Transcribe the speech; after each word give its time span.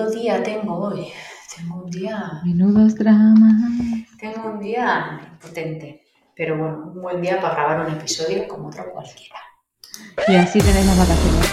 menudo 0.00 0.10
día 0.10 0.42
tengo 0.42 0.74
hoy. 0.78 1.12
Tengo 1.54 1.82
un 1.82 1.90
día. 1.90 2.40
Menudos 2.44 2.94
dramas. 2.94 4.06
Tengo 4.18 4.50
un 4.50 4.60
día 4.60 5.36
potente. 5.40 6.02
Pero 6.34 6.56
bueno, 6.56 6.92
un 6.94 7.02
buen 7.02 7.20
día 7.20 7.40
para 7.40 7.54
grabar 7.54 7.86
un 7.86 7.92
episodio 7.92 8.48
como 8.48 8.68
otro 8.68 8.90
cualquiera. 8.92 9.36
Y 10.28 10.36
así 10.36 10.58
tenemos 10.58 10.96
vacaciones. 10.96 11.52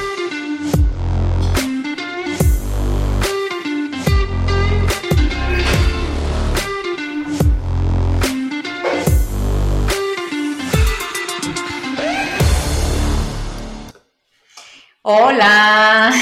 Hola. 15.01 16.13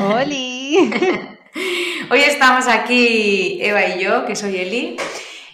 ¡Holi! 0.00 1.30
Hoy 2.10 2.20
estamos 2.20 2.66
aquí 2.68 3.58
Eva 3.62 3.86
y 3.86 4.02
yo, 4.02 4.26
que 4.26 4.36
soy 4.36 4.58
Eli, 4.58 4.96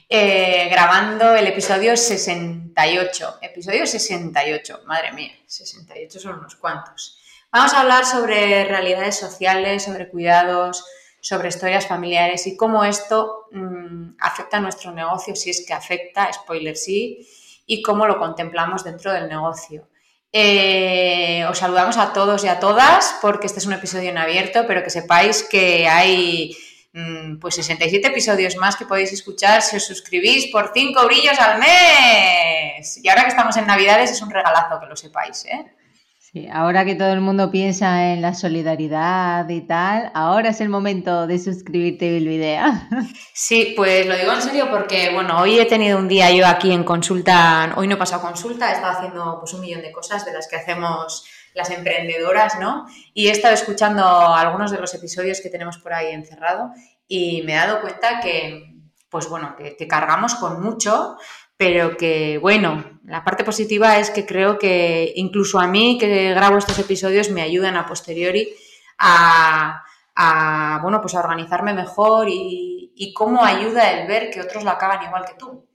eh, 0.09 0.68
grabando 0.68 1.34
el 1.34 1.46
episodio 1.46 1.96
68. 1.96 3.38
Episodio 3.40 3.86
68, 3.86 4.80
madre 4.84 5.12
mía, 5.12 5.32
68 5.46 6.18
son 6.18 6.40
unos 6.40 6.56
cuantos. 6.56 7.18
Vamos 7.52 7.73
a 7.73 7.82
hablar 7.82 8.04
sobre 8.04 8.64
realidades 8.64 9.16
sociales, 9.16 9.84
sobre 9.84 10.09
cuidados, 10.09 10.84
sobre 11.20 11.48
historias 11.48 11.86
familiares 11.86 12.46
y 12.48 12.56
cómo 12.56 12.84
esto 12.84 13.46
mm, 13.52 14.16
afecta 14.18 14.56
a 14.56 14.60
nuestro 14.60 14.90
negocio, 14.90 15.37
si 15.37 15.51
es 15.51 15.64
que 15.64 15.73
afecta, 15.73 16.32
spoiler 16.32 16.76
sí, 16.76 17.28
y 17.64 17.80
cómo 17.82 18.06
lo 18.06 18.18
contemplamos 18.18 18.82
dentro 18.82 19.12
del 19.12 19.28
negocio. 19.28 19.87
Eh, 20.32 21.44
os 21.50 21.58
saludamos 21.58 21.96
a 21.96 22.12
todos 22.12 22.44
y 22.44 22.48
a 22.48 22.60
todas 22.60 23.18
porque 23.20 23.46
este 23.46 23.58
es 23.58 23.66
un 23.66 23.72
episodio 23.72 24.10
en 24.10 24.18
abierto, 24.18 24.64
pero 24.66 24.82
que 24.84 24.90
sepáis 24.90 25.42
que 25.42 25.88
hay 25.88 26.56
mm, 26.92 27.38
pues 27.38 27.56
67 27.56 28.06
episodios 28.08 28.56
más 28.56 28.76
que 28.76 28.86
podéis 28.86 29.12
escuchar 29.12 29.62
si 29.62 29.76
os 29.76 29.84
suscribís 29.84 30.46
por 30.52 30.70
5 30.72 31.04
brillos 31.06 31.38
al 31.38 31.59
mes. 31.59 33.00
Y 33.02 33.09
ahora 33.09 33.22
que 33.22 33.30
estamos 33.30 33.56
en 33.56 33.66
Navidades 33.66 34.12
es 34.12 34.22
un 34.22 34.30
regalazo 34.30 34.78
que 34.78 34.87
lo 34.87 34.96
sepáis, 34.96 35.45
¿eh? 35.46 35.66
Sí, 36.32 36.46
ahora 36.52 36.84
que 36.84 36.95
todo 36.95 37.12
el 37.12 37.20
mundo 37.20 37.50
piensa 37.50 38.12
en 38.12 38.23
la 38.23 38.34
solidaridad 38.34 39.48
y 39.48 39.62
tal, 39.62 40.12
ahora 40.14 40.50
es 40.50 40.60
el 40.60 40.68
momento 40.68 41.26
de 41.26 41.40
suscribirte 41.40 42.09
a 42.09 42.12
Bilvidea. 42.12 42.88
Sí, 43.34 43.72
pues 43.74 44.06
lo 44.06 44.16
digo 44.16 44.32
en 44.32 44.42
serio 44.42 44.68
porque, 44.70 45.10
bueno, 45.12 45.40
hoy 45.40 45.59
he 45.59 45.64
tenido 45.64 45.98
un 45.98 46.06
día 46.06 46.30
yo 46.30 46.46
aquí 46.46 46.70
en 46.70 46.84
consulta, 46.84 47.72
hoy 47.74 47.88
no 47.88 47.95
he 47.95 47.98
pasado 47.98 48.22
consulta, 48.22 48.70
he 48.70 48.74
estado 48.74 48.92
haciendo 48.92 49.38
pues 49.40 49.54
un 49.54 49.62
millón 49.62 49.82
de 49.82 49.90
cosas 49.90 50.24
de 50.24 50.32
las 50.32 50.46
que 50.46 50.54
hacemos 50.54 51.24
las 51.54 51.70
emprendedoras, 51.70 52.60
¿no? 52.60 52.87
Y 53.12 53.26
he 53.26 53.32
estado 53.32 53.54
escuchando 53.54 54.06
algunos 54.06 54.70
de 54.70 54.78
los 54.78 54.94
episodios 54.94 55.40
que 55.40 55.48
tenemos 55.48 55.78
por 55.78 55.94
ahí 55.94 56.12
encerrado 56.12 56.70
y 57.09 57.42
me 57.42 57.54
he 57.54 57.56
dado 57.56 57.80
cuenta 57.80 58.20
que, 58.20 58.76
pues 59.09 59.28
bueno, 59.28 59.56
que, 59.56 59.74
que 59.74 59.88
cargamos 59.88 60.37
con 60.37 60.62
mucho, 60.62 61.16
pero 61.56 61.96
que 61.96 62.38
bueno, 62.38 62.99
la 63.10 63.24
parte 63.24 63.42
positiva 63.42 63.98
es 63.98 64.10
que 64.10 64.25
creo 64.25 64.56
que 64.56 65.12
incluso 65.16 65.58
a 65.58 65.66
mí 65.66 65.98
que 65.98 66.32
grabo 66.32 66.58
estos 66.58 66.78
episodios 66.78 67.28
me 67.28 67.42
ayudan 67.42 67.76
a 67.76 67.84
posteriori 67.84 68.54
a, 68.98 69.82
bueno, 70.80 71.00
pues 71.00 71.16
a 71.16 71.19
organizarme 71.19 71.75
mejor 71.75 72.28
y, 72.31 73.12
cómo 73.14 73.42
ayuda 73.42 73.91
el 73.91 74.06
ver 74.06 74.31
que 74.31 74.41
otros 74.41 74.62
lo 74.62 74.70
acaban 74.70 75.03
igual 75.04 75.25
que 75.25 75.34
tú. 75.34 75.66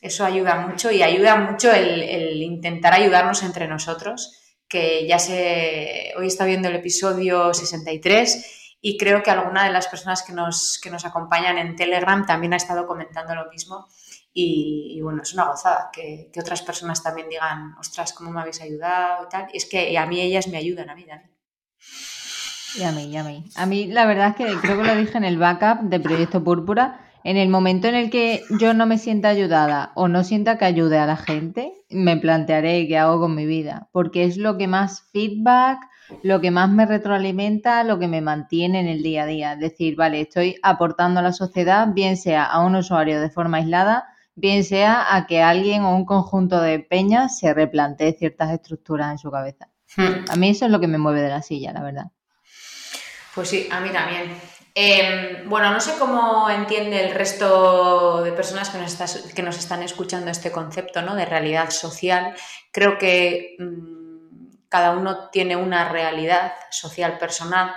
Eso 0.00 0.24
ayuda 0.24 0.66
mucho 0.66 0.90
y 0.90 1.02
ayuda 1.02 1.36
mucho 1.36 1.70
el, 1.70 2.40
intentar 2.40 2.94
ayudarnos 2.94 3.42
entre 3.42 3.68
nosotros, 3.68 4.32
que 4.66 5.06
ya 5.06 5.18
se, 5.18 6.14
hoy 6.16 6.28
está 6.28 6.46
viendo 6.46 6.68
el 6.68 6.76
episodio 6.76 7.52
63 7.52 8.78
y 8.80 8.96
creo 8.96 9.22
que 9.22 9.30
alguna 9.30 9.64
de 9.64 9.72
las 9.72 9.88
personas 9.88 10.22
que 10.22 10.32
nos, 10.32 10.80
que 10.82 10.90
nos 10.90 11.04
acompañan 11.04 11.58
en 11.58 11.76
Telegram 11.76 12.24
también 12.24 12.54
ha 12.54 12.56
estado 12.56 12.86
comentando 12.86 13.34
lo 13.34 13.50
mismo 13.50 13.88
y, 14.34 14.98
bueno, 15.02 15.22
es 15.22 15.34
una 15.34 15.44
gozada 15.44 15.90
que, 15.92 16.30
otras 16.38 16.62
personas 16.62 17.02
también 17.02 17.28
digan, 17.28 17.74
ostras, 17.78 18.12
¿cómo 18.12 18.30
me 18.30 18.40
habéis 18.40 18.62
ayudado 18.62 19.24
y 19.26 19.28
tal? 19.28 19.46
Es 19.52 19.66
que 19.66 19.96
a 19.96 20.06
mí 20.06 20.20
ellas 20.20 20.48
me 20.48 20.56
ayudan, 20.56 20.88
a 20.88 20.94
mí 20.94 21.04
también. 21.04 21.30
Y 22.78 22.82
a 22.84 22.92
mí, 22.92 23.04
y 23.04 23.16
a 23.16 23.24
mí. 23.24 23.44
A 23.56 23.66
mí 23.66 23.86
la 23.88 24.06
verdad 24.06 24.28
es 24.30 24.36
que 24.36 24.60
creo 24.60 24.80
que 24.80 24.88
lo 24.88 24.96
dije 24.96 25.18
en 25.18 25.24
el 25.24 25.36
backup 25.36 25.82
de 25.82 26.00
Proyecto 26.00 26.42
Púrpura, 26.42 27.00
en 27.24 27.36
el 27.36 27.50
momento 27.50 27.86
en 27.88 27.94
el 27.94 28.10
que 28.10 28.42
yo 28.58 28.72
no 28.72 28.86
me 28.86 28.98
sienta 28.98 29.28
ayudada 29.28 29.92
o 29.94 30.08
no 30.08 30.24
sienta 30.24 30.56
que 30.56 30.64
ayude 30.64 30.98
a 30.98 31.06
la 31.06 31.16
gente, 31.16 31.72
me 31.90 32.16
plantearé 32.16 32.88
qué 32.88 32.98
hago 32.98 33.20
con 33.20 33.34
mi 33.34 33.44
vida, 33.44 33.88
porque 33.92 34.24
es 34.24 34.38
lo 34.38 34.56
que 34.56 34.66
más 34.66 35.02
feedback, 35.12 35.80
lo 36.22 36.40
que 36.40 36.50
más 36.50 36.70
me 36.70 36.86
retroalimenta, 36.86 37.84
lo 37.84 37.98
que 37.98 38.08
me 38.08 38.22
mantiene 38.22 38.80
en 38.80 38.86
el 38.86 39.02
día 39.02 39.22
a 39.22 39.26
día. 39.26 39.52
Es 39.52 39.60
decir, 39.60 39.94
vale, 39.94 40.22
estoy 40.22 40.56
aportando 40.62 41.20
a 41.20 41.22
la 41.22 41.32
sociedad, 41.32 41.88
bien 41.92 42.16
sea 42.16 42.44
a 42.44 42.64
un 42.64 42.74
usuario 42.74 43.20
de 43.20 43.30
forma 43.30 43.58
aislada, 43.58 44.11
bien 44.34 44.64
sea 44.64 45.14
a 45.14 45.26
que 45.26 45.42
alguien 45.42 45.82
o 45.82 45.94
un 45.94 46.04
conjunto 46.04 46.60
de 46.60 46.78
peñas 46.78 47.38
se 47.38 47.52
replantee 47.52 48.12
ciertas 48.12 48.50
estructuras 48.50 49.10
en 49.10 49.18
su 49.18 49.30
cabeza. 49.30 49.68
Hmm. 49.96 50.24
A 50.30 50.36
mí 50.36 50.50
eso 50.50 50.64
es 50.64 50.70
lo 50.70 50.80
que 50.80 50.88
me 50.88 50.98
mueve 50.98 51.20
de 51.20 51.28
la 51.28 51.42
silla, 51.42 51.72
la 51.72 51.82
verdad. 51.82 52.06
Pues 53.34 53.48
sí, 53.48 53.68
a 53.70 53.80
mí 53.80 53.90
también. 53.90 54.34
Em, 54.74 55.48
bueno, 55.50 55.70
no 55.70 55.80
sé 55.80 55.92
cómo 55.98 56.48
entiende 56.48 57.04
el 57.04 57.14
resto 57.14 58.22
de 58.22 58.32
personas 58.32 58.70
que 58.70 58.78
nos, 58.78 58.94
que 59.34 59.42
nos 59.42 59.58
están 59.58 59.82
escuchando 59.82 60.30
este 60.30 60.50
concepto 60.50 61.02
¿no? 61.02 61.14
de 61.14 61.26
realidad 61.26 61.70
social. 61.70 62.34
Creo 62.70 62.96
que 62.96 63.56
mm, 63.58 64.66
cada 64.68 64.92
uno 64.92 65.28
tiene 65.28 65.56
una 65.56 65.90
realidad 65.90 66.54
social 66.70 67.18
personal 67.18 67.74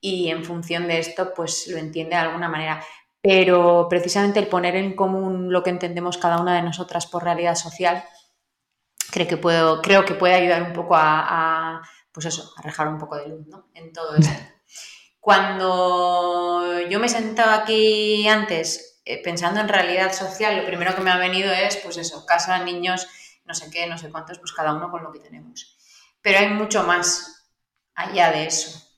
y 0.00 0.30
en 0.30 0.44
función 0.44 0.88
de 0.88 0.98
esto, 0.98 1.34
pues 1.34 1.66
lo 1.68 1.76
entiende 1.76 2.16
de 2.16 2.22
alguna 2.22 2.48
manera 2.48 2.82
pero 3.22 3.86
precisamente 3.88 4.38
el 4.38 4.46
poner 4.46 4.76
en 4.76 4.94
común 4.94 5.52
lo 5.52 5.62
que 5.62 5.70
entendemos 5.70 6.18
cada 6.18 6.40
una 6.40 6.54
de 6.54 6.62
nosotras 6.62 7.06
por 7.06 7.24
realidad 7.24 7.54
social, 7.54 8.04
creo 9.10 9.28
que, 9.28 9.36
puedo, 9.36 9.82
creo 9.82 10.04
que 10.04 10.14
puede 10.14 10.34
ayudar 10.34 10.62
un 10.62 10.72
poco 10.72 10.94
a, 10.96 11.82
pues 12.12 12.26
eso, 12.26 12.52
a 12.56 12.62
rejar 12.62 12.88
un 12.88 12.98
poco 12.98 13.16
de 13.16 13.28
luz 13.28 13.46
en 13.74 13.92
todo 13.92 14.16
esto. 14.16 14.32
Cuando 15.20 16.80
yo 16.88 16.98
me 16.98 17.08
sentaba 17.08 17.54
aquí 17.54 18.26
antes 18.26 19.02
eh, 19.04 19.22
pensando 19.22 19.60
en 19.60 19.68
realidad 19.68 20.14
social, 20.14 20.56
lo 20.56 20.64
primero 20.64 20.94
que 20.94 21.02
me 21.02 21.10
ha 21.10 21.18
venido 21.18 21.52
es, 21.52 21.76
pues 21.76 21.98
eso, 21.98 22.24
casa, 22.24 22.64
niños, 22.64 23.06
no 23.44 23.54
sé 23.54 23.70
qué, 23.70 23.86
no 23.86 23.98
sé 23.98 24.10
cuántos, 24.10 24.38
pues 24.38 24.52
cada 24.52 24.72
uno 24.72 24.90
con 24.90 25.02
lo 25.02 25.12
que 25.12 25.20
tenemos. 25.20 25.76
Pero 26.22 26.38
hay 26.38 26.48
mucho 26.48 26.84
más 26.84 27.48
allá 27.94 28.30
de 28.30 28.46
eso. 28.46 28.89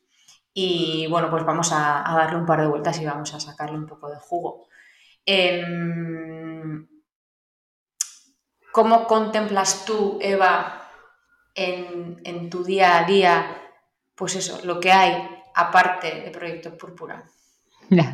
Y 0.55 1.07
bueno, 1.09 1.31
pues 1.31 1.45
vamos 1.45 1.71
a, 1.73 2.05
darle 2.07 2.37
un 2.37 2.47
par 2.47 2.61
de 2.61 2.67
vueltas 2.67 3.01
y 3.01 3.07
vamos 3.07 3.33
a 3.35 3.41
sacarle 3.41 3.79
un 3.79 3.87
poco 3.87 4.11
de 4.11 4.17
jugo. 4.17 4.67
Em, 5.25 6.87
¿Cómo 8.73 9.07
contemplas 9.07 9.85
tú, 9.85 10.19
Eva, 10.21 10.89
en, 11.55 12.51
tu 12.51 12.65
día 12.65 12.99
a 12.99 13.05
día, 13.05 13.57
pues 14.15 14.35
eso, 14.37 14.61
lo 14.65 14.81
que 14.81 14.91
hay 14.91 15.29
aparte 15.55 16.23
de 16.23 16.31
Proyecto 16.31 16.77
Púrpura? 16.77 17.23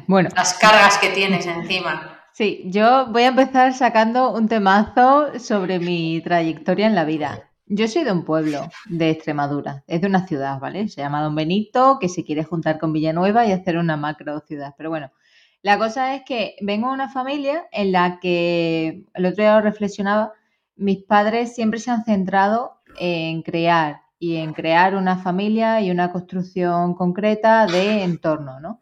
bueno. 0.06 0.28
Las 0.34 0.54
cargas 0.54 0.98
que 0.98 1.10
tienes 1.10 1.46
encima. 1.46 2.18
Sí, 2.32 2.62
yo 2.66 3.06
voy 3.06 3.22
a 3.24 3.28
empezar 3.28 3.74
sacando 3.74 4.30
un 4.30 4.48
temazo 4.48 5.38
sobre 5.38 5.78
mi 5.78 6.20
trayectoria 6.20 6.86
en 6.86 6.94
la 6.94 7.04
vida. 7.04 7.47
Yo 7.70 7.86
soy 7.86 8.04
de 8.04 8.12
un 8.12 8.24
pueblo 8.24 8.70
de 8.86 9.10
Extremadura, 9.10 9.84
es 9.86 10.00
de 10.00 10.06
una 10.06 10.26
ciudad, 10.26 10.58
¿vale? 10.58 10.88
Se 10.88 11.02
llama 11.02 11.22
Don 11.22 11.34
Benito, 11.34 11.98
que 12.00 12.08
se 12.08 12.24
quiere 12.24 12.42
juntar 12.42 12.78
con 12.78 12.94
Villanueva 12.94 13.44
y 13.44 13.52
hacer 13.52 13.76
una 13.76 13.98
macro 13.98 14.40
ciudad. 14.40 14.74
Pero 14.78 14.88
bueno, 14.88 15.12
la 15.60 15.76
cosa 15.76 16.14
es 16.14 16.22
que 16.24 16.56
vengo 16.62 16.88
de 16.88 16.94
una 16.94 17.10
familia 17.10 17.66
en 17.70 17.92
la 17.92 18.20
que, 18.20 19.04
el 19.12 19.26
otro 19.26 19.42
día 19.42 19.56
lo 19.56 19.60
reflexionaba, 19.60 20.32
mis 20.76 21.04
padres 21.04 21.54
siempre 21.54 21.78
se 21.78 21.90
han 21.90 22.04
centrado 22.04 22.80
en 22.98 23.42
crear 23.42 24.00
y 24.18 24.36
en 24.36 24.54
crear 24.54 24.94
una 24.94 25.18
familia 25.18 25.82
y 25.82 25.90
una 25.90 26.10
construcción 26.10 26.94
concreta 26.94 27.66
de 27.66 28.02
entorno, 28.02 28.60
¿no? 28.60 28.80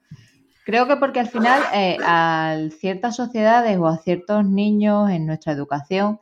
Creo 0.65 0.87
que 0.87 0.97
porque 0.97 1.21
al 1.21 1.29
final 1.29 1.61
eh, 1.75 1.97
a 2.05 2.57
ciertas 2.79 3.17
sociedades 3.17 3.79
o 3.79 3.89
a 3.89 3.99
ciertos 3.99 4.45
niños 4.45 5.11
en 5.11 5.27
nuestra 5.27 5.53
educación 5.53 6.21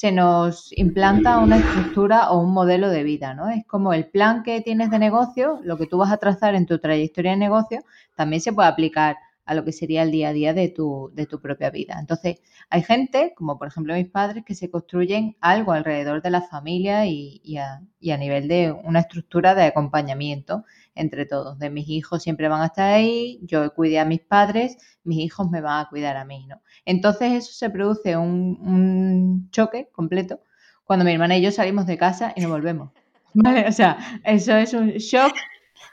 se 0.00 0.12
nos 0.12 0.72
implanta 0.78 1.40
una 1.40 1.58
estructura 1.58 2.30
o 2.30 2.40
un 2.40 2.54
modelo 2.54 2.88
de 2.88 3.02
vida, 3.02 3.34
¿no? 3.34 3.50
Es 3.50 3.66
como 3.66 3.92
el 3.92 4.06
plan 4.08 4.42
que 4.42 4.62
tienes 4.62 4.90
de 4.90 4.98
negocio, 4.98 5.60
lo 5.62 5.76
que 5.76 5.86
tú 5.86 5.98
vas 5.98 6.10
a 6.10 6.16
trazar 6.16 6.54
en 6.54 6.64
tu 6.64 6.78
trayectoria 6.78 7.32
de 7.32 7.36
negocio, 7.36 7.80
también 8.16 8.40
se 8.40 8.54
puede 8.54 8.70
aplicar 8.70 9.16
a 9.44 9.52
lo 9.52 9.62
que 9.62 9.72
sería 9.72 10.02
el 10.02 10.10
día 10.10 10.30
a 10.30 10.32
día 10.32 10.54
de 10.54 10.70
tu, 10.70 11.10
de 11.12 11.26
tu 11.26 11.42
propia 11.42 11.68
vida. 11.68 11.98
Entonces, 12.00 12.40
hay 12.70 12.82
gente, 12.82 13.34
como 13.36 13.58
por 13.58 13.68
ejemplo 13.68 13.92
mis 13.92 14.08
padres, 14.08 14.42
que 14.46 14.54
se 14.54 14.70
construyen 14.70 15.36
algo 15.42 15.72
alrededor 15.72 16.22
de 16.22 16.30
la 16.30 16.40
familia 16.40 17.04
y, 17.04 17.58
a, 17.58 17.82
y 17.98 18.12
a 18.12 18.16
nivel 18.16 18.48
de 18.48 18.72
una 18.72 19.00
estructura 19.00 19.54
de 19.54 19.64
acompañamiento 19.64 20.64
entre 20.94 21.26
todos. 21.26 21.58
De 21.58 21.70
mis 21.70 21.88
hijos 21.88 22.22
siempre 22.22 22.48
van 22.48 22.62
a 22.62 22.66
estar 22.66 22.92
ahí, 22.92 23.40
yo 23.42 23.72
cuidé 23.74 23.98
a 23.98 24.04
mis 24.04 24.20
padres, 24.20 24.76
mis 25.04 25.18
hijos 25.18 25.50
me 25.50 25.60
van 25.60 25.84
a 25.84 25.88
cuidar 25.88 26.16
a 26.16 26.24
mí, 26.24 26.46
¿no? 26.46 26.62
Entonces 26.84 27.32
eso 27.32 27.52
se 27.52 27.70
produce 27.70 28.16
un, 28.16 29.48
choque 29.50 29.88
completo 29.92 30.40
cuando 30.84 31.04
mi 31.04 31.12
hermana 31.12 31.36
y 31.36 31.42
yo 31.42 31.52
salimos 31.52 31.86
de 31.86 31.98
casa 31.98 32.32
y 32.36 32.40
nos 32.40 32.50
volvemos. 32.50 32.90
O 33.68 33.72
sea, 33.72 34.20
eso 34.24 34.56
es 34.56 34.74
un 34.74 34.88
shock 34.90 35.32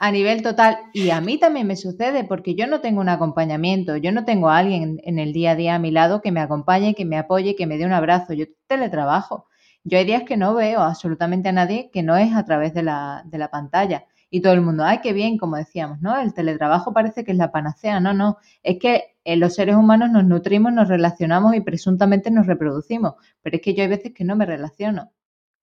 a 0.00 0.10
nivel 0.10 0.42
total. 0.42 0.78
Y 0.92 1.10
a 1.10 1.20
mí 1.20 1.38
también 1.38 1.66
me 1.66 1.76
sucede 1.76 2.24
porque 2.24 2.54
yo 2.54 2.66
no 2.66 2.80
tengo 2.80 3.00
un 3.00 3.08
acompañamiento, 3.08 3.96
yo 3.96 4.12
no 4.12 4.24
tengo 4.24 4.50
a 4.50 4.58
alguien 4.58 5.00
en 5.04 5.18
el 5.18 5.32
día 5.32 5.52
a 5.52 5.56
día 5.56 5.74
a 5.76 5.78
mi 5.78 5.90
lado 5.90 6.20
que 6.20 6.32
me 6.32 6.40
acompañe, 6.40 6.94
que 6.94 7.04
me 7.04 7.16
apoye, 7.16 7.56
que 7.56 7.66
me 7.66 7.78
dé 7.78 7.86
un 7.86 7.92
abrazo. 7.92 8.32
Yo 8.32 8.46
teletrabajo. 8.66 9.46
Yo 9.84 9.98
hay 9.98 10.04
días 10.04 10.24
que 10.24 10.36
no 10.36 10.54
veo 10.54 10.80
absolutamente 10.80 11.48
a 11.48 11.52
nadie 11.52 11.90
que 11.92 12.02
no 12.02 12.16
es 12.16 12.34
a 12.34 12.44
través 12.44 12.74
de 12.74 12.82
la, 12.82 13.22
de 13.24 13.38
la 13.38 13.50
pantalla. 13.50 14.06
Y 14.30 14.42
todo 14.42 14.52
el 14.52 14.60
mundo, 14.60 14.84
ay, 14.84 15.00
qué 15.02 15.12
bien, 15.12 15.38
como 15.38 15.56
decíamos, 15.56 16.00
¿no? 16.00 16.18
El 16.18 16.34
teletrabajo 16.34 16.92
parece 16.92 17.24
que 17.24 17.32
es 17.32 17.38
la 17.38 17.50
panacea. 17.52 18.00
No, 18.00 18.12
no. 18.14 18.38
Es 18.62 18.78
que 18.78 19.16
eh, 19.24 19.36
los 19.36 19.54
seres 19.54 19.76
humanos 19.76 20.10
nos 20.10 20.24
nutrimos, 20.24 20.72
nos 20.72 20.88
relacionamos 20.88 21.54
y 21.54 21.60
presuntamente 21.60 22.30
nos 22.30 22.46
reproducimos. 22.46 23.14
Pero 23.42 23.56
es 23.56 23.62
que 23.62 23.74
yo 23.74 23.82
hay 23.82 23.88
veces 23.88 24.12
que 24.14 24.24
no 24.24 24.36
me 24.36 24.46
relaciono, 24.46 25.12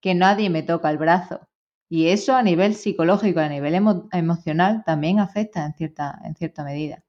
que 0.00 0.14
nadie 0.14 0.50
me 0.50 0.62
toca 0.62 0.90
el 0.90 0.98
brazo, 0.98 1.48
y 1.88 2.08
eso 2.08 2.34
a 2.34 2.42
nivel 2.42 2.74
psicológico, 2.74 3.40
a 3.40 3.48
nivel 3.48 3.74
emocional, 4.12 4.82
también 4.84 5.20
afecta 5.20 5.64
en 5.64 5.74
cierta, 5.74 6.20
en 6.24 6.34
cierta 6.34 6.64
medida. 6.64 7.04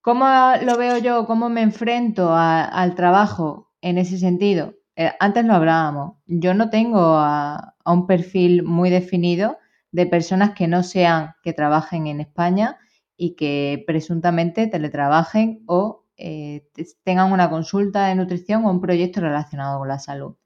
¿Cómo 0.00 0.26
lo 0.62 0.76
veo 0.78 0.98
yo? 0.98 1.26
¿Cómo 1.26 1.48
me 1.48 1.62
enfrento 1.62 2.32
al 2.34 2.94
trabajo 2.94 3.72
en 3.80 3.98
ese 3.98 4.18
sentido? 4.18 4.74
Eh, 4.96 5.12
antes 5.20 5.44
lo 5.44 5.54
hablábamos. 5.54 6.16
Yo 6.26 6.54
no 6.54 6.70
tengo 6.70 7.18
a, 7.18 7.74
un 7.84 8.06
perfil 8.06 8.62
muy 8.62 8.90
definido 8.90 9.58
de 9.90 10.06
personas 10.06 10.54
que 10.54 10.68
no 10.68 10.82
sean 10.82 11.34
que 11.42 11.52
trabajen 11.52 12.06
en 12.06 12.20
España 12.20 12.78
y 13.16 13.34
que 13.36 13.82
presuntamente 13.86 14.66
teletrabajen 14.66 15.62
o 15.66 16.04
eh, 16.16 16.68
tengan 17.04 17.32
una 17.32 17.48
consulta 17.48 18.06
de 18.06 18.14
nutrición 18.14 18.64
o 18.64 18.70
un 18.70 18.80
proyecto 18.80 19.20
relacionado 19.20 19.78
con 19.78 19.88
la 19.88 19.98
salud. 19.98 20.36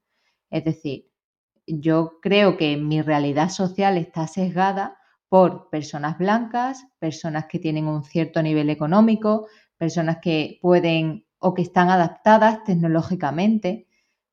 Es 0.49 0.63
decir, 0.63 1.07
yo 1.67 2.19
creo 2.21 2.57
que 2.57 2.77
mi 2.77 3.01
realidad 3.01 3.49
social 3.49 3.97
está 3.97 4.27
sesgada 4.27 4.97
por 5.29 5.69
personas 5.69 6.17
blancas, 6.17 6.85
personas 6.99 7.45
que 7.47 7.59
tienen 7.59 7.87
un 7.87 8.03
cierto 8.03 8.43
nivel 8.43 8.69
económico, 8.69 9.47
personas 9.77 10.19
que 10.21 10.59
pueden 10.61 11.25
o 11.39 11.53
que 11.53 11.63
están 11.63 11.89
adaptadas 11.89 12.63
tecnológicamente, 12.63 13.87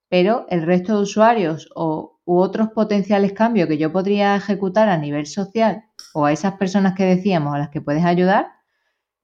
pero 0.08 0.46
el 0.50 0.62
resto 0.62 0.96
de 0.96 1.02
usuarios 1.02 1.70
o, 1.74 2.19
u 2.30 2.38
otros 2.38 2.68
potenciales 2.68 3.32
cambios 3.32 3.66
que 3.66 3.76
yo 3.76 3.90
podría 3.90 4.36
ejecutar 4.36 4.88
a 4.88 4.96
nivel 4.96 5.26
social 5.26 5.86
o 6.14 6.26
a 6.26 6.32
esas 6.32 6.52
personas 6.54 6.94
que 6.94 7.04
decíamos 7.04 7.52
a 7.52 7.58
las 7.58 7.70
que 7.70 7.80
puedes 7.80 8.04
ayudar, 8.04 8.52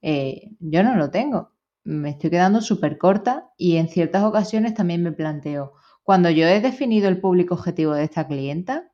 eh, 0.03 0.51
yo 0.59 0.83
no 0.83 0.97
lo 0.97 1.09
tengo. 1.09 1.53
Me 1.85 2.11
estoy 2.11 2.31
quedando 2.31 2.61
súper 2.61 2.99
corta 2.99 3.49
y 3.57 3.77
en 3.77 3.87
ciertas 3.87 4.25
ocasiones 4.25 4.75
también 4.75 5.05
me 5.05 5.13
planteo, 5.13 5.75
cuando 6.03 6.31
yo 6.31 6.49
he 6.49 6.61
definido 6.61 7.09
el 7.09 7.21
público 7.21 7.55
objetivo 7.55 7.95
de 7.95 8.03
esta 8.03 8.27
clienta, 8.27 8.91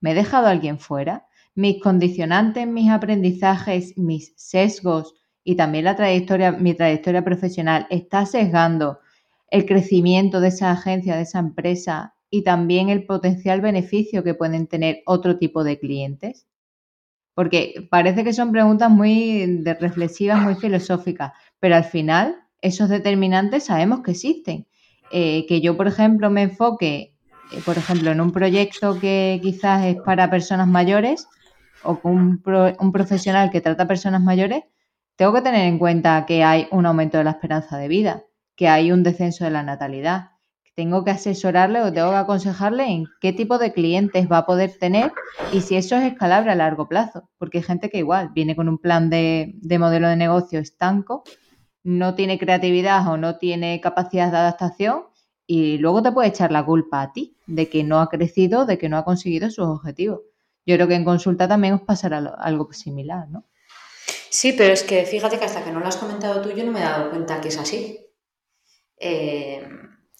¿me 0.00 0.10
he 0.10 0.14
dejado 0.14 0.48
a 0.48 0.50
alguien 0.50 0.78
fuera? 0.78 1.26
Mis 1.54 1.82
condicionantes, 1.82 2.66
mis 2.66 2.90
aprendizajes, 2.90 3.96
mis 3.96 4.34
sesgos 4.36 5.14
y 5.44 5.56
también 5.56 5.84
la 5.84 5.96
trayectoria, 5.96 6.52
mi 6.52 6.74
trayectoria 6.74 7.24
profesional 7.24 7.86
está 7.88 8.26
sesgando 8.26 8.98
el 9.50 9.64
crecimiento 9.64 10.40
de 10.40 10.48
esa 10.48 10.72
agencia, 10.72 11.16
de 11.16 11.22
esa 11.22 11.38
empresa 11.38 12.15
y 12.36 12.42
también 12.42 12.88
el 12.88 13.04
potencial 13.04 13.60
beneficio 13.60 14.22
que 14.22 14.34
pueden 14.34 14.66
tener 14.66 15.02
otro 15.06 15.38
tipo 15.38 15.64
de 15.64 15.78
clientes? 15.78 16.46
Porque 17.34 17.86
parece 17.90 18.24
que 18.24 18.32
son 18.32 18.52
preguntas 18.52 18.90
muy 18.90 19.62
reflexivas, 19.80 20.42
muy 20.42 20.54
filosóficas, 20.54 21.32
pero 21.60 21.76
al 21.76 21.84
final 21.84 22.36
esos 22.60 22.88
determinantes 22.88 23.64
sabemos 23.64 24.02
que 24.02 24.12
existen 24.12 24.66
eh, 25.10 25.46
que 25.46 25.60
yo, 25.60 25.76
por 25.76 25.86
ejemplo, 25.86 26.30
me 26.30 26.42
enfoque, 26.42 27.14
eh, 27.52 27.60
por 27.64 27.78
ejemplo, 27.78 28.10
en 28.10 28.20
un 28.20 28.32
proyecto 28.32 28.98
que 28.98 29.38
quizás 29.42 29.84
es 29.84 29.96
para 29.96 30.30
personas 30.30 30.66
mayores 30.66 31.28
o 31.84 32.00
un, 32.02 32.42
un 32.80 32.92
profesional 32.92 33.50
que 33.50 33.60
trata 33.60 33.84
a 33.84 33.88
personas 33.88 34.22
mayores, 34.22 34.64
tengo 35.16 35.32
que 35.32 35.42
tener 35.42 35.66
en 35.66 35.78
cuenta 35.78 36.26
que 36.26 36.42
hay 36.42 36.66
un 36.70 36.86
aumento 36.86 37.18
de 37.18 37.24
la 37.24 37.30
esperanza 37.30 37.78
de 37.78 37.88
vida, 37.88 38.24
que 38.56 38.68
hay 38.68 38.92
un 38.92 39.02
descenso 39.02 39.44
de 39.44 39.50
la 39.50 39.62
natalidad. 39.62 40.32
Tengo 40.76 41.02
que 41.02 41.10
asesorarle 41.10 41.82
o 41.82 41.92
tengo 41.92 42.10
que 42.10 42.16
aconsejarle 42.16 42.84
en 42.84 43.06
qué 43.20 43.32
tipo 43.32 43.58
de 43.58 43.72
clientes 43.72 44.30
va 44.30 44.38
a 44.38 44.46
poder 44.46 44.78
tener 44.78 45.10
y 45.52 45.62
si 45.62 45.74
eso 45.74 45.96
es 45.96 46.04
escalable 46.12 46.52
a 46.52 46.54
largo 46.54 46.86
plazo, 46.86 47.28
porque 47.38 47.58
hay 47.58 47.64
gente 47.64 47.90
que 47.90 47.98
igual 47.98 48.30
viene 48.32 48.54
con 48.54 48.68
un 48.68 48.78
plan 48.78 49.10
de, 49.10 49.54
de 49.56 49.78
modelo 49.80 50.08
de 50.08 50.16
negocio 50.16 50.60
estanco 50.60 51.24
no 51.86 52.16
tiene 52.16 52.36
creatividad 52.36 53.06
o 53.06 53.16
no 53.16 53.38
tiene 53.38 53.80
capacidad 53.80 54.32
de 54.32 54.36
adaptación 54.36 55.04
y 55.46 55.78
luego 55.78 56.02
te 56.02 56.10
puede 56.10 56.28
echar 56.30 56.50
la 56.50 56.66
culpa 56.66 57.00
a 57.00 57.12
ti 57.12 57.36
de 57.46 57.68
que 57.68 57.84
no 57.84 58.00
ha 58.00 58.08
crecido, 58.08 58.66
de 58.66 58.76
que 58.76 58.88
no 58.88 58.98
ha 58.98 59.04
conseguido 59.04 59.48
sus 59.50 59.66
objetivos. 59.66 60.22
Yo 60.66 60.74
creo 60.74 60.88
que 60.88 60.96
en 60.96 61.04
consulta 61.04 61.46
también 61.46 61.74
os 61.74 61.82
pasará 61.82 62.18
algo 62.38 62.72
similar, 62.72 63.28
¿no? 63.28 63.44
Sí, 64.30 64.52
pero 64.58 64.74
es 64.74 64.82
que 64.82 65.04
fíjate 65.04 65.38
que 65.38 65.44
hasta 65.44 65.62
que 65.62 65.70
no 65.70 65.78
lo 65.78 65.86
has 65.86 65.96
comentado 65.96 66.42
tú, 66.42 66.50
yo 66.50 66.64
no 66.64 66.72
me 66.72 66.80
he 66.80 66.82
dado 66.82 67.08
cuenta 67.10 67.40
que 67.40 67.48
es 67.48 67.58
así. 67.58 68.00
Eh, 68.98 69.64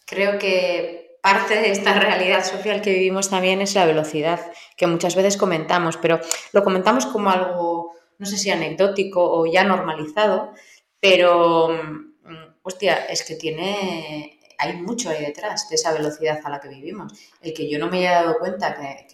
creo 0.06 0.38
que 0.38 1.18
parte 1.20 1.56
de 1.56 1.72
esta 1.72 1.98
realidad 1.98 2.44
social 2.44 2.80
que 2.80 2.92
vivimos 2.92 3.28
también 3.28 3.60
es 3.60 3.74
la 3.74 3.84
velocidad, 3.84 4.40
que 4.76 4.86
muchas 4.86 5.16
veces 5.16 5.36
comentamos, 5.36 5.96
pero 5.96 6.20
lo 6.52 6.62
comentamos 6.62 7.04
como 7.06 7.30
algo, 7.30 7.92
no 8.18 8.26
sé 8.26 8.38
si 8.38 8.50
anecdótico 8.50 9.20
o 9.22 9.44
ya 9.46 9.64
normalizado, 9.64 10.52
pero, 11.00 11.68
mm, 11.68 12.58
hostia, 12.62 13.06
es 13.06 13.24
que 13.24 13.34
tiene, 13.34 14.38
hay 14.58 14.76
mucho 14.76 15.10
ahí 15.10 15.24
detrás 15.24 15.68
de 15.68 15.74
esa 15.74 15.92
velocidad 15.92 16.38
a 16.44 16.50
la 16.50 16.60
que 16.60 16.68
vivimos. 16.68 17.12
El 17.40 17.52
que 17.52 17.68
yo 17.68 17.78
no 17.78 17.88
me 17.88 17.98
haya 17.98 18.22
dado 18.22 18.38
cuenta 18.38 18.74
que, 18.74 19.06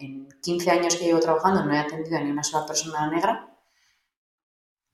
en 0.00 0.28
15 0.42 0.70
años 0.70 0.96
que 0.96 1.04
llevo 1.04 1.20
trabajando 1.20 1.64
no 1.64 1.74
he 1.74 1.78
atendido 1.78 2.16
a 2.16 2.20
ni 2.20 2.30
una 2.30 2.42
sola 2.42 2.66
persona 2.66 3.10
negra, 3.10 3.54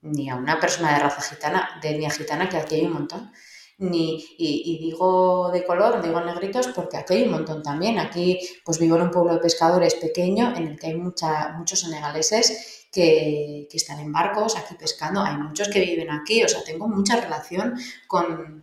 ni 0.03 0.29
a 0.31 0.37
una 0.37 0.59
persona 0.59 0.94
de 0.94 1.00
raza 1.00 1.23
gitana, 1.23 1.79
de 1.81 1.91
etnia 1.91 2.11
gitana, 2.11 2.49
que 2.49 2.56
aquí 2.56 2.75
hay 2.77 2.87
un 2.87 2.94
montón. 2.94 3.32
Ni, 3.81 4.23
y, 4.37 4.79
digo 4.79 5.50
de 5.50 5.65
color, 5.65 6.03
digo 6.03 6.21
negritos, 6.21 6.69
porque 6.69 6.99
aquí 6.99 7.15
hay 7.15 7.23
un 7.25 7.32
montón 7.32 7.62
también. 7.62 7.99
Aquí, 7.99 8.38
pues 8.62 8.79
vivo 8.79 8.97
en 8.97 9.03
un 9.03 9.11
pueblo 9.11 9.32
de 9.32 9.41
pescadores 9.41 9.94
pequeño 9.94 10.55
en 10.55 10.69
el 10.69 10.79
que 10.79 10.88
hay 10.88 10.97
mucha, 10.97 11.55
muchos 11.56 11.81
senegaleses 11.81 12.87
que, 12.93 13.69
están 13.73 14.00
en 14.00 14.12
barcos 14.12 14.56
aquí 14.56 14.75
pescando, 14.75 15.23
hay 15.23 15.37
muchos 15.37 15.69
que 15.69 15.81
viven 15.81 16.11
aquí, 16.11 16.43
o 16.43 16.49
sea, 16.49 16.62
tengo 16.65 16.88
mucha 16.88 17.21
relación 17.21 17.75
con, 18.06 18.62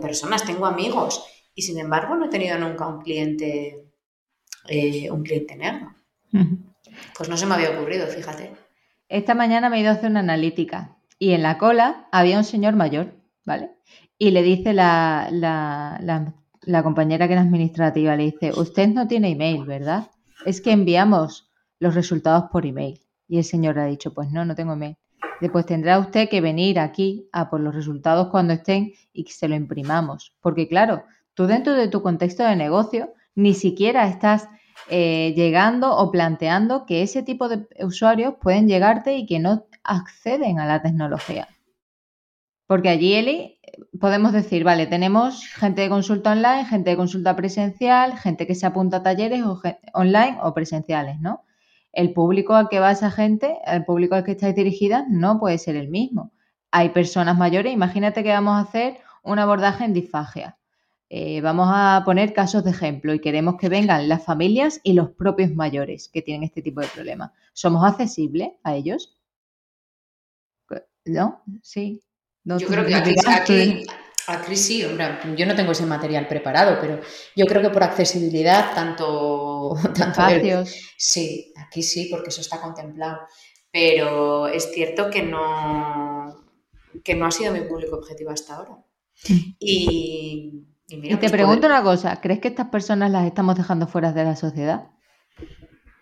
personas, 0.00 0.44
tengo 0.44 0.66
amigos 0.66 1.24
y 1.54 1.62
sin 1.62 1.78
embargo 1.78 2.16
no 2.16 2.26
he 2.26 2.30
tenido 2.30 2.58
nunca 2.58 2.86
un 2.86 3.00
cliente, 3.00 3.86
eh, 4.68 5.10
un 5.10 5.22
cliente 5.22 5.56
negro. 5.56 5.94
Pues 7.16 7.28
no 7.28 7.36
se 7.36 7.46
me 7.46 7.54
había 7.54 7.70
ocurrido, 7.70 8.06
fíjate. 8.06 8.56
Esta 9.08 9.34
mañana 9.34 9.70
me 9.70 9.78
he 9.78 9.80
ido 9.80 9.90
a 9.90 9.94
hacer 9.94 10.10
una 10.10 10.20
analítica 10.20 10.98
y 11.18 11.32
en 11.32 11.42
la 11.42 11.58
cola 11.58 12.08
había 12.12 12.38
un 12.38 12.44
señor 12.44 12.74
mayor, 12.74 13.14
¿vale? 13.44 13.70
Y 14.18 14.32
le 14.32 14.42
dice 14.42 14.72
la, 14.72 15.28
la, 15.30 16.34
la 16.62 16.82
compañera 16.82 17.26
que 17.26 17.34
era 17.34 17.42
administrativa, 17.42 18.16
le 18.16 18.24
dice, 18.24 18.52
usted 18.54 18.88
no 18.88 19.06
tiene 19.06 19.30
email, 19.30 19.64
¿verdad? 19.64 20.10
Es 20.44 20.60
que 20.60 20.72
enviamos 20.72 21.50
los 21.78 21.94
resultados 21.94 22.44
por 22.50 22.66
email. 22.66 23.00
Y 23.28 23.38
el 23.38 23.44
señor 23.44 23.78
ha 23.78 23.86
dicho, 23.86 24.12
pues 24.12 24.30
no, 24.30 24.44
no 24.44 24.54
tengo 24.54 24.72
email. 24.72 24.96
Después 25.40 25.66
tendrá 25.66 25.98
usted 25.98 26.28
que 26.28 26.40
venir 26.40 26.78
aquí 26.80 27.28
a 27.32 27.48
por 27.48 27.60
los 27.60 27.74
resultados 27.74 28.28
cuando 28.28 28.54
estén 28.54 28.92
y 29.12 29.24
que 29.24 29.32
se 29.32 29.48
lo 29.48 29.54
imprimamos. 29.54 30.34
Porque 30.40 30.66
claro, 30.66 31.04
tú 31.34 31.46
dentro 31.46 31.74
de 31.74 31.88
tu 31.88 32.02
contexto 32.02 32.42
de 32.42 32.56
negocio 32.56 33.12
ni 33.34 33.54
siquiera 33.54 34.08
estás 34.08 34.48
eh, 34.90 35.32
llegando 35.36 35.96
o 35.96 36.10
planteando 36.10 36.86
que 36.86 37.02
ese 37.02 37.22
tipo 37.22 37.48
de 37.48 37.66
usuarios 37.80 38.34
pueden 38.40 38.66
llegarte 38.66 39.16
y 39.16 39.26
que 39.26 39.38
no 39.38 39.66
acceden 39.84 40.58
a 40.58 40.66
la 40.66 40.82
tecnología. 40.82 41.48
Porque 42.66 42.88
allí, 42.88 43.14
Eli, 43.14 43.57
podemos 44.00 44.32
decir, 44.32 44.64
vale, 44.64 44.86
tenemos 44.86 45.46
gente 45.46 45.82
de 45.82 45.88
consulta 45.88 46.32
online, 46.32 46.64
gente 46.66 46.90
de 46.90 46.96
consulta 46.96 47.36
presencial, 47.36 48.18
gente 48.18 48.46
que 48.46 48.54
se 48.54 48.66
apunta 48.66 48.98
a 48.98 49.02
talleres 49.02 49.42
online 49.94 50.38
o 50.42 50.54
presenciales, 50.54 51.20
¿no? 51.20 51.44
el 51.92 52.12
público 52.12 52.54
al 52.54 52.68
que 52.68 52.80
va 52.80 52.92
esa 52.92 53.10
gente, 53.10 53.58
el 53.66 53.84
público 53.84 54.14
al 54.14 54.24
que 54.24 54.32
estáis 54.32 54.54
dirigida, 54.54 55.06
no 55.08 55.38
puede 55.40 55.58
ser 55.58 55.76
el 55.76 55.88
mismo. 55.88 56.32
Hay 56.70 56.90
personas 56.90 57.36
mayores, 57.36 57.72
imagínate 57.72 58.22
que 58.22 58.28
vamos 58.30 58.56
a 58.56 58.68
hacer 58.68 58.98
un 59.22 59.38
abordaje 59.38 59.84
en 59.84 59.94
disfagia. 59.94 60.58
Eh, 61.10 61.40
vamos 61.40 61.68
a 61.72 62.02
poner 62.04 62.34
casos 62.34 62.64
de 62.64 62.70
ejemplo 62.70 63.14
y 63.14 63.20
queremos 63.20 63.56
que 63.56 63.70
vengan 63.70 64.08
las 64.08 64.24
familias 64.24 64.80
y 64.84 64.92
los 64.92 65.10
propios 65.10 65.54
mayores 65.54 66.08
que 66.08 66.22
tienen 66.22 66.44
este 66.44 66.62
tipo 66.62 66.80
de 66.80 66.88
problemas. 66.88 67.32
¿Somos 67.54 67.82
accesibles 67.84 68.50
a 68.62 68.76
ellos? 68.76 69.18
¿No? 71.04 71.42
Sí. 71.62 72.02
Yo 72.56 72.66
creo 72.66 72.86
que 72.86 72.94
aquí, 72.94 73.86
aquí, 74.26 74.56
sí, 74.56 74.84
hombre, 74.84 75.18
yo 75.36 75.44
no 75.44 75.54
tengo 75.54 75.72
ese 75.72 75.84
material 75.84 76.26
preparado, 76.26 76.78
pero 76.80 77.00
yo 77.36 77.44
creo 77.44 77.60
que 77.60 77.70
por 77.70 77.82
accesibilidad, 77.82 78.74
tanto, 78.74 79.74
tanto 79.94 80.22
sí, 80.96 81.52
aquí 81.56 81.82
sí, 81.82 82.08
porque 82.10 82.30
eso 82.30 82.40
está 82.40 82.60
contemplado. 82.60 83.18
Pero 83.70 84.46
es 84.48 84.72
cierto 84.72 85.10
que 85.10 85.22
no, 85.22 86.46
que 87.04 87.14
no 87.14 87.26
ha 87.26 87.30
sido 87.30 87.52
mi 87.52 87.60
público 87.60 87.96
objetivo 87.96 88.30
hasta 88.30 88.56
ahora. 88.56 88.78
Y, 89.58 90.64
te 90.86 91.16
pues 91.18 91.32
pregunto 91.32 91.66
una 91.66 91.82
cosa, 91.82 92.18
¿crees 92.20 92.40
que 92.40 92.48
estas 92.48 92.68
personas 92.68 93.10
las 93.10 93.26
estamos 93.26 93.56
dejando 93.56 93.86
fuera 93.86 94.12
de 94.12 94.24
la 94.24 94.36
sociedad? 94.36 94.88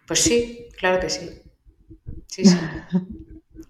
Pues 0.07 0.21
sí, 0.21 0.69
claro 0.79 1.01
que 1.01 1.11
sí. 1.11 1.43
Sí, 2.29 2.45
sí. 2.45 2.57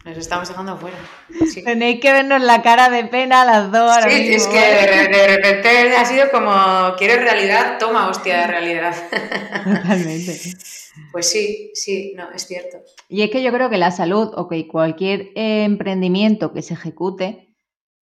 Nos 0.07 0.19
estamos 0.19 0.49
dejando 0.49 0.73
afuera. 0.73 0.97
Tenéis 1.65 2.01
que 2.01 2.13
vernos 2.13 2.41
la 2.41 2.63
cara 2.63 2.89
de 2.91 3.07
pena 3.07 3.45
las 3.45 3.73
dos 3.73 3.91
ahora 3.91 4.09
Sí, 4.09 4.35
es 4.35 4.47
que 4.47 4.57
de, 4.57 5.27
repente 5.27 5.97
ha 5.97 6.05
sido 6.05 6.31
como, 6.31 6.95
¿quieres 6.97 7.21
realidad? 7.21 7.77
Toma 7.81 8.09
hostia 8.09 8.43
de 8.43 8.47
realidad. 8.47 8.95
Totalmente. 9.65 10.41
Pues 11.13 11.31
sí, 11.31 11.73
sí, 11.75 12.15
no, 12.17 12.31
es 12.31 12.47
cierto. 12.47 12.79
Y 13.07 13.21
es 13.21 13.31
que 13.31 13.43
yo 13.43 13.53
creo 13.53 13.69
que 13.69 13.77
la 13.77 13.91
salud 13.91 14.33
o 14.35 14.49
que 14.49 14.67
cualquier 14.67 15.29
emprendimiento 15.35 16.55
que 16.55 16.63
se 16.63 16.73
ejecute 16.73 17.55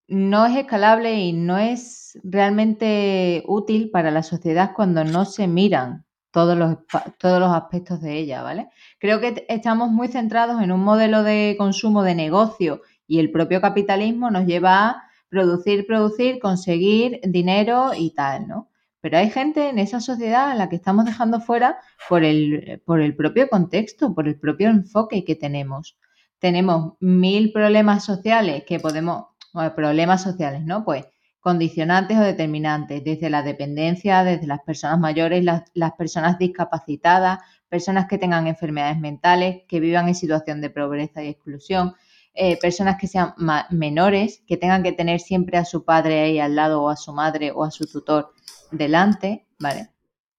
no 0.07 0.47
es 0.47 0.57
escalable 0.57 1.15
y 1.15 1.33
no 1.33 1.59
es 1.59 2.17
realmente 2.23 3.43
útil 3.49 3.91
para 3.91 4.13
la 4.13 4.23
sociedad 4.23 4.75
cuando 4.77 5.03
no 5.03 5.25
se 5.25 5.49
miran 5.49 6.07
todos 6.35 6.59
los, 6.59 6.79
todos 7.19 7.39
los 7.39 7.53
aspectos 7.53 8.01
de 8.01 8.19
ella, 8.19 8.43
¿vale? 8.43 8.69
Creo 8.99 9.21
que 9.21 9.47
estamos 9.49 9.93
muy 9.93 10.09
centrados 10.09 10.61
en 10.61 10.73
un 10.73 10.81
modelo 10.81 11.23
de 11.23 11.55
consumo 11.57 12.03
de 12.03 12.17
negocio 12.17 12.83
y 13.07 13.21
el 13.21 13.31
propio 13.31 13.61
capitalismo 13.61 14.33
nos 14.33 14.45
lleva 14.45 14.89
a 14.89 15.05
producir, 15.29 15.87
producir, 15.87 16.41
conseguir 16.41 17.21
dinero 17.23 17.93
y 17.97 18.11
tal, 18.11 18.49
¿no? 18.49 18.69
Pero 19.01 19.19
hay 19.19 19.31
gente 19.31 19.69
en 19.69 19.79
esa 19.79 20.01
sociedad 20.01 20.51
a 20.51 20.57
la 20.57 20.69
que 20.69 20.75
estamos 20.75 21.05
dejando 21.05 21.41
fuera 21.41 21.79
por 22.09 22.25
el, 22.25 22.83
por 22.85 23.01
el 23.01 23.15
propio 23.15 23.49
contexto, 23.49 24.13
por 24.13 24.27
el 24.27 24.37
propio 24.37 24.71
enfoque 24.71 25.25
que 25.25 25.37
tenemos. 25.37 25.97
Tenemos 26.41 26.95
mil 26.99 27.53
problemas 27.53 28.05
sociales 28.05 28.65
que 28.67 28.81
podemos, 28.81 29.27
bueno, 29.53 29.73
problemas 29.77 30.21
sociales, 30.21 30.65
¿no? 30.65 30.85
Pues 30.85 31.07
condicionantes 31.45 32.17
o 32.17 32.23
determinantes, 32.23 33.05
desde 33.05 33.29
la 33.29 33.43
dependencia, 33.43 34.25
desde 34.25 34.47
las 34.47 34.61
personas 34.61 34.99
mayores, 34.99 35.45
las, 35.45 35.93
personas 35.93 36.39
discapacitadas, 36.39 37.41
personas 37.69 38.07
que 38.09 38.17
tengan 38.17 38.47
enfermedades 38.47 38.99
mentales, 38.99 39.61
que 39.69 39.79
vivan 39.79 40.09
en 40.09 40.15
situación 40.15 40.63
de 40.63 40.71
pobreza 40.71 41.23
y 41.23 41.29
exclusión, 41.29 41.93
eh, 42.33 42.59
personas 42.59 42.97
que 42.99 43.09
sean 43.09 43.35
menores, 43.69 44.43
que 44.47 44.57
tengan 44.57 44.83
que 44.83 44.93
tener 44.93 45.21
siempre 45.21 45.59
a 45.59 45.67
su 45.67 45.85
padre 45.85 46.23
ahí 46.23 46.39
al 46.39 46.57
lado 46.57 46.83
o 46.83 46.89
a 46.89 46.97
su 46.97 47.13
madre 47.13 47.51
o 47.51 47.63
a 47.63 47.71
su 47.71 47.85
tutor 47.85 48.33
delante, 48.71 49.47
¿vale? 49.59 49.91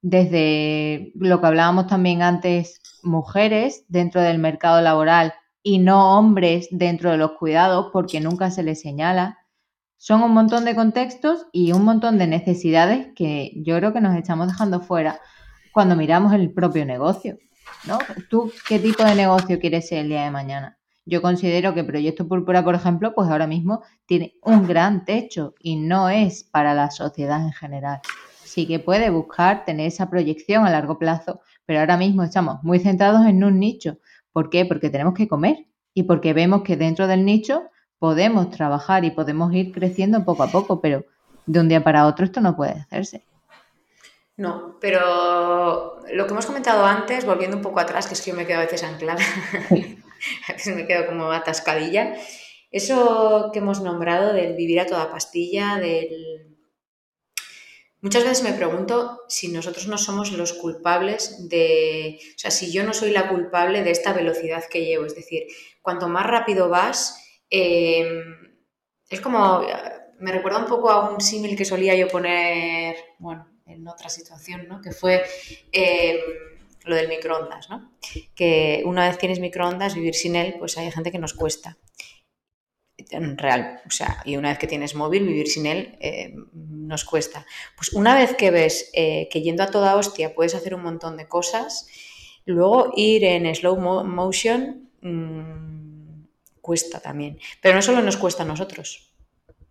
Desde 0.02 1.12
lo 1.14 1.40
que 1.40 1.46
hablábamos 1.46 1.86
también 1.86 2.24
antes, 2.24 2.82
mujeres 3.04 3.86
dentro 3.90 4.22
del 4.24 4.40
mercado 4.40 4.82
laboral 4.82 5.36
y 5.62 5.78
no 5.78 6.18
hombres 6.18 6.68
dentro 6.72 7.12
de 7.12 7.18
los 7.18 7.34
cuidados 7.34 7.92
porque 7.94 8.20
nunca 8.20 8.50
se 8.50 8.64
les 8.64 8.82
señala 8.82 9.45
son 10.06 10.22
un 10.22 10.34
montón 10.34 10.66
de 10.66 10.76
contextos 10.76 11.48
y 11.52 11.72
un 11.72 11.84
montón 11.84 12.20
de 12.20 12.28
necesidades 12.28 13.08
que 13.16 13.54
yo 13.56 13.76
creo 13.78 13.92
que 13.92 14.02
nos 14.02 14.16
estamos 14.16 14.46
dejando 14.46 14.80
fuera 14.80 15.20
cuando 15.74 15.96
miramos 15.96 16.32
el 16.34 16.52
propio 16.52 16.86
negocio. 16.86 17.40
¿no? 17.88 17.98
¿Tú 18.30 18.52
qué 18.70 18.78
tipo 18.78 19.04
de 19.04 19.16
negocio 19.16 19.60
quieres 19.60 19.88
ser 19.88 20.02
el 20.02 20.10
día 20.10 20.26
de 20.26 20.30
mañana? 20.30 20.78
Yo 21.08 21.24
considero 21.24 21.74
que 21.74 21.84
Proyecto 21.84 22.28
Púrpura, 22.28 22.64
por 22.64 22.76
ejemplo, 22.76 23.16
pues 23.16 23.32
ahora 23.32 23.48
mismo 23.48 23.82
tiene 24.06 24.36
un 24.44 24.68
gran 24.68 25.06
techo 25.06 25.56
y 25.60 25.76
no 25.76 26.08
es 26.08 26.44
para 26.44 26.76
la 26.76 26.92
sociedad 26.92 27.42
en 27.42 27.54
general. 27.54 28.00
Sí 28.44 28.68
que 28.68 28.78
puede 28.78 29.10
buscar 29.10 29.66
tener 29.66 29.88
esa 29.88 30.08
proyección 30.12 30.68
a 30.68 30.70
largo 30.70 31.00
plazo, 31.00 31.42
pero 31.66 31.80
ahora 31.80 31.98
mismo 31.98 32.22
estamos 32.22 32.62
muy 32.62 32.78
centrados 32.78 33.26
en 33.26 33.44
un 33.44 33.60
nicho. 33.60 33.98
¿Por 34.32 34.52
qué? 34.52 34.68
Porque 34.68 34.92
tenemos 34.92 35.16
que 35.16 35.28
comer 35.28 35.66
y 35.96 36.04
porque 36.04 36.34
vemos 36.34 36.62
que 36.62 36.78
dentro 36.78 37.08
del 37.08 37.26
nicho 37.26 37.64
podemos 38.06 38.52
trabajar 38.52 39.04
y 39.04 39.10
podemos 39.10 39.52
ir 39.52 39.72
creciendo 39.72 40.24
poco 40.24 40.44
a 40.44 40.52
poco, 40.52 40.80
pero 40.80 41.06
de 41.48 41.60
un 41.60 41.68
día 41.68 41.84
para 41.84 42.06
otro 42.06 42.24
esto 42.24 42.40
no 42.40 42.56
puede 42.56 42.74
hacerse. 42.74 43.24
No, 44.38 44.78
pero 44.80 46.04
lo 46.14 46.28
que 46.28 46.32
hemos 46.32 46.46
comentado 46.46 46.86
antes, 46.86 47.26
volviendo 47.26 47.58
un 47.58 47.64
poco 47.64 47.80
atrás, 47.80 48.06
que 48.06 48.14
es 48.14 48.22
que 48.22 48.30
yo 48.30 48.38
me 48.38 48.46
quedo 48.46 48.60
a 48.60 48.66
veces 48.66 48.84
anclada, 48.84 49.24
a 50.50 50.54
veces 50.54 50.76
me 50.76 50.86
quedo 50.86 51.08
como 51.08 51.32
atascadilla, 51.32 52.14
eso 52.70 53.50
que 53.52 53.58
hemos 53.58 53.82
nombrado 53.82 54.34
del 54.34 54.54
vivir 54.54 54.80
a 54.80 54.86
toda 54.86 55.10
pastilla, 55.10 55.78
del... 55.78 56.56
Muchas 58.02 58.24
veces 58.24 58.44
me 58.44 58.54
pregunto 58.54 59.22
si 59.28 59.48
nosotros 59.48 59.88
no 59.88 59.98
somos 59.98 60.32
los 60.32 60.54
culpables 60.54 61.50
de, 61.50 62.20
o 62.36 62.38
sea, 62.38 62.52
si 62.52 62.72
yo 62.72 62.84
no 62.84 62.94
soy 62.94 63.10
la 63.10 63.30
culpable 63.30 63.82
de 63.82 63.90
esta 63.90 64.14
velocidad 64.14 64.64
que 64.70 64.86
llevo, 64.86 65.08
es 65.08 65.16
decir, 65.16 65.48
cuanto 65.82 66.08
más 66.08 66.28
rápido 66.28 66.70
vas, 66.70 67.25
Em, 67.50 68.56
es 69.10 69.22
como, 69.22 69.62
me 70.20 70.32
recuerda 70.32 70.60
un 70.60 70.66
poco 70.66 70.90
a 70.90 71.10
un 71.10 71.22
símil 71.22 71.56
que 71.56 71.66
solía 71.66 71.96
yo 71.96 72.08
poner, 72.08 72.96
bueno, 73.20 73.48
en 73.66 73.88
otra 73.88 74.10
situación, 74.10 74.68
¿no? 74.68 74.82
Que 74.82 74.92
fue 74.92 75.24
em, 75.72 76.18
lo 76.86 76.96
del 76.96 77.08
microondas, 77.08 77.70
¿no? 77.70 77.92
Que 78.36 78.84
una 78.86 79.08
vez 79.08 79.18
tienes 79.18 79.40
microondas, 79.40 79.96
vivir 79.96 80.16
sin 80.16 80.36
él, 80.36 80.56
pues 80.60 80.78
hay 80.78 80.92
gente 80.92 81.12
que 81.12 81.20
nos 81.20 81.34
cuesta. 81.34 81.78
En 83.10 83.38
real, 83.38 83.82
o 83.86 83.92
sea, 83.92 84.22
y 84.24 84.38
una 84.38 84.50
vez 84.50 84.58
que 84.58 84.68
tienes 84.68 84.96
móvil, 84.96 85.28
vivir 85.28 85.48
sin 85.48 85.66
él 85.66 85.98
em, 86.00 86.48
nos 86.54 87.04
cuesta. 87.04 87.46
Pues 87.76 87.92
una 87.94 88.16
vez 88.16 88.36
que 88.36 88.52
ves 88.52 88.90
eh, 88.94 89.28
que 89.30 89.42
yendo 89.42 89.64
a 89.64 89.72
toda 89.72 89.96
hostia 89.96 90.34
puedes 90.34 90.56
hacer 90.56 90.74
un 90.74 90.84
montón 90.84 91.18
de 91.18 91.28
cosas, 91.28 91.88
luego 92.46 92.94
ir 92.96 93.26
en 93.26 93.54
slow 93.54 93.78
motion 93.78 94.90
mm, 95.02 95.85
cuesta 96.66 97.00
también. 97.00 97.38
Pero 97.62 97.76
no 97.76 97.84
solo 97.84 98.02
nos 98.02 98.18
cuesta 98.18 98.42
a 98.42 98.48
nosotros, 98.48 99.14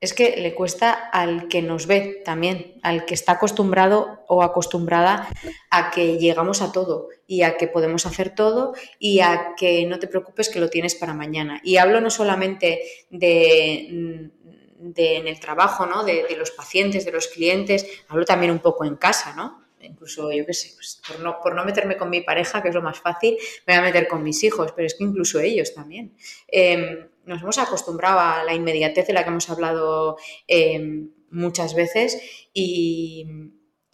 es 0.00 0.14
que 0.14 0.36
le 0.36 0.54
cuesta 0.54 0.92
al 0.92 1.48
que 1.48 1.60
nos 1.60 1.88
ve 1.88 2.22
también, 2.24 2.78
al 2.82 3.04
que 3.04 3.14
está 3.14 3.32
acostumbrado 3.32 4.24
o 4.28 4.44
acostumbrada 4.44 5.28
a 5.70 5.90
que 5.90 6.18
llegamos 6.18 6.62
a 6.62 6.70
todo 6.70 7.08
y 7.26 7.42
a 7.42 7.56
que 7.56 7.66
podemos 7.66 8.06
hacer 8.06 8.32
todo 8.34 8.74
y 9.00 9.20
a 9.20 9.54
que 9.56 9.86
no 9.86 9.98
te 9.98 10.06
preocupes 10.06 10.48
que 10.48 10.60
lo 10.60 10.70
tienes 10.70 10.94
para 10.94 11.14
mañana. 11.14 11.60
Y 11.64 11.78
hablo 11.78 12.00
no 12.00 12.10
solamente 12.10 12.82
de, 13.10 14.30
en 14.78 15.26
el 15.26 15.40
trabajo, 15.40 15.86
¿no? 15.86 16.04
De, 16.04 16.24
de 16.28 16.36
los 16.36 16.52
pacientes, 16.52 17.04
de 17.04 17.12
los 17.12 17.26
clientes, 17.26 17.84
hablo 18.08 18.24
también 18.24 18.52
un 18.52 18.60
poco 18.60 18.84
en 18.84 18.94
casa, 18.94 19.34
¿no? 19.34 19.63
Incluso 19.84 20.32
yo 20.32 20.44
qué 20.46 20.54
sé, 20.54 20.72
pues 20.74 21.00
por, 21.06 21.20
no, 21.20 21.40
por 21.40 21.54
no 21.54 21.64
meterme 21.64 21.96
con 21.96 22.10
mi 22.10 22.20
pareja, 22.20 22.62
que 22.62 22.68
es 22.68 22.74
lo 22.74 22.82
más 22.82 22.98
fácil, 22.98 23.36
me 23.66 23.74
voy 23.74 23.80
a 23.80 23.86
meter 23.86 24.08
con 24.08 24.22
mis 24.22 24.42
hijos, 24.44 24.72
pero 24.72 24.86
es 24.86 24.94
que 24.94 25.04
incluso 25.04 25.40
ellos 25.40 25.74
también. 25.74 26.14
Em, 26.48 27.08
nos 27.24 27.42
hemos 27.42 27.58
acostumbrado 27.58 28.20
a 28.20 28.44
la 28.44 28.54
inmediatez 28.54 29.06
de 29.06 29.12
la 29.12 29.22
que 29.22 29.30
hemos 29.30 29.48
hablado 29.48 30.18
em, 30.46 31.10
muchas 31.30 31.74
veces 31.74 32.20
y, 32.52 33.26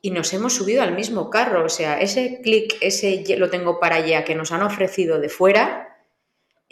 y, 0.03 0.11
nos 0.11 0.33
hemos 0.33 0.55
subido 0.55 0.83
al 0.83 0.95
mismo 0.95 1.31
carro. 1.31 1.65
O 1.65 1.69
sea, 1.69 2.01
ese 2.01 2.41
clic, 2.43 2.77
ese 2.81 3.25
lo 3.37 3.51
tengo 3.51 3.79
para 3.79 3.97
allá 3.97 4.25
que 4.25 4.35
nos 4.35 4.53
han 4.53 4.63
ofrecido 4.63 5.21
de 5.21 5.29
fuera, 5.29 5.91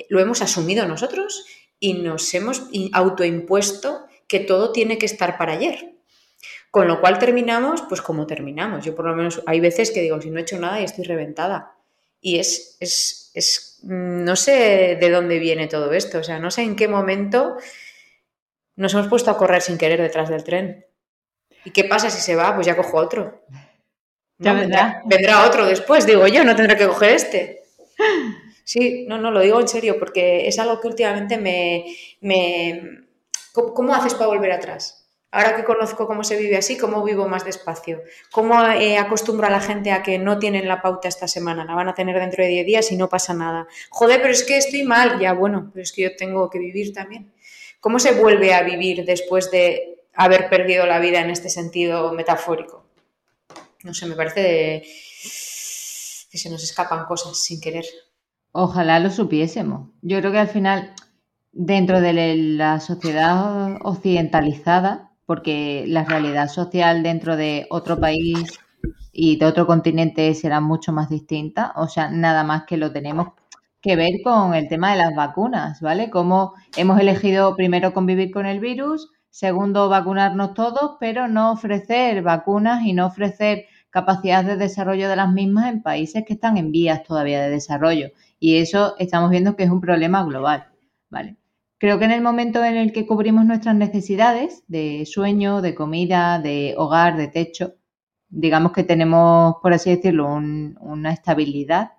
lo 0.08 0.20
hemos 0.20 0.42
asumido 0.42 0.86
nosotros 0.86 1.46
y 1.80 1.94
nos 1.94 2.32
hemos 2.34 2.68
autoimpuesto 2.92 4.06
que 4.26 4.40
todo 4.40 4.72
tiene 4.72 4.98
que 4.98 5.06
estar 5.06 5.38
para 5.38 5.54
ayer. 5.54 5.97
Con 6.70 6.86
lo 6.86 7.00
cual 7.00 7.18
terminamos, 7.18 7.82
pues 7.82 8.02
como 8.02 8.26
terminamos. 8.26 8.84
Yo 8.84 8.94
por 8.94 9.06
lo 9.06 9.16
menos 9.16 9.42
hay 9.46 9.60
veces 9.60 9.90
que 9.90 10.02
digo, 10.02 10.20
si 10.20 10.30
no 10.30 10.38
he 10.38 10.42
hecho 10.42 10.58
nada 10.58 10.80
y 10.80 10.84
estoy 10.84 11.04
reventada. 11.04 11.74
Y 12.20 12.38
es, 12.38 12.76
es, 12.80 13.30
es, 13.34 13.80
no 13.82 14.36
sé 14.36 14.98
de 15.00 15.10
dónde 15.10 15.38
viene 15.38 15.68
todo 15.68 15.92
esto, 15.92 16.18
o 16.18 16.24
sea, 16.24 16.38
no 16.38 16.50
sé 16.50 16.62
en 16.62 16.76
qué 16.76 16.88
momento 16.88 17.56
nos 18.76 18.92
hemos 18.94 19.08
puesto 19.08 19.30
a 19.30 19.38
correr 19.38 19.62
sin 19.62 19.78
querer 19.78 20.00
detrás 20.00 20.28
del 20.28 20.44
tren. 20.44 20.86
¿Y 21.64 21.70
qué 21.70 21.84
pasa 21.84 22.10
si 22.10 22.20
se 22.20 22.36
va? 22.36 22.54
Pues 22.54 22.66
ya 22.66 22.76
cojo 22.76 22.98
otro. 22.98 23.44
ya 24.38 24.52
vendrá. 24.52 25.02
vendrá 25.06 25.46
otro 25.46 25.66
después, 25.66 26.06
digo 26.06 26.26
yo, 26.26 26.44
no 26.44 26.54
tendré 26.54 26.76
que 26.76 26.86
coger 26.86 27.12
este. 27.12 27.62
Sí, 28.64 29.06
no, 29.08 29.16
no, 29.16 29.30
lo 29.30 29.40
digo 29.40 29.58
en 29.60 29.66
serio, 29.66 29.98
porque 29.98 30.46
es 30.46 30.58
algo 30.58 30.78
que 30.78 30.88
últimamente 30.88 31.38
me... 31.38 31.86
me... 32.20 33.06
¿Cómo 33.54 33.94
haces 33.94 34.12
para 34.12 34.26
volver 34.26 34.52
atrás? 34.52 35.07
Ahora 35.30 35.56
que 35.56 35.64
conozco 35.64 36.06
cómo 36.06 36.24
se 36.24 36.38
vive 36.38 36.56
así, 36.56 36.78
cómo 36.78 37.04
vivo 37.04 37.28
más 37.28 37.44
despacio, 37.44 38.00
cómo 38.32 38.64
eh, 38.64 38.96
acostumbro 38.96 39.46
a 39.46 39.50
la 39.50 39.60
gente 39.60 39.92
a 39.92 40.02
que 40.02 40.18
no 40.18 40.38
tienen 40.38 40.66
la 40.66 40.80
pauta 40.80 41.06
esta 41.06 41.28
semana, 41.28 41.66
la 41.66 41.74
van 41.74 41.88
a 41.88 41.94
tener 41.94 42.18
dentro 42.18 42.42
de 42.42 42.48
10 42.48 42.66
días 42.66 42.92
y 42.92 42.96
no 42.96 43.10
pasa 43.10 43.34
nada. 43.34 43.68
Joder, 43.90 44.22
pero 44.22 44.32
es 44.32 44.42
que 44.42 44.56
estoy 44.56 44.84
mal, 44.84 45.20
ya 45.20 45.34
bueno, 45.34 45.70
pero 45.72 45.82
es 45.82 45.92
que 45.92 46.02
yo 46.02 46.16
tengo 46.16 46.48
que 46.48 46.58
vivir 46.58 46.94
también. 46.94 47.30
¿Cómo 47.80 47.98
se 47.98 48.12
vuelve 48.12 48.54
a 48.54 48.62
vivir 48.62 49.04
después 49.04 49.50
de 49.50 50.06
haber 50.14 50.48
perdido 50.48 50.86
la 50.86 50.98
vida 50.98 51.20
en 51.20 51.28
este 51.28 51.50
sentido 51.50 52.12
metafórico? 52.14 52.86
No 53.84 53.92
sé, 53.92 54.06
me 54.06 54.16
parece 54.16 54.82
que 56.30 56.38
se 56.38 56.48
nos 56.48 56.62
escapan 56.64 57.04
cosas 57.04 57.38
sin 57.38 57.60
querer. 57.60 57.84
Ojalá 58.52 58.98
lo 58.98 59.10
supiésemos. 59.10 59.90
Yo 60.00 60.18
creo 60.20 60.32
que 60.32 60.38
al 60.38 60.48
final, 60.48 60.94
dentro 61.52 62.00
de 62.00 62.14
la 62.34 62.80
sociedad 62.80 63.76
occidentalizada, 63.82 65.07
porque 65.28 65.84
la 65.86 66.04
realidad 66.04 66.48
social 66.48 67.02
dentro 67.02 67.36
de 67.36 67.66
otro 67.68 68.00
país 68.00 68.58
y 69.12 69.36
de 69.36 69.44
otro 69.44 69.66
continente 69.66 70.32
será 70.32 70.62
mucho 70.62 70.90
más 70.90 71.10
distinta. 71.10 71.74
O 71.76 71.86
sea, 71.86 72.08
nada 72.08 72.44
más 72.44 72.64
que 72.64 72.78
lo 72.78 72.90
tenemos 72.92 73.34
que 73.82 73.94
ver 73.94 74.22
con 74.24 74.54
el 74.54 74.68
tema 74.68 74.92
de 74.92 74.96
las 74.96 75.14
vacunas, 75.14 75.82
¿vale? 75.82 76.08
Cómo 76.08 76.54
hemos 76.78 76.98
elegido 76.98 77.54
primero 77.56 77.92
convivir 77.92 78.30
con 78.30 78.46
el 78.46 78.58
virus, 78.58 79.10
segundo 79.28 79.90
vacunarnos 79.90 80.54
todos, 80.54 80.96
pero 80.98 81.28
no 81.28 81.52
ofrecer 81.52 82.22
vacunas 82.22 82.82
y 82.86 82.94
no 82.94 83.04
ofrecer 83.04 83.66
capacidad 83.90 84.44
de 84.44 84.56
desarrollo 84.56 85.10
de 85.10 85.16
las 85.16 85.30
mismas 85.30 85.68
en 85.70 85.82
países 85.82 86.24
que 86.26 86.32
están 86.32 86.56
en 86.56 86.72
vías 86.72 87.02
todavía 87.02 87.42
de 87.42 87.50
desarrollo. 87.50 88.12
Y 88.40 88.56
eso 88.56 88.94
estamos 88.98 89.28
viendo 89.28 89.56
que 89.56 89.64
es 89.64 89.70
un 89.70 89.82
problema 89.82 90.24
global, 90.24 90.68
¿vale? 91.10 91.37
Creo 91.78 92.00
que 92.00 92.06
en 92.06 92.10
el 92.10 92.22
momento 92.22 92.64
en 92.64 92.76
el 92.76 92.92
que 92.92 93.06
cubrimos 93.06 93.44
nuestras 93.46 93.76
necesidades 93.76 94.64
de 94.66 95.06
sueño, 95.06 95.62
de 95.62 95.76
comida, 95.76 96.40
de 96.40 96.74
hogar, 96.76 97.16
de 97.16 97.28
techo, 97.28 97.74
digamos 98.28 98.72
que 98.72 98.82
tenemos, 98.82 99.56
por 99.62 99.72
así 99.72 99.90
decirlo, 99.90 100.26
una 100.26 101.12
estabilidad, 101.12 101.92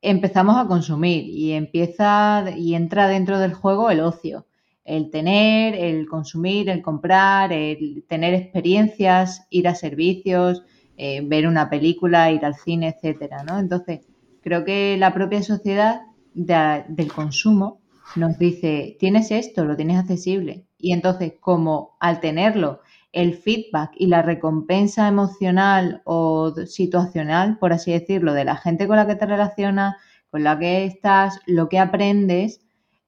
empezamos 0.00 0.56
a 0.56 0.66
consumir 0.66 1.24
y 1.28 1.52
empieza 1.52 2.46
y 2.56 2.74
entra 2.74 3.06
dentro 3.06 3.38
del 3.38 3.52
juego 3.52 3.90
el 3.90 4.00
ocio, 4.00 4.46
el 4.84 5.10
tener, 5.10 5.74
el 5.74 6.08
consumir, 6.08 6.70
el 6.70 6.80
comprar, 6.80 7.52
el 7.52 8.02
tener 8.08 8.32
experiencias, 8.32 9.46
ir 9.50 9.68
a 9.68 9.74
servicios, 9.74 10.62
eh, 10.96 11.20
ver 11.22 11.46
una 11.46 11.68
película, 11.68 12.30
ir 12.30 12.46
al 12.46 12.54
cine, 12.54 12.96
etcétera, 12.96 13.44
¿no? 13.44 13.58
Entonces, 13.58 14.00
creo 14.42 14.64
que 14.64 14.96
la 14.98 15.12
propia 15.12 15.42
sociedad 15.42 16.00
del 16.32 17.12
consumo 17.12 17.80
nos 18.14 18.38
dice, 18.38 18.96
tienes 18.98 19.30
esto, 19.30 19.64
lo 19.64 19.76
tienes 19.76 19.98
accesible. 19.98 20.66
Y 20.78 20.92
entonces, 20.92 21.34
como 21.40 21.96
al 22.00 22.20
tenerlo, 22.20 22.80
el 23.12 23.34
feedback 23.34 23.92
y 23.96 24.06
la 24.06 24.22
recompensa 24.22 25.08
emocional 25.08 26.02
o 26.04 26.54
situacional, 26.66 27.58
por 27.58 27.72
así 27.72 27.92
decirlo, 27.92 28.34
de 28.34 28.44
la 28.44 28.56
gente 28.56 28.86
con 28.86 28.96
la 28.96 29.06
que 29.06 29.16
te 29.16 29.26
relacionas, 29.26 29.96
con 30.30 30.44
la 30.44 30.58
que 30.58 30.84
estás, 30.84 31.40
lo 31.46 31.68
que 31.68 31.78
aprendes, 31.78 32.60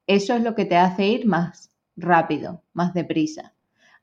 eso 0.07 0.35
es 0.35 0.43
lo 0.43 0.55
que 0.55 0.65
te 0.65 0.77
hace 0.77 1.07
ir 1.07 1.27
más 1.27 1.71
rápido, 1.95 2.63
más 2.73 2.93
deprisa. 2.93 3.53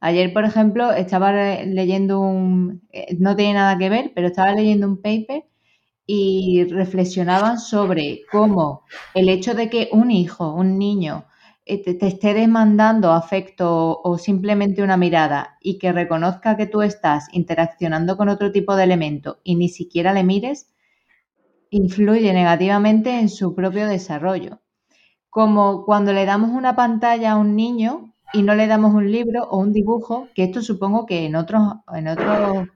Ayer, 0.00 0.32
por 0.32 0.44
ejemplo, 0.44 0.92
estaba 0.92 1.32
leyendo 1.32 2.20
un, 2.20 2.86
eh, 2.92 3.16
no 3.18 3.34
tiene 3.34 3.54
nada 3.54 3.76
que 3.78 3.88
ver, 3.88 4.12
pero 4.14 4.28
estaba 4.28 4.52
leyendo 4.52 4.86
un 4.86 5.00
paper 5.02 5.44
y 6.06 6.64
reflexionaban 6.64 7.58
sobre 7.58 8.22
cómo 8.30 8.84
el 9.14 9.28
hecho 9.28 9.54
de 9.54 9.68
que 9.68 9.88
un 9.92 10.10
hijo, 10.10 10.52
un 10.54 10.78
niño, 10.78 11.26
eh, 11.68 11.82
te, 11.82 12.06
esté 12.06 12.32
demandando 12.32 13.12
afecto 13.12 14.00
o 14.02 14.18
simplemente 14.18 14.84
una 14.84 14.96
mirada 14.96 15.58
y 15.60 15.78
que 15.78 15.90
reconozca 15.90 16.56
que 16.56 16.66
tú 16.66 16.82
estás 16.82 17.26
interaccionando 17.32 18.16
con 18.16 18.28
otro 18.28 18.52
tipo 18.52 18.76
de 18.76 18.84
elemento 18.84 19.40
y 19.42 19.56
ni 19.56 19.68
siquiera 19.68 20.12
le 20.12 20.22
mires, 20.22 20.72
influye 21.70 22.32
negativamente 22.32 23.18
en 23.18 23.28
su 23.28 23.54
propio 23.56 23.88
desarrollo. 23.88 24.60
Como 25.28 25.84
cuando 25.84 26.12
le 26.12 26.24
damos 26.24 26.50
una 26.50 26.76
pantalla 26.76 27.32
a 27.32 27.36
un 27.36 27.56
niño 27.56 28.14
y 28.32 28.42
no 28.42 28.54
le 28.54 28.66
damos 28.66 28.94
un 28.94 29.10
libro 29.10 29.44
o 29.44 29.58
un 29.58 29.72
dibujo, 29.72 30.28
que 30.34 30.44
esto 30.44 30.62
supongo 30.62 31.06
que 31.06 31.26
en 31.26 31.36
otros, 31.36 31.62
en 31.94 32.08
otros 32.08 32.68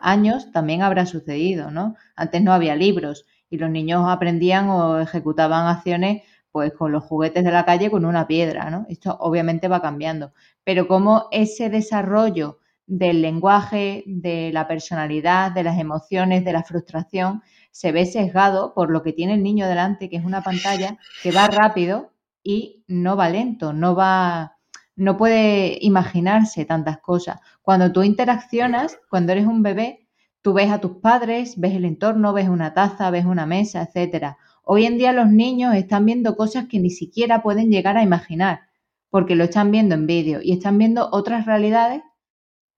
años 0.00 0.52
también 0.52 0.82
habrá 0.82 1.06
sucedido, 1.06 1.70
¿no? 1.70 1.96
Antes 2.16 2.42
no 2.42 2.52
había 2.52 2.76
libros 2.76 3.26
y 3.50 3.58
los 3.58 3.70
niños 3.70 4.04
aprendían 4.06 4.68
o 4.68 5.00
ejecutaban 5.00 5.66
acciones 5.66 6.22
pues 6.52 6.72
con 6.72 6.92
los 6.92 7.04
juguetes 7.04 7.44
de 7.44 7.52
la 7.52 7.64
calle 7.64 7.90
con 7.90 8.04
una 8.04 8.26
piedra, 8.26 8.70
¿no? 8.70 8.86
Esto 8.88 9.16
obviamente 9.20 9.68
va 9.68 9.82
cambiando, 9.82 10.32
pero 10.64 10.88
como 10.88 11.28
ese 11.30 11.68
desarrollo 11.70 12.58
del 12.86 13.20
lenguaje, 13.20 14.02
de 14.06 14.50
la 14.52 14.66
personalidad, 14.66 15.52
de 15.52 15.62
las 15.62 15.78
emociones, 15.78 16.44
de 16.44 16.52
la 16.52 16.62
frustración, 16.62 17.42
se 17.70 17.92
ve 17.92 18.06
sesgado 18.06 18.72
por 18.74 18.90
lo 18.90 19.02
que 19.02 19.12
tiene 19.12 19.34
el 19.34 19.42
niño 19.42 19.68
delante, 19.68 20.08
que 20.08 20.16
es 20.16 20.24
una 20.24 20.42
pantalla 20.42 20.98
que 21.22 21.30
va 21.30 21.48
rápido 21.48 22.12
y 22.42 22.82
no 22.88 23.14
va 23.14 23.28
lento, 23.28 23.74
no 23.74 23.94
va 23.94 24.57
no 24.98 25.16
puede 25.16 25.78
imaginarse 25.80 26.64
tantas 26.64 26.98
cosas. 26.98 27.40
Cuando 27.62 27.92
tú 27.92 28.02
interaccionas, 28.02 28.98
cuando 29.08 29.32
eres 29.32 29.46
un 29.46 29.62
bebé, 29.62 30.08
tú 30.42 30.52
ves 30.54 30.70
a 30.70 30.80
tus 30.80 30.96
padres, 30.96 31.58
ves 31.58 31.74
el 31.74 31.84
entorno, 31.84 32.32
ves 32.32 32.48
una 32.48 32.74
taza, 32.74 33.10
ves 33.10 33.24
una 33.24 33.46
mesa, 33.46 33.82
etcétera. 33.82 34.38
Hoy 34.64 34.86
en 34.86 34.98
día 34.98 35.12
los 35.12 35.28
niños 35.28 35.74
están 35.76 36.04
viendo 36.04 36.36
cosas 36.36 36.66
que 36.66 36.80
ni 36.80 36.90
siquiera 36.90 37.42
pueden 37.42 37.70
llegar 37.70 37.96
a 37.96 38.02
imaginar, 38.02 38.62
porque 39.08 39.36
lo 39.36 39.44
están 39.44 39.70
viendo 39.70 39.94
en 39.94 40.06
vídeo 40.08 40.40
y 40.42 40.52
están 40.52 40.78
viendo 40.78 41.08
otras 41.12 41.46
realidades 41.46 42.02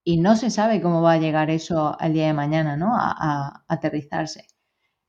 y 0.05 0.19
no 0.19 0.37
se 0.37 0.51
sabe 0.51 0.83
cómo 0.83 1.01
va 1.01 1.15
a 1.15 1.19
llegar 1.19 1.49
eso 1.49 1.99
al 1.99 2.13
día 2.13 2.27
de 2.27 2.35
mañana, 2.35 2.77
¿no? 2.77 2.95
A, 2.95 3.15
a 3.19 3.65
aterrizarse. 3.67 4.47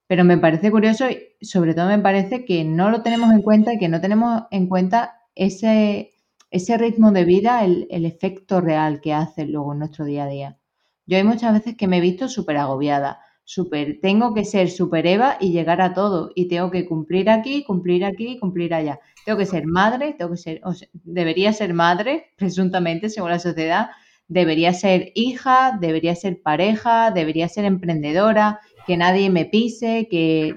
Pero 0.07 0.23
me 0.23 0.37
parece 0.37 0.71
curioso 0.71 1.09
y 1.09 1.45
sobre 1.45 1.73
todo 1.73 1.87
me 1.87 1.99
parece 1.99 2.45
que 2.45 2.63
no 2.63 2.89
lo 2.89 3.01
tenemos 3.01 3.31
en 3.33 3.41
cuenta 3.41 3.73
y 3.73 3.79
que 3.79 3.89
no 3.89 3.99
tenemos 3.99 4.43
en 4.51 4.67
cuenta 4.67 5.21
ese, 5.35 6.13
ese 6.51 6.77
ritmo 6.77 7.11
de 7.11 7.23
vida, 7.23 7.63
el, 7.63 8.05
efecto 8.05 8.59
real 8.59 8.99
que 9.01 9.13
hace 9.13 9.45
luego 9.45 9.71
en 9.71 9.79
nuestro 9.79 10.05
día 10.05 10.25
a 10.25 10.27
día. 10.27 10.57
Yo 11.05 11.17
hay 11.17 11.23
muchas 11.23 11.53
veces 11.53 11.75
que 11.77 11.87
me 11.87 11.97
he 11.97 12.01
visto 12.01 12.27
súper 12.27 12.57
agobiada, 12.57 13.21
súper, 13.45 13.99
tengo 14.01 14.33
que 14.33 14.45
ser 14.45 14.69
súper 14.69 15.07
Eva 15.07 15.37
y 15.39 15.51
llegar 15.51 15.81
a 15.81 15.93
todo, 15.93 16.31
y 16.35 16.49
tengo 16.49 16.69
que 16.69 16.85
cumplir 16.85 17.29
aquí, 17.29 17.63
cumplir 17.63 18.03
aquí, 18.05 18.37
cumplir 18.37 18.73
allá. 18.73 18.99
Tengo 19.25 19.39
que 19.39 19.45
ser 19.45 19.65
madre, 19.65 20.13
tengo 20.17 20.31
que 20.31 20.37
ser, 20.37 20.61
debería 20.93 21.53
ser 21.53 21.73
madre, 21.73 22.27
presuntamente, 22.37 23.09
según 23.09 23.29
la 23.29 23.39
sociedad, 23.39 23.91
debería 24.27 24.73
ser 24.73 25.11
hija, 25.15 25.77
debería 25.79 26.15
ser 26.15 26.41
pareja, 26.41 27.11
debería 27.11 27.47
ser 27.47 27.65
emprendedora, 27.65 28.59
que 28.85 28.97
nadie 28.97 29.29
me 29.29 29.45
pise, 29.45 30.07
que 30.09 30.55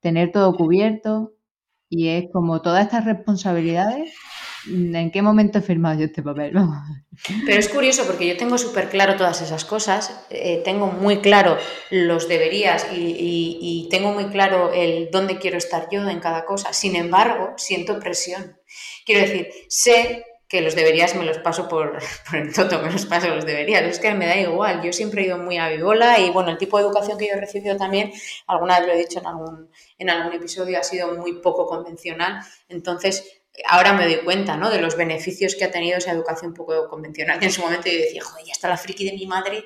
tener 0.00 0.32
todo 0.32 0.56
cubierto. 0.56 1.32
Y 1.88 2.08
es 2.08 2.30
como 2.32 2.62
todas 2.62 2.84
estas 2.84 3.04
responsabilidades 3.04 4.14
¿En 4.68 5.10
qué 5.10 5.22
momento 5.22 5.58
he 5.58 5.62
firmado 5.62 5.98
yo 5.98 6.06
este 6.06 6.22
papel? 6.22 6.52
Pero 7.46 7.58
es 7.58 7.68
curioso 7.68 8.04
porque 8.06 8.26
yo 8.26 8.36
tengo 8.36 8.58
súper 8.58 8.88
claro 8.88 9.16
todas 9.16 9.40
esas 9.42 9.64
cosas, 9.64 10.24
eh, 10.30 10.62
tengo 10.64 10.86
muy 10.86 11.18
claro 11.18 11.56
los 11.90 12.28
deberías 12.28 12.86
y, 12.92 13.88
tengo 13.90 14.12
muy 14.12 14.26
claro 14.26 14.72
el 14.72 15.10
dónde 15.10 15.38
quiero 15.38 15.58
estar 15.58 15.88
yo 15.90 16.08
en 16.08 16.20
cada 16.20 16.44
cosa. 16.46 16.72
Sin 16.72 16.96
embargo, 16.96 17.52
siento 17.56 17.98
presión. 17.98 18.58
Quiero 19.04 19.20
decir, 19.20 19.48
sé 19.68 20.24
que 20.48 20.60
los 20.60 20.74
deberías 20.74 21.14
me 21.14 21.24
los 21.24 21.38
paso 21.38 21.68
por, 21.68 21.98
el 22.32 22.54
toto, 22.54 22.80
me 22.80 22.90
los 22.90 23.06
paso 23.06 23.28
los 23.28 23.44
deberías. 23.44 23.82
Es 23.82 23.98
que 23.98 24.14
me 24.14 24.26
da 24.26 24.36
igual, 24.36 24.82
yo 24.82 24.92
siempre 24.92 25.22
he 25.22 25.26
ido 25.26 25.38
muy 25.38 25.58
a 25.58 25.68
vivola 25.68 26.18
y 26.20 26.30
bueno, 26.30 26.50
el 26.50 26.58
tipo 26.58 26.78
de 26.78 26.84
educación 26.84 27.18
que 27.18 27.28
yo 27.28 27.34
he 27.34 27.40
recibido 27.40 27.76
también, 27.76 28.12
alguna 28.46 28.78
vez 28.78 28.88
lo 28.88 28.94
he 28.94 28.98
dicho 28.98 29.20
en 29.98 30.10
algún 30.10 30.32
episodio, 30.32 30.78
ha 30.78 30.82
sido 30.82 31.16
muy 31.16 31.40
poco 31.40 31.66
convencional. 31.66 32.42
Entonces, 32.68 33.41
ahora 33.66 33.92
me 33.92 34.04
doy 34.04 34.24
cuenta, 34.24 34.56
¿no? 34.56 34.70
De 34.70 34.80
los 34.80 34.96
beneficios 34.96 35.54
que 35.54 35.64
ha 35.64 35.70
tenido 35.70 35.98
esa 35.98 36.12
educación 36.12 36.54
poco 36.54 36.88
convencional, 36.88 37.42
en 37.42 37.52
su 37.52 37.60
momento 37.60 37.88
yo 37.90 37.98
decía, 37.98 38.22
joder, 38.22 38.46
ya 38.46 38.52
está 38.52 38.68
la 38.68 38.76
friki 38.76 39.04
de 39.04 39.12
mi 39.12 39.26
madre, 39.26 39.64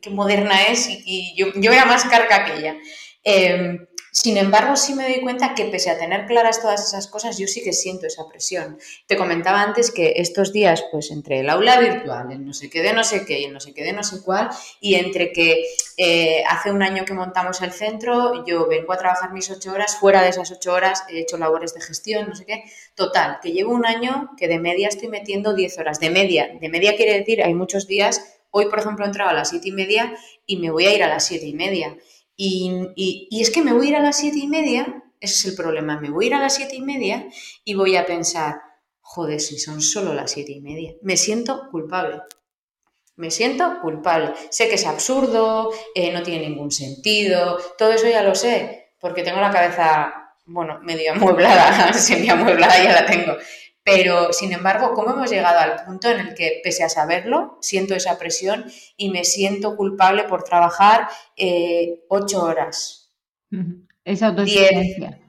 qué 0.00 0.10
moderna 0.10 0.66
es, 0.68 0.88
y, 0.88 1.34
yo, 1.36 1.48
yo, 1.54 1.72
era 1.72 1.84
más 1.84 2.04
carca 2.04 2.44
que 2.44 2.58
ella. 2.58 2.76
Em, 3.22 3.86
sin 4.16 4.36
embargo, 4.36 4.76
sí 4.76 4.94
me 4.94 5.08
doy 5.08 5.20
cuenta 5.22 5.56
que 5.56 5.64
pese 5.64 5.90
a 5.90 5.98
tener 5.98 6.26
claras 6.26 6.62
todas 6.62 6.86
esas 6.86 7.08
cosas, 7.08 7.36
yo 7.36 7.48
sí 7.48 7.64
que 7.64 7.72
siento 7.72 8.06
esa 8.06 8.28
presión. 8.28 8.78
Te 9.08 9.16
comentaba 9.16 9.60
antes 9.60 9.90
que 9.90 10.12
estos 10.18 10.52
días, 10.52 10.84
pues 10.92 11.10
entre 11.10 11.40
el 11.40 11.50
aula 11.50 11.80
virtual, 11.80 12.30
el 12.30 12.46
no 12.46 12.54
sé 12.54 12.70
qué 12.70 12.80
de 12.80 12.92
no 12.92 13.02
sé 13.02 13.26
qué 13.26 13.40
y 13.40 13.46
el 13.46 13.52
no 13.52 13.58
sé 13.58 13.74
qué 13.74 13.82
de 13.82 13.92
no 13.92 14.04
sé 14.04 14.22
cuál, 14.22 14.50
y 14.80 14.94
entre 14.94 15.32
que 15.32 15.64
eh, 15.96 16.44
hace 16.48 16.70
un 16.70 16.84
año 16.84 17.04
que 17.04 17.12
montamos 17.12 17.60
el 17.60 17.72
centro, 17.72 18.46
yo 18.46 18.68
vengo 18.68 18.92
a 18.92 18.98
trabajar 18.98 19.32
mis 19.32 19.50
ocho 19.50 19.72
horas, 19.72 19.96
fuera 19.96 20.22
de 20.22 20.28
esas 20.28 20.48
ocho 20.52 20.72
horas 20.72 21.02
he 21.08 21.18
hecho 21.18 21.36
labores 21.36 21.74
de 21.74 21.80
gestión, 21.80 22.28
no 22.28 22.36
sé 22.36 22.46
qué, 22.46 22.62
total, 22.94 23.40
que 23.42 23.50
llevo 23.50 23.72
un 23.72 23.84
año 23.84 24.30
que 24.36 24.46
de 24.46 24.60
media 24.60 24.86
estoy 24.86 25.08
metiendo 25.08 25.54
diez 25.54 25.76
horas, 25.76 25.98
de 25.98 26.10
media, 26.10 26.56
de 26.60 26.68
media 26.68 26.94
quiere 26.94 27.18
decir, 27.18 27.42
hay 27.42 27.54
muchos 27.54 27.88
días, 27.88 28.22
hoy 28.52 28.66
por 28.66 28.78
ejemplo 28.78 29.04
he 29.04 29.08
entrado 29.08 29.30
a 29.30 29.34
las 29.34 29.50
siete 29.50 29.70
y 29.70 29.72
media 29.72 30.16
y 30.46 30.58
me 30.58 30.70
voy 30.70 30.86
a 30.86 30.94
ir 30.94 31.02
a 31.02 31.08
las 31.08 31.26
siete 31.26 31.46
y 31.46 31.54
media. 31.54 31.96
Y, 32.36 33.40
es 33.40 33.50
que 33.50 33.62
me 33.62 33.72
voy 33.72 33.86
a 33.86 33.90
ir 33.90 33.96
a 33.96 34.02
las 34.02 34.18
siete 34.18 34.38
y 34.38 34.48
media, 34.48 35.02
ese 35.20 35.34
es 35.34 35.44
el 35.46 35.54
problema, 35.54 36.00
me 36.00 36.10
voy 36.10 36.26
a 36.26 36.28
ir 36.28 36.34
a 36.34 36.40
las 36.40 36.54
siete 36.54 36.76
y 36.76 36.80
media 36.80 37.26
y 37.64 37.74
voy 37.74 37.96
a 37.96 38.06
pensar, 38.06 38.60
joder, 39.00 39.40
si 39.40 39.58
son 39.58 39.80
solo 39.80 40.14
las 40.14 40.32
siete 40.32 40.52
y 40.52 40.60
media, 40.60 40.94
me 41.02 41.16
siento 41.16 41.68
culpable. 41.70 42.20
Me 43.16 43.30
siento 43.30 43.80
culpable. 43.80 44.32
Sé 44.50 44.68
que 44.68 44.74
es 44.74 44.86
absurdo, 44.86 45.70
eh, 45.94 46.12
no 46.12 46.24
tiene 46.24 46.48
ningún 46.48 46.72
sentido, 46.72 47.58
todo 47.78 47.92
eso 47.92 48.08
ya 48.08 48.24
lo 48.24 48.34
sé, 48.34 48.94
porque 49.00 49.22
tengo 49.22 49.40
la 49.40 49.52
cabeza, 49.52 50.34
bueno, 50.46 50.80
medio 50.82 51.12
amueblada, 51.12 51.92
semi 51.92 52.28
amueblada 52.28 52.82
ya 52.82 52.92
la 52.92 53.06
tengo. 53.06 53.36
Pero, 53.84 54.32
sin 54.32 54.52
embargo, 54.52 54.94
¿cómo 54.94 55.12
hemos 55.12 55.30
llegado 55.30 55.58
al 55.58 55.84
punto 55.84 56.08
en 56.08 56.20
el 56.20 56.34
que, 56.34 56.60
pese 56.64 56.84
a 56.84 56.88
saberlo, 56.88 57.58
siento 57.60 57.94
esa 57.94 58.18
presión 58.18 58.64
y 58.96 59.10
me 59.10 59.24
siento 59.24 59.76
culpable 59.76 60.24
por 60.24 60.42
trabajar 60.42 61.08
eh, 61.36 62.02
ocho 62.08 62.42
horas? 62.42 63.12
Esa 64.04 64.28
autoexigencia. 64.28 65.20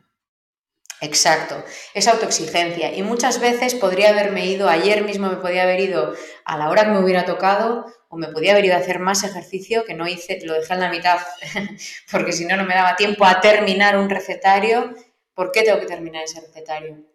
Exacto, 1.01 1.61
esa 1.93 2.11
autoexigencia. 2.11 2.95
Y 2.95 3.03
muchas 3.03 3.41
veces 3.41 3.75
podría 3.75 4.09
haberme 4.09 4.45
ido, 4.45 4.69
ayer 4.69 5.03
mismo 5.03 5.27
me 5.27 5.35
podía 5.35 5.63
haber 5.63 5.81
ido 5.81 6.13
a 6.45 6.57
la 6.57 6.69
hora 6.69 6.85
que 6.85 6.91
me 6.91 6.99
hubiera 6.99 7.25
tocado 7.25 7.85
o 8.07 8.17
me 8.17 8.29
podía 8.29 8.53
haber 8.53 8.65
ido 8.65 8.75
a 8.75 8.79
hacer 8.79 8.99
más 8.99 9.23
ejercicio 9.25 9.83
que 9.83 9.93
no 9.93 10.07
hice, 10.07 10.39
lo 10.45 10.53
dejé 10.53 10.73
en 10.73 10.79
la 10.79 10.89
mitad, 10.89 11.19
porque 12.11 12.31
si 12.31 12.45
no, 12.45 12.55
no 12.55 12.63
me 12.63 12.73
daba 12.73 12.95
tiempo 12.95 13.25
a 13.25 13.41
terminar 13.41 13.97
un 13.97 14.09
recetario. 14.09 14.95
¿Por 15.33 15.51
qué 15.51 15.63
tengo 15.63 15.81
que 15.81 15.85
terminar 15.85 16.23
ese 16.23 16.39
recetario? 16.39 17.14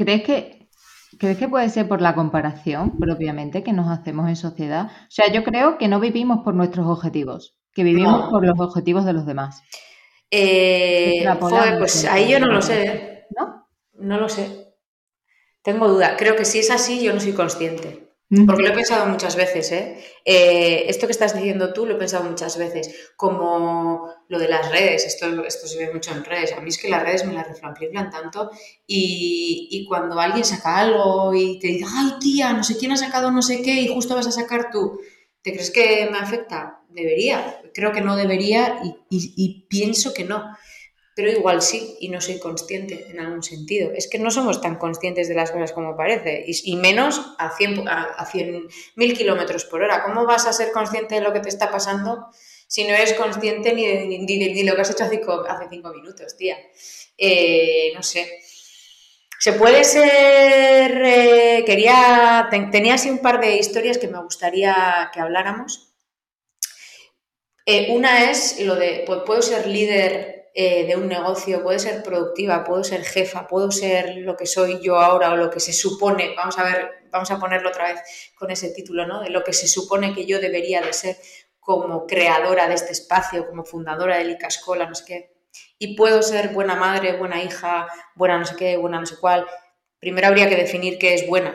¿Crees 0.00 0.22
que, 0.22 0.68
¿Crees 1.18 1.36
que 1.36 1.46
puede 1.46 1.68
ser 1.68 1.86
por 1.86 2.00
la 2.00 2.14
comparación 2.14 2.98
propiamente 2.98 3.62
que 3.62 3.74
nos 3.74 3.90
hacemos 3.90 4.30
en 4.30 4.36
sociedad? 4.36 4.86
O 4.86 5.10
sea, 5.10 5.30
yo 5.30 5.44
creo 5.44 5.76
que 5.76 5.88
no 5.88 6.00
vivimos 6.00 6.38
por 6.42 6.54
nuestros 6.54 6.86
objetivos, 6.86 7.54
que 7.74 7.84
vivimos 7.84 8.30
por 8.30 8.46
los 8.46 8.58
objetivos 8.58 9.04
de 9.04 9.12
los 9.12 9.26
demás. 9.26 9.62
Eh, 10.30 11.26
pues 11.38 12.06
ahí 12.06 12.30
yo 12.30 12.40
no 12.40 12.46
lo 12.46 12.62
sé. 12.62 13.26
¿No? 13.38 13.68
No 13.92 14.18
lo 14.18 14.30
sé. 14.30 14.74
Tengo 15.60 15.86
duda. 15.86 16.16
Creo 16.16 16.34
que 16.34 16.46
si 16.46 16.60
es 16.60 16.70
así, 16.70 17.02
yo 17.02 17.12
no 17.12 17.20
soy 17.20 17.34
consciente. 17.34 18.09
Porque 18.46 18.62
lo 18.62 18.68
he 18.68 18.72
pensado 18.72 19.06
muchas 19.06 19.34
veces, 19.34 19.72
¿eh? 19.72 19.98
¿eh? 20.24 20.84
Esto 20.86 21.06
que 21.08 21.12
estás 21.12 21.34
diciendo 21.34 21.72
tú 21.72 21.84
lo 21.84 21.94
he 21.94 21.98
pensado 21.98 22.22
muchas 22.22 22.56
veces, 22.56 23.10
como 23.16 24.08
lo 24.28 24.38
de 24.38 24.46
las 24.46 24.70
redes, 24.70 25.04
esto, 25.04 25.44
esto 25.44 25.66
se 25.66 25.78
ve 25.78 25.92
mucho 25.92 26.12
en 26.12 26.24
redes, 26.24 26.52
a 26.52 26.60
mí 26.60 26.68
es 26.68 26.78
que 26.78 26.88
las 26.88 27.02
redes 27.02 27.26
me 27.26 27.32
las 27.32 27.48
reflanflan 27.48 28.08
tanto 28.08 28.52
y, 28.86 29.66
y, 29.72 29.84
cuando 29.84 30.20
alguien 30.20 30.44
saca 30.44 30.78
algo 30.78 31.34
y 31.34 31.58
te 31.58 31.66
dice, 31.66 31.86
ay 31.92 32.12
tía, 32.20 32.52
no 32.52 32.62
sé 32.62 32.76
quién 32.76 32.92
ha 32.92 32.96
sacado 32.96 33.32
no 33.32 33.42
sé 33.42 33.62
qué 33.62 33.80
y 33.80 33.88
justo 33.88 34.14
vas 34.14 34.28
a 34.28 34.32
sacar 34.32 34.70
tú, 34.70 35.00
¿te 35.42 35.52
crees 35.52 35.72
que 35.72 36.08
me 36.12 36.18
afecta? 36.18 36.82
Debería, 36.88 37.60
creo 37.74 37.90
que 37.90 38.00
no 38.00 38.14
debería 38.14 38.80
y 39.10 39.66
pienso 39.68 40.14
que 40.14 40.22
no 40.22 40.56
pero 41.20 41.32
igual 41.32 41.60
sí 41.60 41.98
y 42.00 42.08
no 42.08 42.18
soy 42.22 42.38
consciente 42.38 43.06
en 43.10 43.20
algún 43.20 43.42
sentido. 43.42 43.92
Es 43.94 44.08
que 44.08 44.18
no 44.18 44.30
somos 44.30 44.62
tan 44.62 44.76
conscientes 44.76 45.28
de 45.28 45.34
las 45.34 45.50
cosas 45.50 45.72
como 45.72 45.94
parece 45.94 46.44
y, 46.46 46.76
menos 46.76 47.20
a 47.36 47.54
100 47.54 47.86
a, 47.86 48.26
mil 48.96 49.14
kilómetros 49.14 49.66
por 49.66 49.82
hora. 49.82 50.02
¿Cómo 50.02 50.24
vas 50.24 50.46
a 50.46 50.54
ser 50.54 50.72
consciente 50.72 51.16
de 51.16 51.20
lo 51.20 51.34
que 51.34 51.40
te 51.40 51.50
está 51.50 51.70
pasando 51.70 52.28
si 52.66 52.84
no 52.84 52.94
eres 52.94 53.12
consciente 53.12 53.74
ni 53.74 53.86
de, 53.86 54.64
lo 54.64 54.74
que 54.74 54.80
has 54.80 54.90
hecho 54.90 55.04
hace 55.04 55.20
cinco, 55.20 55.92
minutos, 55.94 56.38
tía? 56.38 56.56
Eh, 57.18 57.92
no 57.94 58.02
sé. 58.02 58.40
Se 59.38 59.52
puede 59.52 59.84
ser. 59.84 61.02
Eh, 61.04 61.64
quería. 61.66 62.48
tenía 62.72 62.94
así 62.94 63.10
un 63.10 63.18
par 63.18 63.42
de 63.42 63.56
historias 63.56 63.98
que 63.98 64.08
me 64.08 64.22
gustaría 64.22 65.10
que 65.12 65.20
habláramos. 65.20 65.92
Eh, 67.66 67.88
una 67.90 68.30
es 68.30 68.58
lo 68.60 68.74
de. 68.74 69.04
Pues, 69.06 69.20
puedo 69.26 69.42
ser 69.42 69.66
líder 69.66 70.39
eh, 70.54 70.84
de 70.86 70.96
un 70.96 71.06
negocio, 71.06 71.62
puede 71.62 71.78
ser 71.78 72.02
productiva, 72.02 72.64
puedo 72.64 72.82
ser 72.82 73.04
jefa, 73.04 73.46
puedo 73.46 73.70
ser 73.70 74.16
lo 74.16 74.36
que 74.36 74.46
soy 74.46 74.80
yo 74.80 74.98
ahora 74.98 75.32
o 75.32 75.36
lo 75.36 75.50
que 75.50 75.60
se 75.60 75.72
supone, 75.72 76.34
vamos 76.36 76.58
a 76.58 76.64
ver, 76.64 76.90
vamos 77.10 77.30
a 77.30 77.38
ponerlo 77.38 77.68
otra 77.68 77.92
vez 77.92 78.00
con 78.36 78.50
ese 78.50 78.70
título, 78.70 79.06
¿no? 79.06 79.20
De 79.20 79.30
lo 79.30 79.44
que 79.44 79.52
se 79.52 79.68
supone 79.68 80.14
que 80.14 80.26
yo 80.26 80.40
debería 80.40 80.80
de 80.80 80.92
ser 80.92 81.16
como 81.60 82.06
creadora 82.06 82.66
de 82.66 82.74
este 82.74 82.92
espacio, 82.92 83.46
como 83.46 83.64
fundadora 83.64 84.18
de 84.18 84.24
Licascola, 84.24 84.86
no 84.86 84.94
sé 84.94 85.04
qué. 85.06 85.36
Y 85.78 85.94
puedo 85.94 86.22
ser 86.22 86.48
buena 86.48 86.74
madre, 86.74 87.16
buena 87.16 87.42
hija, 87.42 87.86
buena 88.14 88.38
no 88.38 88.44
sé 88.44 88.56
qué, 88.56 88.76
buena 88.76 88.98
no 88.98 89.06
sé 89.06 89.16
cuál. 89.20 89.46
Primero 90.00 90.26
habría 90.26 90.48
que 90.48 90.56
definir 90.56 90.98
qué 90.98 91.14
es 91.14 91.26
buena, 91.28 91.54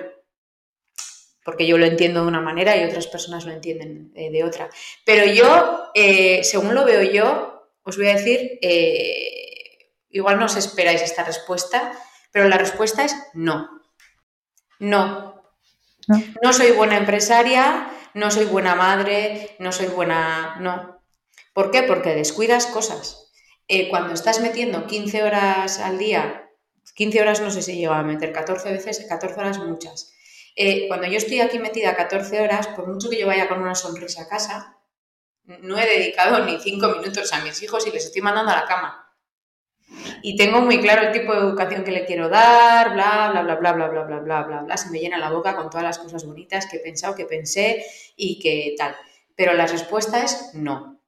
porque 1.44 1.68
yo 1.68 1.78
lo 1.78 1.86
entiendo 1.86 2.22
de 2.22 2.28
una 2.28 2.42
manera 2.42 2.78
y 2.78 2.86
otras 2.86 3.08
personas 3.08 3.46
lo 3.46 3.52
entienden 3.52 4.12
eh, 4.16 4.32
de 4.32 4.44
otra. 4.44 4.70
Pero 5.06 5.32
yo, 5.32 5.92
eh, 5.94 6.44
según 6.44 6.74
lo 6.74 6.86
veo 6.86 7.04
yo, 7.04 7.55
os 7.86 7.98
voy 7.98 8.10
a 8.10 8.16
decir, 8.16 8.60
eh, 8.62 9.94
igual 10.10 10.40
no 10.40 10.46
os 10.46 10.58
esperáis 10.58 11.02
esta 11.02 11.24
respuesta, 11.24 11.94
pero 12.32 12.50
la 12.50 12.58
respuesta 12.58 13.06
es 13.06 13.16
no. 13.34 13.70
No. 14.80 15.42
No, 16.42 16.54
soy 16.54 16.72
buena 16.72 16.98
empresaria, 16.98 17.90
no 18.14 18.30
soy 18.32 18.46
buena 18.46 18.76
madre, 18.76 19.56
no 19.60 19.72
soy 19.72 19.88
buena... 19.88 20.58
No. 20.60 21.02
¿Por 21.54 21.72
qué? 21.72 21.84
Porque 21.84 22.16
descuidas 22.16 22.66
cosas. 22.68 23.32
Eh, 23.68 23.90
cuando 23.90 24.14
estás 24.14 24.42
metiendo 24.42 24.86
15 24.86 25.24
horas 25.24 25.80
al 25.80 25.98
día, 25.98 26.50
15 26.96 27.22
horas 27.22 27.42
no 27.42 27.50
sé 27.52 27.62
si 27.62 27.78
llego 27.78 27.94
a 27.94 28.04
meter, 28.04 28.32
14 28.32 28.72
veces, 28.72 29.06
14 29.08 29.40
horas 29.40 29.60
muchas. 29.60 30.14
Eh, 30.56 30.88
cuando 30.88 31.08
yo 31.08 31.18
estoy 31.18 31.42
aquí 31.42 31.60
metida 31.60 31.96
14 31.96 32.42
horas, 32.42 32.68
por 32.68 32.88
mucho 32.88 33.10
que 33.10 33.20
yo 33.20 33.28
vaya 33.28 33.48
con 33.48 33.62
una 33.62 33.76
sonrisa 33.76 34.24
a 34.24 34.28
casa, 34.28 34.75
no 35.46 35.78
he 35.78 35.86
dedicado 35.86 36.44
ni 36.46 36.60
cinco 36.60 36.90
minutos 36.90 37.32
a 37.34 37.44
mis 37.44 37.62
hijos 37.62 37.86
y 37.88 37.92
les 37.92 38.06
estoy 38.06 38.22
mandando 38.22 38.52
a 38.52 38.56
la 38.56 38.66
cama. 38.66 39.02
Y 40.22 40.36
tengo 40.36 40.62
muy 40.62 40.82
claro 40.82 41.04
el 41.04 41.12
tipo 41.12 41.34
de 41.34 41.40
educación 41.40 41.84
que 41.84 41.92
le 41.92 42.06
quiero 42.06 42.30
dar, 42.30 42.94
bla, 42.94 43.30
bla, 43.32 43.44
bla, 43.44 43.56
bla, 43.56 43.74
bla, 43.74 43.88
bla, 43.88 44.04
bla, 44.04 44.20
bla, 44.20 44.44
bla, 44.44 44.62
bla. 44.62 44.78
Se 44.78 44.90
me 44.90 45.00
llena 45.00 45.18
la 45.18 45.30
boca 45.30 45.56
con 45.56 45.70
todas 45.70 45.84
las 45.84 46.00
cosas 46.00 46.26
bonitas 46.26 46.66
que 46.66 46.78
he 46.78 46.80
pensado, 46.80 47.16
que 47.16 47.26
pensé 47.26 47.86
y 48.16 48.40
que 48.40 48.74
tal. 48.78 48.96
Pero 49.36 49.54
la 49.54 49.68
respuesta 49.68 50.24
es 50.24 50.52
no. 50.54 51.00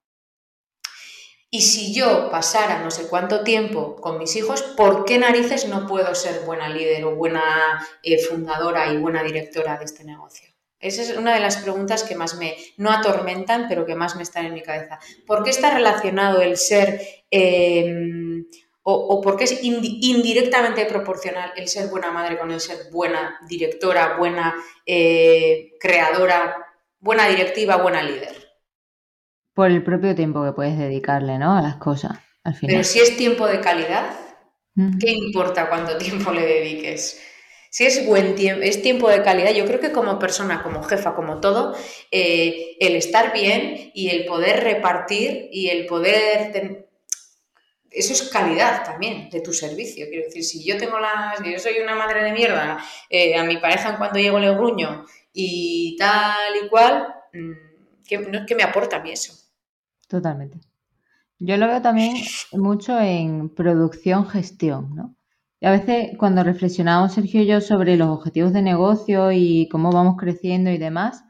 Y 1.49 1.61
si 1.61 1.93
yo 1.93 2.29
pasara 2.29 2.83
no 2.83 2.91
sé 2.91 3.07
cuánto 3.07 3.43
tiempo 3.43 3.95
con 3.95 4.17
mis 4.17 4.35
hijos, 4.35 4.61
¿por 4.61 5.05
qué 5.05 5.17
narices 5.17 5.67
no 5.67 5.87
puedo 5.87 6.13
ser 6.13 6.41
buena 6.41 6.67
líder 6.67 7.05
o 7.05 7.15
buena 7.15 7.87
fundadora 8.29 8.91
y 8.91 8.97
buena 8.97 9.23
directora 9.23 9.77
de 9.77 9.85
este 9.85 10.03
negocio? 10.03 10.46
Esa 10.79 11.01
es 11.01 11.17
una 11.17 11.33
de 11.33 11.39
las 11.39 11.57
preguntas 11.57 12.03
que 12.03 12.15
más 12.15 12.37
me, 12.37 12.55
no 12.77 12.91
atormentan, 12.91 13.65
pero 13.67 13.85
que 13.85 13.95
más 13.95 14.15
me 14.15 14.23
están 14.23 14.45
en 14.45 14.53
mi 14.53 14.61
cabeza. 14.61 14.99
¿Por 15.25 15.43
qué 15.43 15.49
está 15.49 15.73
relacionado 15.73 16.41
el 16.41 16.55
ser, 16.57 17.01
em, 17.31 18.45
o, 18.83 19.19
por 19.21 19.35
qué 19.35 19.45
es 19.45 19.59
indirectamente 19.63 20.85
proporcional 20.85 21.51
el 21.57 21.67
ser 21.67 21.89
buena 21.89 22.11
madre 22.11 22.37
con 22.37 22.51
el 22.51 22.61
ser 22.61 22.91
buena 22.91 23.39
directora, 23.49 24.17
buena 24.17 24.55
eh, 24.85 25.73
creadora, 25.79 26.55
buena 26.99 27.27
directiva, 27.27 27.77
buena 27.77 28.03
líder? 28.03 28.35
Por 29.53 29.71
el 29.71 29.83
propio 29.83 30.13
tiempo 30.13 30.45
que 30.45 30.53
puedes 30.53 30.77
dedicarle, 30.77 31.39
¿no? 31.39 31.57
A 31.57 31.61
las 31.61 31.77
cosas, 31.77 32.19
al 32.43 32.53
final. 32.53 32.75
Pero 32.75 32.83
si 32.83 32.99
es 32.99 33.17
tiempo 33.17 33.47
de 33.47 33.59
calidad, 33.59 34.11
¿qué 34.99 35.11
importa 35.11 35.67
cuánto 35.67 35.97
tiempo 35.97 36.31
le 36.31 36.45
dediques? 36.45 37.19
Si 37.69 37.85
es 37.85 38.05
buen 38.05 38.35
tiempo, 38.35 38.63
es 38.63 38.81
tiempo 38.81 39.09
de 39.09 39.21
calidad, 39.23 39.51
yo 39.51 39.65
creo 39.65 39.79
que 39.79 39.91
como 39.91 40.19
persona, 40.19 40.63
como 40.63 40.83
jefa, 40.83 41.15
como 41.15 41.39
todo, 41.39 41.75
eh, 42.11 42.77
el 42.79 42.95
estar 42.95 43.33
bien 43.33 43.91
y 43.93 44.09
el 44.09 44.25
poder 44.25 44.63
repartir 44.63 45.49
y 45.51 45.69
el 45.69 45.85
poder 45.85 46.87
eso 47.97 48.13
es 48.13 48.29
calidad 48.29 48.83
también 48.83 49.29
de 49.29 49.41
tu 49.41 49.53
servicio. 49.53 50.05
Quiero 50.07 50.25
decir, 50.25 50.43
si 50.43 50.63
yo 50.63 50.77
tengo 50.77 50.99
las, 50.99 51.39
yo 51.43 51.57
soy 51.59 51.79
una 51.83 51.95
madre 51.95 52.23
de 52.23 52.31
mierda, 52.31 52.77
eh, 53.09 53.35
a 53.35 53.43
mi 53.43 53.57
pareja 53.57 53.89
en 53.89 53.97
cuanto 53.97 54.19
llego 54.19 54.39
le 54.39 54.53
gruño 54.53 55.05
y 55.33 55.95
tal 55.97 56.55
y 56.63 56.67
cual, 56.69 57.07
mm, 57.33 58.03
¿qué, 58.07 58.45
¿qué 58.47 58.55
me 58.55 58.63
aporta 58.63 58.97
a 58.97 59.01
mí 59.01 59.11
eso? 59.11 59.33
Totalmente. 60.07 60.59
Yo 61.39 61.57
lo 61.57 61.67
veo 61.67 61.81
también 61.81 62.17
mucho 62.51 62.99
en 62.99 63.49
producción-gestión, 63.49 64.95
¿no? 64.95 65.15
Y 65.59 65.65
a 65.65 65.71
veces 65.71 66.11
cuando 66.17 66.43
reflexionamos 66.43 67.13
Sergio 67.13 67.41
y 67.41 67.47
yo 67.47 67.61
sobre 67.61 67.97
los 67.97 68.09
objetivos 68.09 68.53
de 68.53 68.61
negocio 68.61 69.31
y 69.31 69.67
cómo 69.69 69.91
vamos 69.91 70.15
creciendo 70.17 70.69
y 70.69 70.77
demás, 70.77 71.23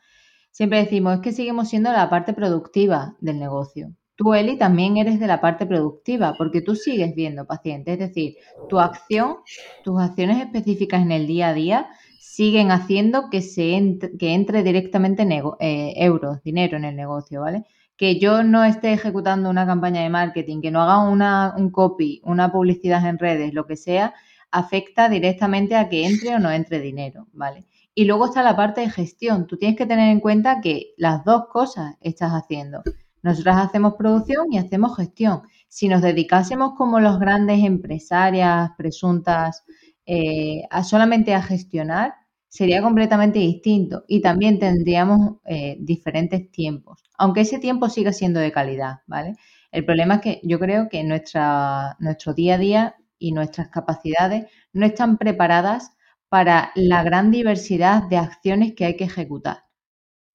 siempre 0.52 0.80
decimos, 0.80 1.16
es 1.16 1.22
que 1.22 1.32
seguimos 1.32 1.70
siendo 1.70 1.92
la 1.92 2.10
parte 2.10 2.34
productiva 2.34 3.16
del 3.22 3.40
negocio. 3.40 3.94
Tú, 4.16 4.34
Eli, 4.34 4.58
también 4.58 4.98
eres 4.98 5.20
de 5.20 5.28
la 5.28 5.40
parte 5.40 5.66
productiva 5.66 6.34
porque 6.38 6.62
tú 6.62 6.76
sigues 6.76 7.14
viendo 7.16 7.46
pacientes, 7.46 7.94
es 7.94 8.00
decir, 8.00 8.36
tu 8.68 8.80
acción, 8.80 9.38
tus 9.84 10.02
acciones 10.02 10.44
específicas 10.44 11.04
en 11.04 11.12
el 11.12 11.28
día 11.28 11.50
a 11.50 11.54
día 11.54 11.88
siguen 12.20 12.72
haciendo 12.72 13.30
que, 13.30 13.42
se 13.42 13.76
entre, 13.76 14.18
que 14.18 14.34
entre 14.34 14.64
directamente 14.64 15.24
eh, 15.60 15.94
euros, 15.98 16.42
dinero 16.44 16.78
en 16.78 16.86
el 16.86 16.96
negocio, 16.96 17.42
¿vale? 17.42 17.66
Que 17.98 18.20
yo 18.20 18.44
no 18.44 18.64
esté 18.64 18.94
ejecutando 18.94 19.50
una 19.50 19.66
campaña 19.66 20.02
de 20.02 20.10
marketing, 20.10 20.62
que 20.62 20.72
no 20.72 20.82
haga 20.82 21.00
una, 21.00 21.54
un 21.58 21.72
copy, 21.72 22.22
una 22.24 22.52
publicidad 22.52 23.06
en 23.08 23.18
redes, 23.18 23.54
lo 23.54 23.66
que 23.66 23.76
sea, 23.76 24.14
afecta 24.52 25.10
directamente 25.10 25.76
a 25.76 25.90
que 25.90 26.06
entre 26.06 26.36
o 26.36 26.40
no 26.40 26.52
entre 26.52 26.80
dinero, 26.80 27.28
¿vale? 27.34 27.66
Y 27.96 28.06
luego 28.06 28.28
está 28.28 28.44
la 28.44 28.56
parte 28.56 28.82
de 28.82 28.92
gestión. 28.92 29.48
Tú 29.48 29.58
tienes 29.58 29.76
que 29.76 29.88
tener 29.88 30.12
en 30.12 30.20
cuenta 30.20 30.62
que 30.62 30.94
las 30.98 31.24
dos 31.26 31.48
cosas 31.52 31.96
estás 32.02 32.32
haciendo. 32.32 32.84
Nosotras 33.24 33.58
hacemos 33.58 33.96
producción 33.96 34.54
y 34.54 34.60
hacemos 34.60 34.96
gestión. 34.96 35.42
Si 35.68 35.88
nos 35.88 36.04
dedicásemos 36.04 36.74
como 36.78 37.00
los 37.00 37.20
grandes 37.20 37.64
empresarias 37.64 38.70
presuntas 38.78 39.66
eh, 40.06 40.62
a 40.70 40.84
solamente 40.84 41.34
a 41.34 41.42
gestionar, 41.42 42.14
sería 42.58 42.82
completamente 42.82 43.38
distinto 43.38 44.04
y 44.08 44.20
también 44.20 44.58
tendríamos 44.58 45.36
eh, 45.46 45.78
diferentes 45.80 46.50
tiempos, 46.50 47.04
aunque 47.16 47.42
ese 47.42 47.60
tiempo 47.60 47.88
siga 47.88 48.12
siendo 48.12 48.40
de 48.40 48.52
calidad, 48.52 49.02
¿vale? 49.06 49.36
El 49.72 49.86
problema 49.86 50.16
es 50.16 50.22
que 50.22 50.42
yo 50.44 50.58
creo 50.58 50.90
que 50.90 51.04
nuestra, 51.04 51.96
nuestro 52.00 52.34
día 52.34 52.56
a 52.56 52.58
día 52.58 52.96
y 53.20 53.32
nuestras 53.32 53.68
capacidades 53.70 54.48
no 54.74 54.88
están 54.88 55.20
preparadas 55.20 55.92
para 56.30 56.72
la 56.74 57.04
gran 57.04 57.30
diversidad 57.30 58.02
de 58.10 58.18
acciones 58.18 58.74
que 58.74 58.86
hay 58.86 58.98
que 58.98 59.04
ejecutar, 59.04 59.66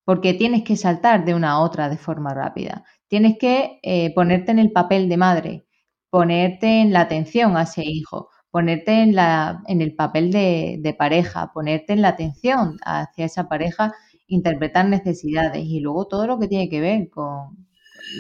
porque 0.05 0.33
tienes 0.33 0.63
que 0.63 0.77
saltar 0.77 1.25
de 1.25 1.35
una 1.35 1.51
a 1.53 1.61
otra 1.61 1.89
de 1.89 1.99
forma 1.99 2.35
rápida, 2.35 2.85
tienes 3.09 3.37
que 3.37 3.81
eh, 3.83 4.15
ponerte 4.15 4.53
en 4.53 4.61
el 4.61 4.71
papel 4.71 5.09
de 5.09 5.17
madre, 5.17 5.67
ponerte 6.09 6.83
en 6.83 6.93
la 6.93 7.01
atención 7.01 7.57
a 7.57 7.63
ese 7.63 7.83
hijo, 7.85 8.29
ponerte 8.53 9.03
en, 9.03 9.17
la, 9.17 9.65
en 9.67 9.81
el 9.81 9.95
papel 9.95 10.31
de, 10.31 10.95
pareja, 10.97 11.53
ponerte 11.55 11.95
en 11.95 12.03
la 12.03 12.09
atención 12.09 12.77
hacia 12.85 13.25
esa 13.25 13.49
pareja, 13.49 13.95
interpretar 14.29 14.87
necesidades 14.87 15.65
y 15.65 15.81
luego 15.81 16.07
todo 16.07 16.27
lo 16.27 16.38
que 16.38 16.49
tiene 16.49 16.69
que 16.69 16.83
ver 16.83 17.09
con, 17.09 17.67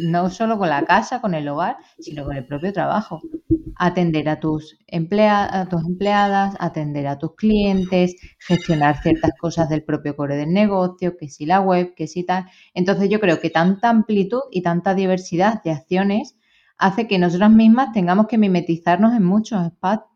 no 0.04 0.30
solo 0.30 0.56
con 0.56 0.70
la 0.70 0.84
casa, 0.86 1.20
con 1.20 1.34
el 1.34 1.46
hogar, 1.48 1.76
sino 1.98 2.24
con 2.24 2.34
el 2.34 2.46
propio 2.46 2.72
trabajo. 2.72 3.20
Atender 3.76 4.30
a 4.30 4.40
tus, 4.40 4.78
a 4.90 5.68
tus 5.68 5.84
empleadas, 5.86 6.56
atender 6.58 7.08
a 7.08 7.18
tus 7.18 7.34
clientes, 7.34 8.16
gestionar 8.38 9.02
ciertas 9.02 9.32
cosas 9.38 9.68
del 9.68 9.84
propio 9.84 10.16
core 10.16 10.36
del 10.36 10.52
negocio, 10.54 11.18
que 11.18 11.28
si 11.28 11.44
la 11.44 11.60
web, 11.60 11.94
que 11.94 12.06
si 12.06 12.24
tal. 12.24 12.46
Entonces 12.72 13.10
yo 13.10 13.20
creo 13.20 13.38
que 13.38 13.50
tanta 13.50 13.90
amplitud 13.90 14.40
y 14.50 14.62
tanta 14.62 14.94
diversidad 14.94 15.62
de 15.62 15.72
acciones 15.72 16.36
hace 16.78 17.06
que 17.06 17.18
nosotras 17.18 17.50
mismas 17.50 17.92
tengamos 17.92 18.28
que 18.28 18.38
mimetizarnos 18.38 19.12
en 19.14 19.24
muchos, 19.24 19.60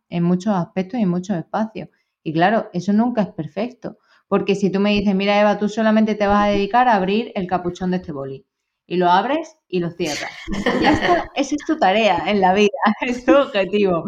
en 0.09 0.23
muchos 0.23 0.55
aspectos 0.55 1.01
y 1.01 1.03
en 1.03 1.09
muchos 1.09 1.37
espacios. 1.37 1.89
Y 2.23 2.33
claro, 2.33 2.71
eso 2.73 2.93
nunca 2.93 3.23
es 3.23 3.29
perfecto. 3.29 3.99
Porque 4.29 4.55
si 4.55 4.71
tú 4.71 4.81
me 4.81 4.91
dices, 4.91 5.15
mira 5.15 5.41
Eva, 5.41 5.59
tú 5.59 5.69
solamente 5.69 6.15
te 6.15 6.27
vas 6.27 6.45
a 6.45 6.51
dedicar 6.51 6.89
a 6.89 6.95
abrir 6.97 7.33
el 7.35 7.47
capuchón 7.47 7.91
de 7.93 7.99
este 7.99 8.13
boli. 8.13 8.45
Y 8.89 8.97
lo 8.97 9.11
abres 9.11 9.57
y 9.69 9.81
lo 9.81 9.91
cierras. 9.91 10.31
Ya 10.83 10.93
está, 10.93 11.31
esa 11.35 11.55
es 11.55 11.67
tu 11.67 11.77
tarea 11.79 12.25
en 12.27 12.41
la 12.41 12.53
vida, 12.55 12.69
es 13.01 13.25
tu 13.25 13.35
objetivo. 13.37 14.05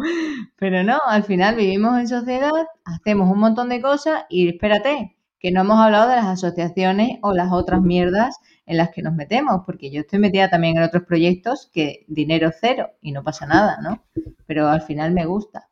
Pero 0.57 0.83
no, 0.83 0.99
al 1.05 1.23
final 1.23 1.55
vivimos 1.55 1.97
en 1.99 2.07
sociedad, 2.07 2.51
hacemos 2.85 3.29
un 3.31 3.39
montón 3.39 3.69
de 3.69 3.81
cosas 3.81 4.23
y 4.29 4.49
espérate, 4.49 5.15
que 5.39 5.51
no 5.51 5.61
hemos 5.61 5.79
hablado 5.79 6.09
de 6.09 6.17
las 6.17 6.25
asociaciones 6.25 7.17
o 7.21 7.33
las 7.33 7.51
otras 7.51 7.81
mierdas 7.81 8.37
en 8.65 8.77
las 8.77 8.89
que 8.91 9.01
nos 9.01 9.13
metemos, 9.13 9.61
porque 9.65 9.89
yo 9.89 10.01
estoy 10.01 10.19
metida 10.19 10.49
también 10.49 10.77
en 10.77 10.83
otros 10.83 11.03
proyectos 11.03 11.69
que 11.73 12.05
dinero 12.07 12.51
cero 12.59 12.91
y 13.01 13.11
no 13.11 13.23
pasa 13.23 13.45
nada, 13.45 13.77
¿no? 13.81 14.03
Pero 14.45 14.67
al 14.67 14.81
final 14.81 15.11
me 15.13 15.25
gusta. 15.25 15.68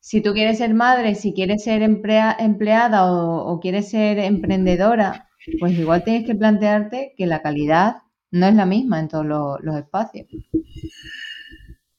Si 0.00 0.22
tú 0.22 0.32
quieres 0.32 0.58
ser 0.58 0.72
madre, 0.72 1.14
si 1.14 1.34
quieres 1.34 1.62
ser 1.62 1.82
empleada 1.82 3.12
o, 3.12 3.60
quieres 3.60 3.90
ser 3.90 4.18
emprendedora, 4.18 5.28
pues 5.60 5.78
igual 5.78 6.04
tienes 6.04 6.26
que 6.26 6.34
plantearte 6.34 7.12
que 7.16 7.26
la 7.26 7.42
calidad 7.42 7.98
no 8.30 8.46
es 8.46 8.54
la 8.54 8.64
misma 8.64 8.98
en 8.98 9.08
todos 9.08 9.26
los 9.26 9.76
espacios. 9.76 10.26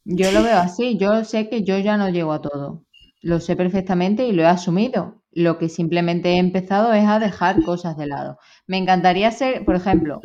Yo 0.03 0.31
lo 0.31 0.41
veo 0.41 0.57
así, 0.57 0.97
yo 0.97 1.23
sé 1.23 1.47
que 1.47 1.63
yo 1.63 1.77
ya 1.77 1.95
no 1.95 2.09
llego 2.09 2.33
a 2.33 2.41
todo. 2.41 2.85
Lo 3.21 3.39
sé 3.39 3.55
perfectamente 3.55 4.27
y 4.27 4.31
lo 4.31 4.41
he 4.41 4.47
asumido. 4.47 5.21
Lo 5.31 5.59
que 5.59 5.69
simplemente 5.69 6.31
he 6.31 6.37
empezado 6.37 6.93
es 6.93 7.07
a 7.07 7.19
dejar 7.19 7.61
cosas 7.63 7.97
de 7.97 8.07
lado. 8.07 8.39
Me 8.65 8.77
encantaría 8.77 9.29
ser, 9.31 9.63
por 9.63 9.75
ejemplo, 9.75 10.19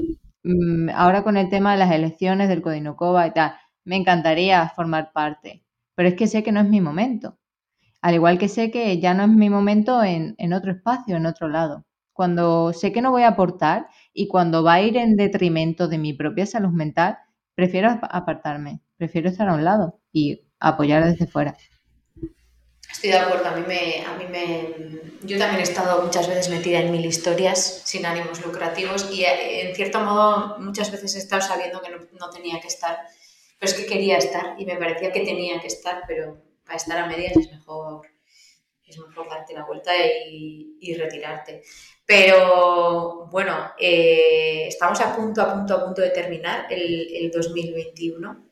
mm, 0.44 0.88
ahora 0.94 1.22
con 1.22 1.36
el 1.36 1.50
tema 1.50 1.72
de 1.72 1.78
las 1.78 1.92
elecciones 1.92 2.48
del 2.48 2.62
Codinocova 2.62 3.26
y 3.26 3.32
tal, 3.32 3.52
me 3.84 3.96
encantaría 3.96 4.68
formar 4.70 5.12
parte, 5.12 5.62
pero 5.94 6.08
es 6.08 6.14
que 6.14 6.26
sé 6.26 6.42
que 6.42 6.52
no 6.52 6.60
es 6.60 6.68
mi 6.68 6.80
momento. 6.80 7.38
Al 8.06 8.14
igual 8.14 8.38
que 8.38 8.48
sé 8.48 8.70
que 8.70 9.00
ya 9.00 9.14
no 9.14 9.24
es 9.24 9.30
mi 9.30 9.50
momento 9.50 10.00
en, 10.04 10.52
otro 10.52 10.70
espacio, 10.70 11.16
en 11.16 11.26
otro 11.26 11.48
lado. 11.48 11.84
Cuando 12.12 12.72
sé 12.72 12.92
que 12.92 13.02
no 13.02 13.10
voy 13.10 13.24
a 13.24 13.30
aportar 13.30 13.88
y 14.12 14.28
cuando 14.28 14.62
va 14.62 14.74
a 14.74 14.80
ir 14.80 14.96
en 14.96 15.16
detrimento 15.16 15.88
de 15.88 15.98
mi 15.98 16.12
propia 16.12 16.46
salud 16.46 16.70
mental, 16.70 17.18
prefiero 17.56 17.98
apartarme, 18.08 18.80
prefiero 18.96 19.28
estar 19.28 19.48
a 19.48 19.54
un 19.54 19.64
lado 19.64 19.98
y 20.12 20.46
apoyar 20.60 21.04
desde 21.04 21.26
fuera. 21.26 21.56
Estoy 22.88 23.10
de 23.10 23.18
acuerdo, 23.18 23.48
a 23.48 23.56
mí 23.56 23.64
me, 23.66 24.06
a 24.06 24.16
mí 24.16 24.26
me... 24.30 25.26
Yo 25.26 25.36
también 25.36 25.58
he 25.58 25.64
estado 25.64 26.04
muchas 26.04 26.28
veces 26.28 26.48
metida 26.48 26.78
en 26.78 26.92
mil 26.92 27.04
historias 27.04 27.82
sin 27.86 28.06
ánimos 28.06 28.40
lucrativos 28.46 29.10
y 29.12 29.24
eh, 29.24 29.68
en 29.68 29.74
cierto 29.74 29.98
modo 29.98 30.60
muchas 30.60 30.92
veces 30.92 31.16
he 31.16 31.18
estado 31.18 31.42
sabiendo 31.42 31.82
que 31.82 31.90
no, 31.90 32.30
tenía 32.30 32.60
que 32.60 32.68
estar, 32.68 32.98
pero 33.58 33.72
es 33.72 33.76
que 33.76 33.86
quería 33.86 34.16
estar 34.16 34.54
y 34.60 34.64
me 34.64 34.76
parecía 34.76 35.10
que 35.10 35.24
tenía 35.24 35.60
que 35.60 35.66
estar, 35.66 36.02
pero 36.06 36.45
para 36.66 36.76
estar 36.76 36.98
a 36.98 37.06
medias 37.06 37.36
es 37.36 37.50
mejor, 37.50 38.06
es 38.84 38.98
mejor 38.98 39.30
darte 39.30 39.54
la 39.54 39.64
vuelta 39.64 39.92
y, 39.96 40.94
retirarte. 40.98 41.62
Pero 42.04 43.26
bueno, 43.26 43.72
eh, 43.78 44.66
estamos 44.68 45.00
a 45.00 45.16
punto, 45.16 45.40
a 45.40 45.54
punto, 45.54 45.74
a 45.74 45.84
punto 45.84 46.02
de 46.02 46.10
terminar 46.10 46.66
el, 46.70 47.08
el 47.14 47.30
2021 47.30 48.46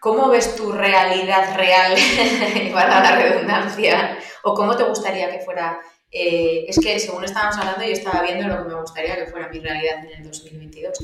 ¿Cómo 0.00 0.30
ves 0.30 0.56
tu 0.56 0.72
realidad 0.72 1.54
real, 1.58 1.94
para 2.72 3.02
la 3.02 3.16
redundancia? 3.16 4.18
¿O 4.44 4.54
cómo 4.54 4.74
te 4.74 4.84
gustaría 4.84 5.30
que 5.30 5.40
fuera? 5.40 5.78
Eh, 6.10 6.64
es 6.66 6.78
que 6.82 6.98
según 6.98 7.24
estábamos 7.24 7.58
hablando, 7.58 7.84
yo 7.84 7.92
estaba 7.92 8.22
viendo 8.22 8.48
lo 8.48 8.62
que 8.62 8.68
me 8.70 8.80
gustaría 8.80 9.14
que 9.16 9.30
fuera 9.30 9.48
mi 9.48 9.60
realidad 9.60 9.98
en 10.06 10.22
el 10.22 10.22
2022. 10.22 10.98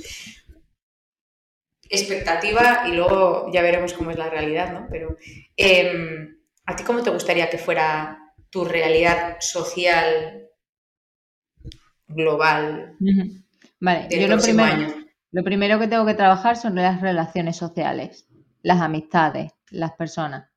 Expectativa 1.89 2.85
y 2.89 2.93
luego 2.93 3.51
ya 3.53 3.63
veremos 3.63 3.93
cómo 3.93 4.11
es 4.11 4.19
la 4.19 4.31
realidad, 4.31 4.73
¿no? 4.73 4.87
Pero, 4.91 5.17
em, 5.57 6.37
¿a 6.67 6.77
ti 6.77 6.85
cómo 6.85 7.03
te 7.03 7.11
gustaría 7.11 7.51
que 7.51 7.59
fuera 7.59 8.33
tu 8.51 8.65
realidad 8.65 9.37
social 9.41 10.49
global? 12.09 12.97
Vale, 13.81 14.09
yo 14.11 14.29
lo 14.29 14.39
primero, 14.39 14.95
lo 15.33 15.45
primero 15.45 15.79
que 15.79 15.89
tengo 15.89 16.07
que 16.07 16.15
trabajar 16.15 16.57
son 16.57 16.75
las 16.77 17.01
relaciones 17.01 17.57
sociales 17.57 18.27
las 18.67 18.81
amistades, 18.81 19.53
las 19.71 19.93
personas. 19.93 20.51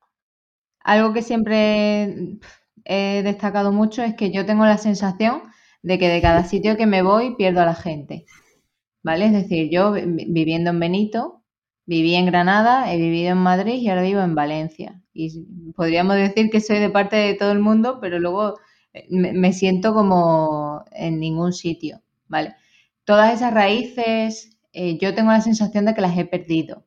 Algo 0.82 1.12
que 1.12 1.22
siempre 1.22 2.38
he 2.84 3.22
destacado 3.22 3.70
mucho 3.70 4.02
es 4.02 4.16
que 4.16 4.32
yo 4.32 4.44
tengo 4.44 4.64
la 4.64 4.78
sensación 4.78 5.42
de 5.82 5.96
que 5.96 6.08
de 6.08 6.20
cada 6.20 6.42
sitio 6.42 6.76
que 6.76 6.86
me 6.86 7.02
voy 7.02 7.36
pierdo 7.36 7.60
a 7.60 7.66
la 7.66 7.76
gente. 7.76 8.24
¿Vale? 9.02 9.26
Es 9.26 9.32
decir, 9.32 9.70
yo 9.70 9.92
viviendo 9.92 10.70
en 10.70 10.80
Benito, 10.80 11.42
viví 11.86 12.14
en 12.14 12.26
Granada, 12.26 12.92
he 12.92 12.98
vivido 12.98 13.32
en 13.32 13.38
Madrid 13.38 13.74
y 13.74 13.88
ahora 13.88 14.02
vivo 14.02 14.20
en 14.20 14.34
Valencia. 14.34 15.00
Y 15.12 15.46
podríamos 15.74 16.16
decir 16.16 16.50
que 16.50 16.60
soy 16.60 16.78
de 16.78 16.90
parte 16.90 17.16
de 17.16 17.34
todo 17.34 17.52
el 17.52 17.60
mundo, 17.60 17.98
pero 18.00 18.18
luego 18.18 18.58
eh, 18.92 19.06
me, 19.10 19.52
siento 19.52 19.94
como 19.94 20.84
en 20.92 21.18
ningún 21.20 21.52
sitio. 21.52 22.02
¿Vale? 22.28 22.54
Todas 23.04 23.34
esas 23.34 23.52
raíces, 23.54 24.58
eh, 24.72 24.98
yo 24.98 25.14
tengo 25.14 25.32
la 25.32 25.40
sensación 25.40 25.84
de 25.86 25.94
que 25.94 26.00
las 26.02 26.16
he 26.16 26.24
perdido 26.24 26.86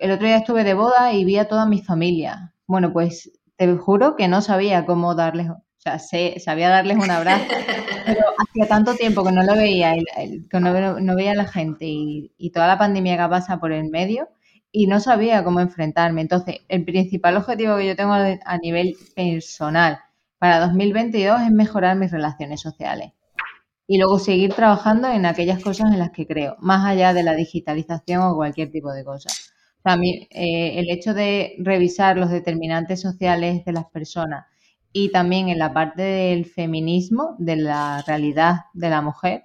el 0.00 0.10
otro 0.10 0.26
día 0.26 0.38
estuve 0.38 0.64
de 0.64 0.74
boda 0.74 1.12
y 1.12 1.24
vi 1.24 1.36
a 1.36 1.48
toda 1.48 1.66
mi 1.66 1.80
familia. 1.82 2.54
Bueno, 2.66 2.92
pues 2.92 3.30
te 3.56 3.76
juro 3.76 4.16
que 4.16 4.28
no 4.28 4.40
sabía 4.40 4.86
cómo 4.86 5.14
darles, 5.14 5.48
o 5.80 5.98
sea, 5.98 5.98
sabía 6.38 6.68
darles 6.68 6.98
un 6.98 7.10
abrazo, 7.10 7.44
pero 8.04 8.20
hacía 8.38 8.68
tanto 8.68 8.94
tiempo 8.96 9.24
que 9.24 9.32
no 9.32 9.42
lo 9.42 9.54
veía, 9.54 9.94
que 10.50 10.60
no, 10.60 11.14
veía 11.16 11.32
a 11.32 11.34
la 11.34 11.46
gente 11.46 11.86
y, 11.86 12.50
toda 12.52 12.66
la 12.66 12.76
pandemia 12.76 13.16
que 13.16 13.30
pasa 13.30 13.58
por 13.58 13.72
el 13.72 13.88
medio 13.88 14.28
y 14.70 14.86
no 14.86 15.00
sabía 15.00 15.42
cómo 15.42 15.60
enfrentarme. 15.60 16.20
Entonces, 16.20 16.56
el 16.68 16.84
principal 16.84 17.38
objetivo 17.38 17.78
que 17.78 17.86
yo 17.86 17.96
tengo 17.96 18.12
a 18.12 18.58
nivel 18.58 18.94
personal 19.16 20.00
para 20.38 20.60
2022 20.60 21.40
es 21.42 21.50
mejorar 21.50 21.96
mis 21.96 22.10
relaciones 22.10 22.60
sociales 22.60 23.12
y 23.86 23.96
luego 23.96 24.18
seguir 24.18 24.52
trabajando 24.52 25.08
en 25.08 25.24
aquellas 25.24 25.62
cosas 25.62 25.92
en 25.92 25.98
las 25.98 26.10
que 26.10 26.26
creo, 26.26 26.56
más 26.60 26.84
allá 26.84 27.14
de 27.14 27.22
la 27.22 27.34
digitalización 27.34 28.22
o 28.22 28.36
cualquier 28.36 28.70
tipo 28.70 28.92
de 28.92 29.02
cosa. 29.02 29.30
O 29.82 29.90
eh, 30.02 30.78
el 30.78 30.90
hecho 30.90 31.14
de 31.14 31.54
revisar 31.58 32.18
los 32.18 32.30
determinantes 32.30 33.00
sociales 33.00 33.64
de 33.64 33.72
las 33.72 33.86
personas 33.86 34.44
y 34.92 35.10
también 35.12 35.48
en 35.48 35.58
la 35.58 35.72
parte 35.72 36.02
del 36.02 36.46
feminismo, 36.46 37.36
de 37.38 37.56
la 37.56 38.02
realidad 38.06 38.62
de 38.74 38.90
la 38.90 39.02
mujer, 39.02 39.44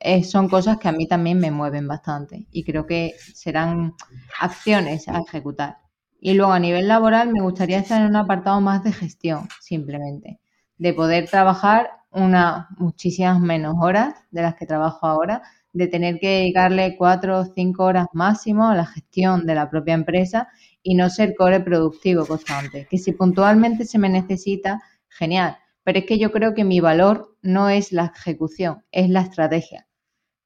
eh, 0.00 0.22
son 0.22 0.48
cosas 0.48 0.78
que 0.78 0.88
a 0.88 0.92
mí 0.92 1.06
también 1.08 1.38
me 1.38 1.50
mueven 1.50 1.88
bastante 1.88 2.46
y 2.50 2.64
creo 2.64 2.86
que 2.86 3.14
serán 3.34 3.94
acciones 4.38 5.08
a 5.08 5.20
ejecutar. 5.20 5.78
Y 6.20 6.34
luego 6.34 6.52
a 6.52 6.58
nivel 6.58 6.88
laboral 6.88 7.32
me 7.32 7.40
gustaría 7.42 7.78
estar 7.78 8.00
en 8.02 8.08
un 8.08 8.16
apartado 8.16 8.60
más 8.60 8.84
de 8.84 8.92
gestión, 8.92 9.48
simplemente, 9.60 10.40
de 10.76 10.92
poder 10.92 11.28
trabajar 11.28 11.90
unas 12.10 12.66
muchísimas 12.78 13.40
menos 13.40 13.76
horas 13.80 14.14
de 14.30 14.42
las 14.42 14.54
que 14.54 14.66
trabajo 14.66 15.06
ahora, 15.06 15.42
de 15.72 15.88
tener 15.88 16.18
que 16.20 16.28
dedicarle 16.28 16.96
cuatro 16.96 17.40
o 17.40 17.44
cinco 17.44 17.84
horas 17.84 18.06
máximo 18.12 18.68
a 18.68 18.76
la 18.76 18.86
gestión 18.86 19.46
de 19.46 19.54
la 19.54 19.70
propia 19.70 19.94
empresa 19.94 20.48
y 20.84 20.94
no 20.94 21.10
ser 21.10 21.34
core 21.34 21.58
productivo 21.60 22.26
constante. 22.26 22.86
Que 22.88 22.98
si 22.98 23.10
puntualmente 23.12 23.86
se 23.86 23.98
me 23.98 24.08
necesita, 24.08 24.80
genial. 25.08 25.56
Pero 25.82 25.98
es 25.98 26.06
que 26.06 26.18
yo 26.18 26.30
creo 26.30 26.54
que 26.54 26.64
mi 26.64 26.78
valor 26.78 27.36
no 27.42 27.68
es 27.68 27.90
la 27.90 28.12
ejecución, 28.14 28.84
es 28.92 29.10
la 29.10 29.22
estrategia. 29.22 29.88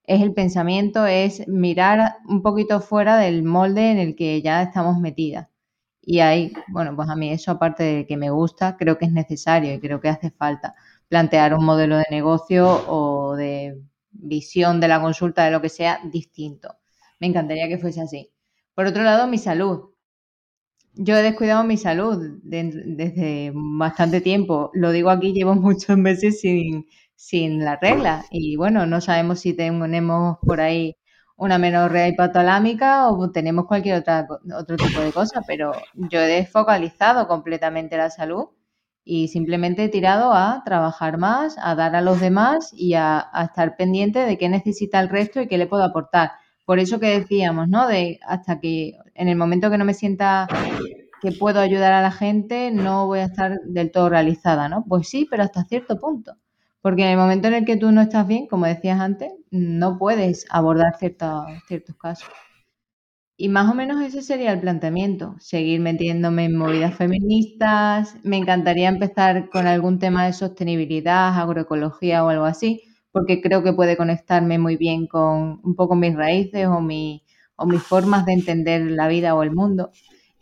Es 0.05 0.23
el 0.23 0.33
pensamiento, 0.33 1.07
es 1.07 1.47
mirar 1.49 2.17
un 2.29 2.43
poquito 2.43 2.81
fuera 2.81 3.19
del 3.19 3.43
molde 3.43 3.91
en 3.91 3.99
el 3.99 4.17
que 4.17 4.41
ya 4.41 4.63
estamos 4.63 4.99
metidas. 4.99 5.49
Y 6.01 6.21
ahí, 6.21 6.53
bueno, 6.69 6.97
pues 6.97 7.09
a 7.11 7.17
mí 7.17 7.31
eso 7.31 7.51
aparte 7.53 7.83
de 7.85 8.07
que 8.07 8.17
me 8.17 8.31
gusta, 8.31 8.77
creo 8.79 8.97
que 8.97 9.07
es 9.07 9.13
necesario 9.13 9.75
y 9.75 9.81
creo 9.81 10.01
que 10.01 10.09
hace 10.09 10.31
falta 10.31 10.75
plantear 11.09 11.55
un 11.55 11.65
modelo 11.65 11.99
de 11.99 12.07
negocio 12.11 12.67
o 12.89 13.37
de 13.37 13.83
visión 14.11 14.81
de 14.81 14.89
la 14.89 15.01
consulta, 15.01 15.45
de 15.45 15.51
lo 15.51 15.61
que 15.61 15.69
sea, 15.69 16.01
distinto. 16.05 16.77
Me 17.21 17.27
encantaría 17.27 17.69
que 17.69 17.79
fuese 17.79 18.01
así. 18.01 18.33
Por 18.75 18.87
otro 18.87 19.03
lado, 19.03 19.27
mi 19.27 19.39
salud. 19.39 19.91
Yo 21.01 21.17
he 21.17 21.23
descuidado 21.23 21.63
mi 21.63 21.77
salud 21.77 22.41
desde 22.43 23.53
bastante 23.55 24.21
tiempo. 24.21 24.71
Lo 24.75 24.91
digo 24.91 25.11
aquí, 25.11 25.33
llevo 25.33 25.55
muchos 25.55 25.97
meses 25.97 26.41
sin, 26.41 26.87
sin 27.15 27.65
la 27.65 27.77
regla. 27.77 28.25
Y 28.31 28.57
bueno, 28.57 28.85
no 28.85 29.01
sabemos 29.01 29.41
si 29.41 29.55
tenemos 29.55 30.39
por 30.43 30.61
ahí 30.61 30.97
una 31.37 31.57
menorrea 31.57 32.09
hipotalámica 32.09 33.11
o 33.11 33.31
tenemos 33.31 33.67
cualquier 33.67 34.01
otra, 34.01 34.27
otro 34.57 34.77
tipo 34.77 35.01
de 35.01 35.13
cosa, 35.13 35.43
pero 35.47 35.73
yo 35.95 36.21
he 36.21 36.27
desfocalizado 36.27 37.29
completamente 37.29 37.97
la 37.97 38.11
salud 38.11 38.49
y 39.05 39.29
simplemente 39.29 39.85
he 39.85 39.89
tirado 39.89 40.33
a 40.33 40.63
trabajar 40.65 41.17
más, 41.17 41.57
a 41.63 41.77
dar 41.77 41.95
a 41.95 42.03
los 42.03 42.21
demás 42.21 42.73
y 42.73 42.95
a, 42.95 43.31
estar 43.45 43.77
pendiente 43.77 44.19
de 44.19 44.37
qué 44.37 44.49
necesita 44.49 44.99
el 44.99 45.09
resto 45.09 45.41
y 45.41 45.47
qué 45.47 45.59
le 45.59 45.69
puedo 45.69 45.85
aportar. 45.85 46.33
Por 46.67 46.81
eso 46.81 46.99
que 46.99 47.21
decíamos, 47.21 47.69
¿no? 47.69 47.87
De 47.87 48.19
hasta 48.27 48.59
que 48.59 48.99
en 49.19 49.29
el 49.29 49.37
momento 49.37 49.71
que 49.71 49.79
no 49.79 49.85
me 49.85 49.95
sienta 49.95 50.47
que 51.21 51.33
puedo 51.33 51.61
ayudar 51.61 51.93
a 51.93 52.03
la 52.03 52.11
gente, 52.13 52.71
no 52.71 53.07
voy 53.07 53.21
a 53.21 53.25
estar 53.25 53.61
del 53.65 53.91
todo 53.91 54.09
realizada, 54.09 54.69
¿no? 54.69 54.85
Pues 54.89 55.09
sí, 55.09 55.27
pero 55.31 55.43
hasta 55.43 55.65
cierto 55.65 55.99
punto. 55.99 56.35
Porque 56.81 57.03
en 57.03 57.11
el 57.11 57.19
momento 57.19 57.49
en 57.49 57.55
el 57.55 57.65
que 57.65 57.77
tú 57.77 57.91
no 57.93 58.01
estás 58.01 58.27
bien, 58.27 58.47
como 58.47 58.67
decías 58.67 59.01
antes, 59.01 59.33
no 59.51 59.99
puedes 59.99 60.47
abordar 60.51 60.97
ciertos, 60.99 61.45
ciertos 61.67 61.97
casos. 61.97 62.29
Y 63.39 63.49
más 63.49 63.71
o 63.71 63.75
menos 63.75 64.03
ese 64.03 64.21
sería 64.23 64.53
el 64.53 64.61
planteamiento, 64.61 65.37
seguir 65.39 65.81
metiéndome 65.81 66.45
en 66.47 66.57
movidas 66.57 66.95
feministas. 66.97 68.17
Me 68.25 68.37
encantaría 68.37 68.89
empezar 68.89 69.49
con 69.49 69.67
algún 69.67 69.99
tema 70.01 70.27
de 70.27 70.33
sostenibilidad, 70.33 71.39
agroecología 71.39 72.25
o 72.25 72.29
algo 72.29 72.45
así, 72.45 72.83
porque 73.13 73.41
creo 73.41 73.63
que 73.63 73.73
puede 73.73 73.97
conectarme 73.97 74.59
muy 74.59 74.77
bien 74.77 75.07
con 75.07 75.61
un 75.63 75.75
poco 75.77 75.95
mis 75.95 76.17
raíces 76.17 76.67
o, 76.67 76.81
mi, 76.81 77.23
o 77.59 77.67
mis 77.67 77.83
formas 77.83 78.25
de 78.25 78.33
entender 78.33 78.81
la 78.83 79.09
vida 79.09 79.35
o 79.35 79.43
el 79.43 79.51
mundo. 79.51 79.91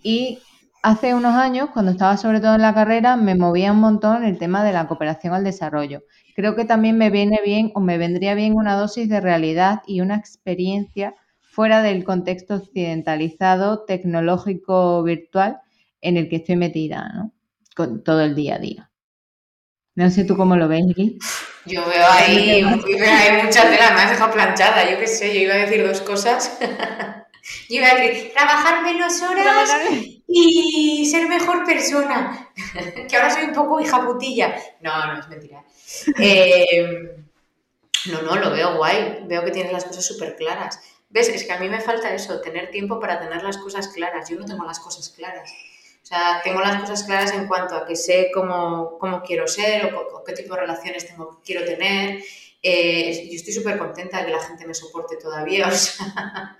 Y 0.02 0.38
hace 0.82 1.14
unos 1.14 1.34
años, 1.34 1.70
cuando 1.72 1.90
estaba 1.90 2.16
sobre 2.16 2.40
todo 2.40 2.54
en 2.54 2.62
la 2.62 2.74
carrera, 2.74 3.16
me 3.16 3.34
movía 3.34 3.72
un 3.72 3.80
montón 3.80 4.22
el 4.22 4.38
tema 4.38 4.62
de 4.62 4.72
la 4.72 4.86
cooperación 4.86 5.34
al 5.34 5.42
desarrollo. 5.42 6.02
Creo 6.36 6.54
que 6.54 6.64
también 6.64 6.98
me 6.98 7.10
viene 7.10 7.40
bien 7.44 7.72
o 7.74 7.80
me 7.80 7.98
vendría 7.98 8.34
bien 8.34 8.54
una 8.54 8.76
dosis 8.76 9.08
de 9.08 9.20
realidad 9.20 9.82
y 9.86 10.00
una 10.00 10.16
experiencia 10.16 11.14
fuera 11.40 11.82
del 11.82 12.04
contexto 12.04 12.56
occidentalizado, 12.56 13.84
tecnológico, 13.86 15.02
virtual 15.02 15.58
en 16.02 16.18
el 16.18 16.28
que 16.28 16.36
estoy 16.36 16.56
metida, 16.56 17.10
¿no? 17.14 17.32
Con 17.74 18.04
todo 18.04 18.20
el 18.20 18.34
día 18.34 18.56
a 18.56 18.58
día. 18.58 18.90
No 19.96 20.10
sé 20.10 20.24
tú 20.24 20.36
cómo 20.36 20.56
lo 20.56 20.68
ves. 20.68 20.84
Yo 21.64 21.84
veo 21.86 22.06
ahí, 22.10 22.62
hay 22.62 22.62
mucha 23.42 23.62
tela, 23.62 23.92
me 23.92 24.02
has 24.02 24.10
dejado 24.10 24.32
planchada, 24.32 24.90
yo 24.90 24.98
qué 24.98 25.06
sé, 25.06 25.34
yo 25.34 25.40
iba 25.40 25.54
a 25.54 25.58
decir 25.58 25.86
dos 25.86 26.02
cosas. 26.02 26.58
yo 26.60 27.76
iba 27.76 27.88
a 27.88 27.94
decir, 27.94 28.30
trabajar 28.34 28.82
menos 28.82 29.22
horas 29.22 29.70
y 30.28 31.06
ser 31.10 31.28
mejor 31.28 31.64
persona. 31.64 32.50
que 33.08 33.16
ahora 33.16 33.30
soy 33.30 33.44
un 33.44 33.54
poco 33.54 33.80
hija 33.80 34.04
putilla. 34.04 34.54
No, 34.82 35.14
no, 35.14 35.18
es 35.18 35.28
mentira. 35.28 35.64
Eh, 36.18 37.16
no, 38.12 38.20
no, 38.20 38.36
lo 38.36 38.50
veo 38.50 38.76
guay, 38.76 39.20
veo 39.24 39.42
que 39.46 39.50
tienes 39.50 39.72
las 39.72 39.86
cosas 39.86 40.04
súper 40.04 40.36
claras. 40.36 40.78
¿Ves? 41.08 41.30
Es 41.30 41.44
que 41.44 41.52
a 41.52 41.58
mí 41.58 41.70
me 41.70 41.80
falta 41.80 42.12
eso, 42.12 42.42
tener 42.42 42.70
tiempo 42.70 43.00
para 43.00 43.18
tener 43.18 43.42
las 43.42 43.56
cosas 43.56 43.88
claras. 43.88 44.28
Yo 44.28 44.38
no 44.38 44.44
tengo 44.44 44.64
las 44.66 44.78
cosas 44.78 45.08
claras. 45.08 45.50
O 46.06 46.08
sea, 46.08 46.40
tengo 46.44 46.60
las 46.60 46.80
cosas 46.80 47.02
claras 47.02 47.32
en 47.32 47.48
cuanto 47.48 47.74
a 47.74 47.84
que 47.84 47.96
sé 47.96 48.30
cómo, 48.32 48.96
cómo 48.96 49.22
quiero 49.22 49.48
ser 49.48 49.92
o, 49.92 50.22
qué 50.22 50.34
tipo 50.34 50.54
de 50.54 50.60
relaciones 50.60 51.04
tengo, 51.04 51.42
quiero 51.44 51.64
tener. 51.64 52.22
Eh, 52.62 53.26
yo 53.28 53.34
estoy 53.34 53.52
súper 53.52 53.76
contenta 53.76 54.18
de 54.18 54.26
que 54.26 54.30
la 54.30 54.40
gente 54.40 54.68
me 54.68 54.74
soporte 54.74 55.16
todavía. 55.16 55.66
O 55.72 55.72
sea, 55.72 56.56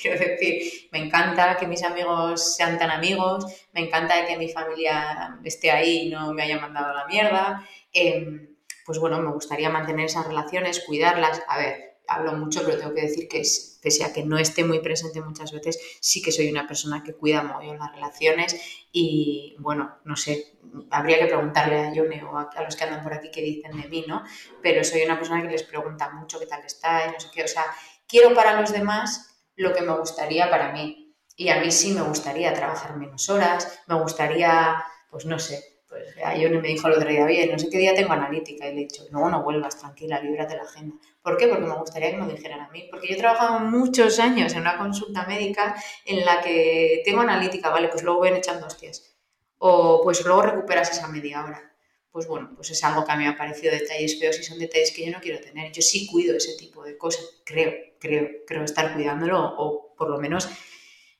quiero 0.00 0.20
decir, 0.20 0.88
me 0.92 1.00
encanta 1.00 1.56
que 1.56 1.66
mis 1.66 1.82
amigos 1.82 2.54
sean 2.54 2.78
tan 2.78 2.92
amigos, 2.92 3.46
me 3.72 3.80
encanta 3.80 4.26
que 4.26 4.36
mi 4.36 4.48
familia 4.48 5.40
esté 5.42 5.72
ahí 5.72 6.06
y 6.06 6.10
no 6.10 6.32
me 6.32 6.44
haya 6.44 6.60
mandado 6.60 6.90
a 6.90 6.94
la 6.94 7.06
mierda. 7.06 7.68
Em, 7.92 8.54
pues 8.86 9.00
bueno, 9.00 9.18
me 9.18 9.32
gustaría 9.32 9.70
mantener 9.70 10.06
esas 10.06 10.28
relaciones, 10.28 10.84
cuidarlas. 10.86 11.42
A 11.48 11.58
ver, 11.58 11.93
hablo 12.06 12.32
mucho, 12.34 12.62
pero 12.64 12.78
tengo 12.78 12.94
que 12.94 13.02
decir 13.02 13.28
que 13.28 13.42
pese 13.82 14.04
a 14.04 14.12
que 14.12 14.24
no 14.24 14.38
esté 14.38 14.64
muy 14.64 14.80
presente 14.80 15.20
muchas 15.20 15.52
veces, 15.52 15.78
sí 16.00 16.22
que 16.22 16.32
soy 16.32 16.48
una 16.48 16.66
persona 16.66 17.02
que 17.02 17.14
cuida 17.14 17.42
muy 17.42 17.76
las 17.76 17.92
relaciones 17.92 18.60
y 18.92 19.56
bueno, 19.58 19.98
no 20.04 20.16
sé, 20.16 20.58
habría 20.90 21.18
que 21.18 21.26
preguntarle 21.26 21.78
a 21.78 21.92
Yone 21.92 22.24
o 22.24 22.38
a, 22.38 22.50
los 22.62 22.76
que 22.76 22.84
andan 22.84 23.02
por 23.02 23.14
aquí 23.14 23.30
qué 23.30 23.42
dicen 23.42 23.80
de 23.80 23.88
mí, 23.88 24.04
¿no? 24.06 24.24
Pero 24.62 24.84
soy 24.84 25.02
una 25.02 25.18
persona 25.18 25.42
que 25.42 25.48
les 25.48 25.62
pregunta 25.62 26.10
mucho 26.10 26.38
qué 26.38 26.46
tal 26.46 26.64
está 26.64 27.06
y 27.06 27.12
no 27.12 27.20
sé 27.20 27.28
qué, 27.32 27.44
o 27.44 27.48
sea, 27.48 27.64
quiero 28.06 28.34
para 28.34 28.60
los 28.60 28.72
demás 28.72 29.42
lo 29.56 29.72
que 29.72 29.82
me 29.82 29.96
gustaría 29.96 30.50
para 30.50 30.72
mí 30.72 31.14
y 31.36 31.48
a 31.48 31.60
mí 31.60 31.70
sí 31.70 31.92
me 31.92 32.02
gustaría 32.02 32.54
trabajar 32.54 32.96
menos 32.96 33.28
horas, 33.28 33.80
me 33.86 34.00
gustaría, 34.00 34.84
pues 35.10 35.26
no 35.26 35.38
sé, 35.38 35.73
pues 35.94 36.38
Ione 36.40 36.60
me 36.60 36.68
dijo 36.68 36.88
el 36.88 36.94
otro 36.94 37.08
día, 37.08 37.46
no 37.52 37.58
sé 37.58 37.70
qué 37.70 37.78
día 37.78 37.94
tengo 37.94 38.12
analítica. 38.12 38.68
Y 38.68 38.74
le 38.74 38.80
he 38.80 38.84
dicho, 38.84 39.04
no, 39.12 39.28
no 39.30 39.44
vuelvas, 39.44 39.78
tranquila, 39.78 40.20
líbrate 40.20 40.56
la 40.56 40.62
agenda. 40.62 40.96
¿Por 41.22 41.36
qué? 41.36 41.46
Porque 41.46 41.64
me 41.64 41.76
gustaría 41.76 42.10
que 42.10 42.16
me 42.16 42.32
dijeran 42.32 42.60
a 42.60 42.68
mí. 42.70 42.88
Porque 42.90 43.06
yo 43.06 43.14
he 43.14 43.18
trabajado 43.18 43.60
muchos 43.60 44.18
años 44.18 44.52
en 44.54 44.62
una 44.62 44.76
consulta 44.76 45.24
médica 45.26 45.76
en 46.04 46.24
la 46.24 46.40
que 46.40 47.02
tengo 47.04 47.20
analítica, 47.20 47.70
vale, 47.70 47.88
pues 47.88 48.02
luego 48.02 48.20
ven 48.20 48.34
echando 48.34 48.66
hostias. 48.66 49.16
O 49.58 50.00
pues 50.02 50.24
luego 50.24 50.42
recuperas 50.42 50.90
esa 50.90 51.06
media 51.06 51.44
hora. 51.44 51.72
Pues 52.10 52.26
bueno, 52.26 52.50
pues 52.56 52.70
es 52.70 52.82
algo 52.82 53.04
que 53.04 53.12
a 53.12 53.16
mí 53.16 53.22
me 53.24 53.30
ha 53.30 53.36
parecido 53.36 53.72
detalles 53.72 54.18
feos 54.18 54.38
y 54.40 54.42
son 54.42 54.58
detalles 54.58 54.90
que 54.90 55.06
yo 55.06 55.12
no 55.12 55.20
quiero 55.20 55.40
tener. 55.40 55.70
Yo 55.70 55.82
sí 55.82 56.08
cuido 56.10 56.36
ese 56.36 56.56
tipo 56.56 56.82
de 56.82 56.98
cosas, 56.98 57.42
creo, 57.44 57.72
creo, 58.00 58.28
creo 58.46 58.64
estar 58.64 58.94
cuidándolo 58.94 59.38
o 59.58 59.94
por 59.96 60.10
lo 60.10 60.18
menos 60.18 60.48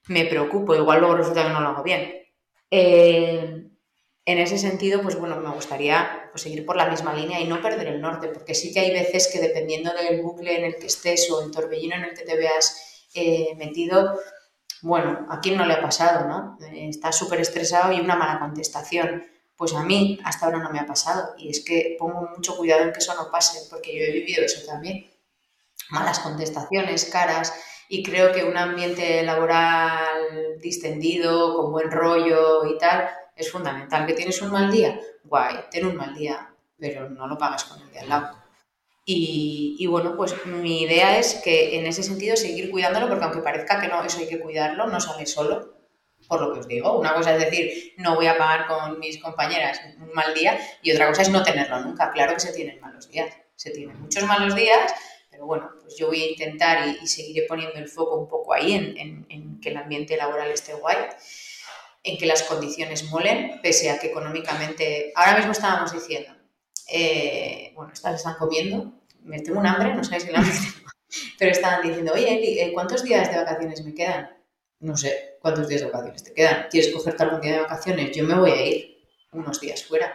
me 0.08 0.24
preocupo. 0.26 0.74
Igual 0.74 1.00
luego 1.00 1.16
resulta 1.16 1.44
que 1.44 1.52
no 1.52 1.60
lo 1.60 1.68
hago 1.68 1.82
bien. 1.84 2.24
Eh, 2.70 3.70
en 4.26 4.38
ese 4.38 4.56
sentido, 4.56 5.02
pues 5.02 5.16
bueno, 5.16 5.36
me 5.36 5.50
gustaría 5.50 6.28
pues, 6.30 6.42
seguir 6.42 6.64
por 6.64 6.76
la 6.76 6.88
misma 6.88 7.12
línea 7.12 7.40
y 7.40 7.46
no 7.46 7.60
perder 7.60 7.88
el 7.88 8.00
norte, 8.00 8.28
porque 8.28 8.54
sí 8.54 8.72
que 8.72 8.80
hay 8.80 8.90
veces 8.90 9.28
que 9.30 9.40
dependiendo 9.40 9.92
del 9.92 10.22
bucle 10.22 10.56
en 10.56 10.64
el 10.64 10.76
que 10.76 10.86
estés 10.86 11.30
o 11.30 11.42
el 11.42 11.50
torbellino 11.50 11.96
en 11.96 12.04
el 12.04 12.14
que 12.14 12.24
te 12.24 12.36
veas 12.36 13.06
eh, 13.14 13.54
metido, 13.56 14.18
bueno, 14.80 15.26
a 15.30 15.40
quién 15.40 15.56
no 15.56 15.66
le 15.66 15.74
ha 15.74 15.80
pasado, 15.80 16.26
¿no? 16.26 16.58
Eh, 16.66 16.88
estás 16.88 17.16
súper 17.16 17.40
estresado 17.40 17.92
y 17.92 18.00
una 18.00 18.16
mala 18.16 18.38
contestación. 18.38 19.24
Pues 19.56 19.72
a 19.74 19.84
mí 19.84 20.18
hasta 20.24 20.46
ahora 20.46 20.58
no 20.58 20.70
me 20.70 20.80
ha 20.80 20.86
pasado 20.86 21.34
y 21.38 21.48
es 21.48 21.64
que 21.64 21.96
pongo 21.98 22.28
mucho 22.34 22.56
cuidado 22.56 22.82
en 22.82 22.92
que 22.92 22.98
eso 22.98 23.14
no 23.14 23.30
pase, 23.30 23.60
porque 23.70 23.96
yo 23.96 24.04
he 24.04 24.10
vivido 24.10 24.44
eso 24.44 24.66
también. 24.66 25.10
Malas 25.90 26.18
contestaciones, 26.18 27.04
caras, 27.04 27.54
y 27.88 28.02
creo 28.02 28.32
que 28.32 28.44
un 28.44 28.56
ambiente 28.56 29.22
laboral 29.22 30.58
distendido, 30.60 31.56
con 31.56 31.72
buen 31.72 31.90
rollo 31.90 32.66
y 32.66 32.78
tal, 32.78 33.08
es 33.36 33.50
fundamental. 33.50 34.06
¿Que 34.06 34.14
tienes 34.14 34.40
un 34.42 34.50
mal 34.50 34.70
día? 34.70 34.98
Guay, 35.24 35.56
ten 35.70 35.86
un 35.86 35.96
mal 35.96 36.14
día, 36.14 36.54
pero 36.78 37.08
no 37.08 37.26
lo 37.26 37.38
pagas 37.38 37.64
con 37.64 37.80
el 37.80 37.90
de 37.90 38.00
al 38.00 38.08
lado. 38.08 38.44
Y, 39.06 39.86
bueno, 39.86 40.16
pues 40.16 40.34
mi 40.46 40.82
idea 40.82 41.18
es 41.18 41.34
que 41.44 41.78
en 41.78 41.86
ese 41.86 42.02
sentido 42.02 42.36
seguir 42.36 42.70
cuidándolo, 42.70 43.08
porque 43.08 43.24
aunque 43.24 43.40
parezca 43.40 43.78
que 43.78 43.88
no, 43.88 44.02
eso 44.02 44.18
hay 44.18 44.28
que 44.28 44.40
cuidarlo, 44.40 44.86
no 44.86 44.98
sale 44.98 45.26
solo, 45.26 45.74
por 46.26 46.40
lo 46.40 46.54
que 46.54 46.60
os 46.60 46.68
digo. 46.68 46.98
Una 46.98 47.12
cosa 47.12 47.36
es 47.36 47.44
decir, 47.44 47.92
no 47.98 48.14
voy 48.14 48.28
a 48.28 48.38
pagar 48.38 48.66
con 48.66 48.98
mis 48.98 49.20
compañeras 49.20 49.78
un 49.98 50.10
mal 50.14 50.32
día, 50.32 50.58
y 50.82 50.90
otra 50.92 51.08
cosa 51.08 51.20
es 51.20 51.28
no 51.28 51.42
tenerlo 51.42 51.80
nunca. 51.80 52.12
Claro 52.12 52.32
que 52.32 52.40
se 52.40 52.54
tienen 52.54 52.80
malos 52.80 53.10
días, 53.10 53.30
se 53.56 53.72
tienen 53.72 54.00
muchos 54.00 54.24
malos 54.24 54.54
días, 54.54 54.94
pero 55.30 55.44
bueno, 55.44 55.70
pues 55.82 55.98
yo 55.98 56.06
voy 56.06 56.22
a 56.22 56.30
intentar 56.30 56.88
y, 56.88 57.06
seguiré 57.06 57.46
poniendo 57.46 57.78
el 57.78 57.88
foco 57.88 58.16
un 58.16 58.28
poco 58.28 58.54
ahí 58.54 58.72
en, 58.72 59.26
en 59.28 59.60
que 59.60 59.68
el 59.68 59.76
ambiente 59.76 60.16
laboral 60.16 60.50
esté 60.50 60.72
guay 60.72 60.96
en 62.04 62.18
que 62.18 62.26
las 62.26 62.42
condiciones 62.42 63.10
molen, 63.10 63.60
pese 63.62 63.90
a 63.90 63.98
que 63.98 64.08
económicamente, 64.08 65.12
ahora 65.16 65.38
mismo 65.38 65.52
estábamos 65.52 65.92
diciendo, 65.92 66.30
eh, 66.88 67.72
bueno, 67.74 67.92
estas 67.92 68.16
están 68.16 68.34
comiendo, 68.34 68.92
me 69.22 69.40
tengo 69.40 69.58
un 69.58 69.66
hambre, 69.66 69.94
no 69.94 70.04
sabéis 70.04 70.24
si 70.24 70.30
la 70.30 70.44
pero 71.38 71.50
estaban 71.50 71.82
diciendo, 71.82 72.12
oye, 72.12 72.36
Eli, 72.36 72.60
eh, 72.60 72.72
¿cuántos 72.74 73.02
días 73.02 73.30
de 73.30 73.38
vacaciones 73.38 73.82
me 73.84 73.94
quedan? 73.94 74.30
No 74.80 74.96
sé, 74.96 75.38
¿cuántos 75.40 75.66
días 75.66 75.80
de 75.80 75.86
vacaciones 75.86 76.24
te 76.24 76.34
quedan? 76.34 76.66
¿Quieres 76.70 76.92
cogerte 76.92 77.22
algún 77.22 77.40
día 77.40 77.52
de 77.52 77.60
vacaciones? 77.60 78.14
Yo 78.14 78.24
me 78.24 78.38
voy 78.38 78.50
a 78.50 78.66
ir 78.66 78.98
unos 79.32 79.58
días 79.60 79.82
fuera. 79.82 80.14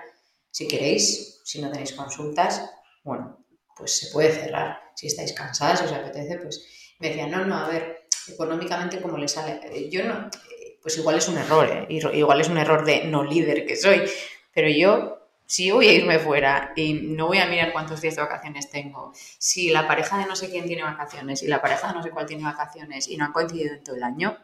Si 0.52 0.67
queréis, 0.67 1.41
si 1.43 1.60
no 1.60 1.71
tenéis 1.71 1.93
consultas, 1.93 2.69
bueno, 3.04 3.45
pues 3.75 3.97
se 3.97 4.12
puede 4.12 4.32
cerrar. 4.32 4.80
Si 4.95 5.08
estáis 5.08 5.34
cansadas, 5.34 5.80
si 5.80 5.86
os 5.86 5.91
apetece, 5.91 6.38
pues 6.38 6.67
me 6.99 7.10
decían, 7.10 7.32
no, 7.32 7.45
no, 7.45 7.58
a 7.58 7.67
ver, 7.67 8.08
económicamente 8.28 9.02
como 9.02 9.17
le 9.17 9.28
sale. 9.28 9.89
Yo 9.89 10.04
no, 10.04 10.30
pues 10.89 10.97
igual 10.97 11.17
es 11.17 11.28
un 11.28 11.38
error, 11.38 11.69
¿eh? 11.69 11.99
igual 12.15 12.41
es 12.41 12.49
un 12.49 12.58
error 12.58 12.84
de 12.84 13.04
no 13.04 13.23
líder 13.23 13.63
que 13.67 13.75
soy, 13.75 14.10
pero 14.52 14.69
yo 14.69 15.19
si 15.45 15.69
voy 15.69 15.88
a 15.88 15.93
irme 15.93 16.17
fuera 16.17 16.73
y 16.75 16.93
no 16.93 17.28
voy 17.28 17.38
a 17.38 17.45
mirar 17.45 17.71
cuántos 17.71 18.02
días 18.02 18.15
de 18.15 18.23
vacaciones 18.23 18.71
tengo, 18.71 19.12
si 19.13 19.69
la 19.69 19.88
pareja 19.88 20.17
de 20.17 20.25
no 20.25 20.36
sé 20.36 20.49
quién 20.49 20.65
tiene 20.65 20.82
vacaciones 20.82 21.43
y 21.43 21.47
la 21.47 21.62
pareja 21.62 21.89
de 21.89 21.93
no 21.93 22.02
sé 22.02 22.10
cuál 22.10 22.25
tiene 22.25 22.43
vacaciones 22.43 23.08
y 23.08 23.17
no 23.17 23.25
han 23.25 23.34
coincidido 23.34 23.75
en 23.75 23.84
todo 23.84 23.97
el 23.97 24.02
año, 24.02 24.36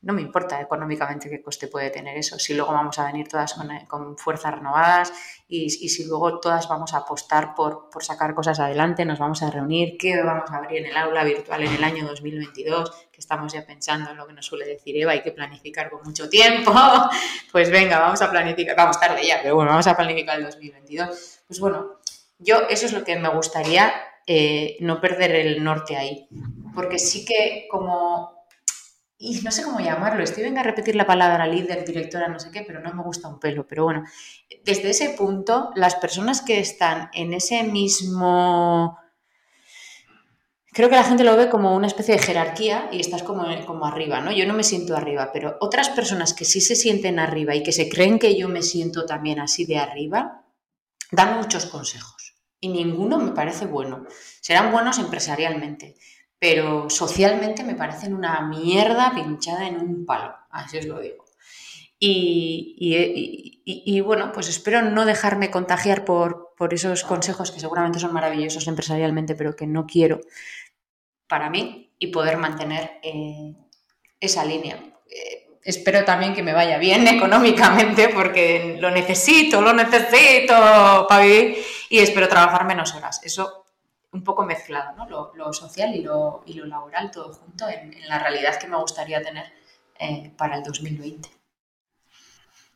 no 0.00 0.14
me 0.14 0.22
importa 0.22 0.58
económicamente 0.58 1.28
qué 1.28 1.42
coste 1.42 1.68
puede 1.68 1.90
tener 1.90 2.16
eso, 2.16 2.38
si 2.38 2.54
luego 2.54 2.72
vamos 2.72 2.98
a 2.98 3.04
venir 3.04 3.28
todas 3.28 3.54
con, 3.88 4.16
fuerzas 4.16 4.54
renovadas 4.54 5.12
y, 5.48 5.68
si 5.68 6.06
luego 6.06 6.40
todas 6.40 6.66
vamos 6.66 6.94
a 6.94 6.98
apostar 6.98 7.54
por, 7.54 7.90
por, 7.90 8.02
sacar 8.02 8.34
cosas 8.34 8.58
adelante, 8.58 9.04
nos 9.04 9.18
vamos 9.18 9.42
a 9.42 9.50
reunir, 9.50 9.98
qué 9.98 10.22
vamos 10.22 10.50
a 10.50 10.56
abrir 10.56 10.78
en 10.78 10.86
el 10.86 10.96
aula 10.96 11.24
virtual 11.24 11.62
en 11.62 11.74
el 11.74 11.84
año 11.84 12.06
2022, 12.06 13.05
que 13.16 13.22
estamos 13.22 13.50
ya 13.50 13.64
pensando 13.64 14.10
en 14.10 14.18
lo 14.18 14.26
que 14.26 14.34
nos 14.34 14.44
suele 14.44 14.66
decir 14.66 14.94
Eva, 14.94 15.12
hay 15.12 15.22
que 15.22 15.32
planificar 15.32 15.88
con 15.90 16.02
mucho 16.04 16.28
tiempo, 16.28 16.70
pues 17.50 17.70
venga, 17.70 17.98
vamos 17.98 18.20
a 18.20 18.30
planificar, 18.30 18.76
vamos 18.76 19.00
tarde 19.00 19.26
ya, 19.26 19.38
pero 19.42 19.54
bueno, 19.54 19.70
vamos 19.70 19.86
a 19.86 19.96
planificar 19.96 20.38
el 20.38 20.44
2022. 20.44 21.40
Pues 21.48 21.58
bueno, 21.58 21.98
yo 22.38 22.68
eso 22.68 22.84
es 22.84 22.92
lo 22.92 23.04
que 23.04 23.16
me 23.18 23.30
gustaría, 23.30 23.90
eh, 24.26 24.76
no 24.80 25.00
perder 25.00 25.34
el 25.34 25.64
norte 25.64 25.96
ahí, 25.96 26.28
porque 26.74 26.98
sí 26.98 27.24
que 27.24 27.66
como 27.70 28.36
y 29.18 29.40
no 29.40 29.50
sé 29.50 29.62
cómo 29.62 29.80
llamarlo, 29.80 30.22
estoy 30.22 30.42
venga 30.42 30.60
a 30.60 30.64
repetir 30.64 30.94
la 30.94 31.06
palabra 31.06 31.46
líder, 31.46 31.86
directora, 31.86 32.28
no 32.28 32.38
sé 32.38 32.50
qué, 32.50 32.64
pero 32.66 32.80
no 32.80 32.92
me 32.92 33.02
gusta 33.02 33.28
un 33.28 33.40
pelo. 33.40 33.66
Pero 33.66 33.84
bueno, 33.84 34.04
desde 34.62 34.90
ese 34.90 35.08
punto, 35.10 35.70
las 35.74 35.94
personas 35.94 36.42
que 36.42 36.60
están 36.60 37.08
en 37.14 37.32
ese 37.32 37.62
mismo... 37.62 38.98
Creo 40.76 40.90
que 40.90 40.96
la 40.96 41.04
gente 41.04 41.24
lo 41.24 41.38
ve 41.38 41.48
como 41.48 41.74
una 41.74 41.86
especie 41.86 42.14
de 42.14 42.22
jerarquía 42.22 42.90
y 42.92 43.00
estás 43.00 43.22
como, 43.22 43.46
como 43.64 43.86
arriba, 43.86 44.20
¿no? 44.20 44.30
Yo 44.30 44.46
no 44.46 44.52
me 44.52 44.62
siento 44.62 44.94
arriba, 44.94 45.30
pero 45.32 45.56
otras 45.60 45.88
personas 45.88 46.34
que 46.34 46.44
sí 46.44 46.60
se 46.60 46.76
sienten 46.76 47.18
arriba 47.18 47.54
y 47.54 47.62
que 47.62 47.72
se 47.72 47.88
creen 47.88 48.18
que 48.18 48.38
yo 48.38 48.50
me 48.50 48.60
siento 48.60 49.06
también 49.06 49.40
así 49.40 49.64
de 49.64 49.78
arriba, 49.78 50.44
dan 51.10 51.38
muchos 51.38 51.64
consejos 51.64 52.34
y 52.60 52.68
ninguno 52.68 53.16
me 53.16 53.32
parece 53.32 53.64
bueno. 53.64 54.04
Serán 54.42 54.70
buenos 54.70 54.98
empresarialmente, 54.98 55.96
pero 56.38 56.90
socialmente 56.90 57.64
me 57.64 57.74
parecen 57.74 58.12
una 58.12 58.42
mierda 58.42 59.14
pinchada 59.14 59.66
en 59.66 59.76
un 59.76 60.04
palo, 60.04 60.34
así 60.50 60.76
os 60.76 60.84
lo 60.84 61.00
digo. 61.00 61.24
Y, 61.98 64.02
bueno, 64.04 64.30
pues 64.32 64.50
espero 64.50 64.82
no 64.82 65.06
dejarme 65.06 65.50
contagiar 65.50 66.04
por, 66.04 66.52
por, 66.58 66.74
esos 66.74 67.04
consejos 67.04 67.50
que 67.50 67.60
seguramente 67.60 67.98
son 67.98 68.12
maravillosos 68.12 68.68
empresarialmente, 68.68 69.34
pero 69.34 69.56
que 69.56 69.66
no 69.66 69.86
quiero 69.86 70.20
para 71.28 71.50
mí 71.50 71.92
y 71.98 72.08
poder 72.08 72.36
mantener 72.36 72.98
eh, 73.02 73.54
esa 74.20 74.44
línea. 74.44 74.76
Eh, 75.08 75.58
espero 75.62 76.04
también 76.04 76.34
que 76.34 76.42
me 76.42 76.52
vaya 76.52 76.78
bien 76.78 77.06
económicamente 77.16 78.08
porque 78.08 78.76
lo 78.80 78.90
necesito, 78.90 79.60
lo 79.60 79.72
necesito 79.72 80.54
para 81.08 81.22
vivir 81.22 81.58
y 81.90 81.98
espero 81.98 82.28
trabajar 82.28 82.66
menos 82.66 82.94
horas. 82.94 83.20
Eso 83.22 83.64
un 84.12 84.24
poco 84.24 84.44
mezclado, 84.44 84.96
¿no? 84.96 85.32
Lo, 85.34 85.52
social 85.52 85.94
y 85.94 86.02
lo, 86.02 86.42
y 86.46 86.54
lo, 86.54 86.66
laboral, 86.66 87.10
todo 87.10 87.34
junto 87.34 87.68
en, 87.68 87.94
la 88.08 88.18
realidad 88.18 88.58
que 88.58 88.66
me 88.66 88.78
gustaría 88.78 89.22
tener 89.22 89.44
eh, 89.98 90.32
para 90.36 90.56
el 90.56 90.62
2020. 90.62 91.28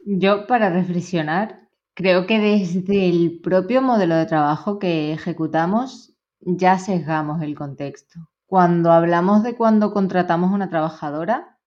Yo, 0.05 0.47
para 0.47 0.71
reflexionar, 0.71 1.69
creo 1.95 2.27
que 2.27 2.39
desde 2.39 3.09
el 3.09 3.41
propio 3.43 3.83
modelo 3.83 4.17
de 4.17 4.27
trabajo 4.27 4.79
que 4.79 5.13
ejecutamos 5.13 6.15
ya 6.41 6.79
sesgamos 6.79 7.43
el 7.43 7.55
contexto. 7.55 8.30
Cuando 8.51 8.93
hablamos 8.93 9.43
de 9.43 9.57
cuando 9.57 9.95
contratamos 9.95 10.51
a 10.51 10.55
una 10.55 10.69
trabajadora, 10.69 11.59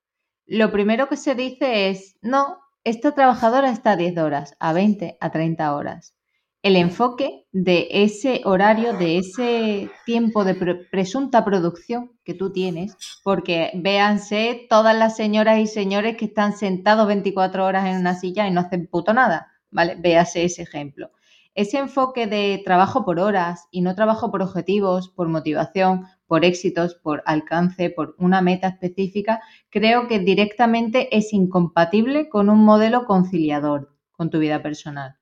lo 0.46 0.72
primero 0.72 1.10
que 1.10 1.18
se 1.18 1.34
dice 1.34 1.90
es, 1.90 2.18
no, 2.22 2.60
esta 2.84 3.16
trabajadora 3.16 3.72
está 3.72 3.92
a 3.92 3.96
10 3.96 4.18
horas, 4.20 4.56
a 4.60 4.74
20, 4.74 5.18
a 5.20 5.32
30 5.32 5.76
horas 5.76 6.14
el 6.64 6.78
enfoque 6.78 7.46
de 7.52 7.88
ese 7.92 8.42
horario, 8.46 8.94
de 8.94 9.18
ese 9.18 9.92
tiempo 10.06 10.46
de 10.46 10.56
presunta 10.90 11.44
producción 11.44 12.14
que 12.24 12.34
tú 12.34 12.54
tienes, 12.54 12.96
porque 13.22 13.72
véanse 13.76 14.66
todas 14.70 14.98
las 14.98 15.18
señoras 15.18 15.60
y 15.60 15.68
señores 15.68 16.16
que 16.16 16.26
están 16.26 16.56
sentados 16.56 17.06
24 17.06 17.66
horas 17.66 17.86
en 17.88 17.98
una 17.98 18.16
silla 18.16 18.48
y 18.48 18.52
no 18.52 18.62
hacen 18.62 18.88
puto 18.88 19.14
nada, 19.14 19.52
¿vale? 19.72 19.96
Véase 20.00 20.46
ese 20.46 20.62
ejemplo. 20.62 21.12
Ese 21.54 21.80
enfoque 21.80 22.28
de 22.28 22.62
trabajo 22.64 23.04
por 23.04 23.20
horas 23.20 23.68
y 23.70 23.82
no 23.82 23.94
trabajo 23.94 24.32
por 24.32 24.42
objetivos, 24.42 25.10
por 25.10 25.28
motivación, 25.28 26.08
por 26.34 26.46
éxitos, 26.46 26.96
por 26.96 27.22
alcance, 27.28 27.92
por 27.92 28.16
una 28.18 28.42
meta 28.42 28.70
específica, 28.70 29.40
creo 29.70 30.08
que 30.08 30.18
directamente 30.18 31.16
es 31.16 31.32
incompatible 31.32 32.28
con 32.28 32.50
un 32.50 32.66
modelo 32.66 33.06
conciliador 33.06 33.96
con 34.14 34.32
tu 34.32 34.40
vida 34.40 34.64
personal. 34.64 35.16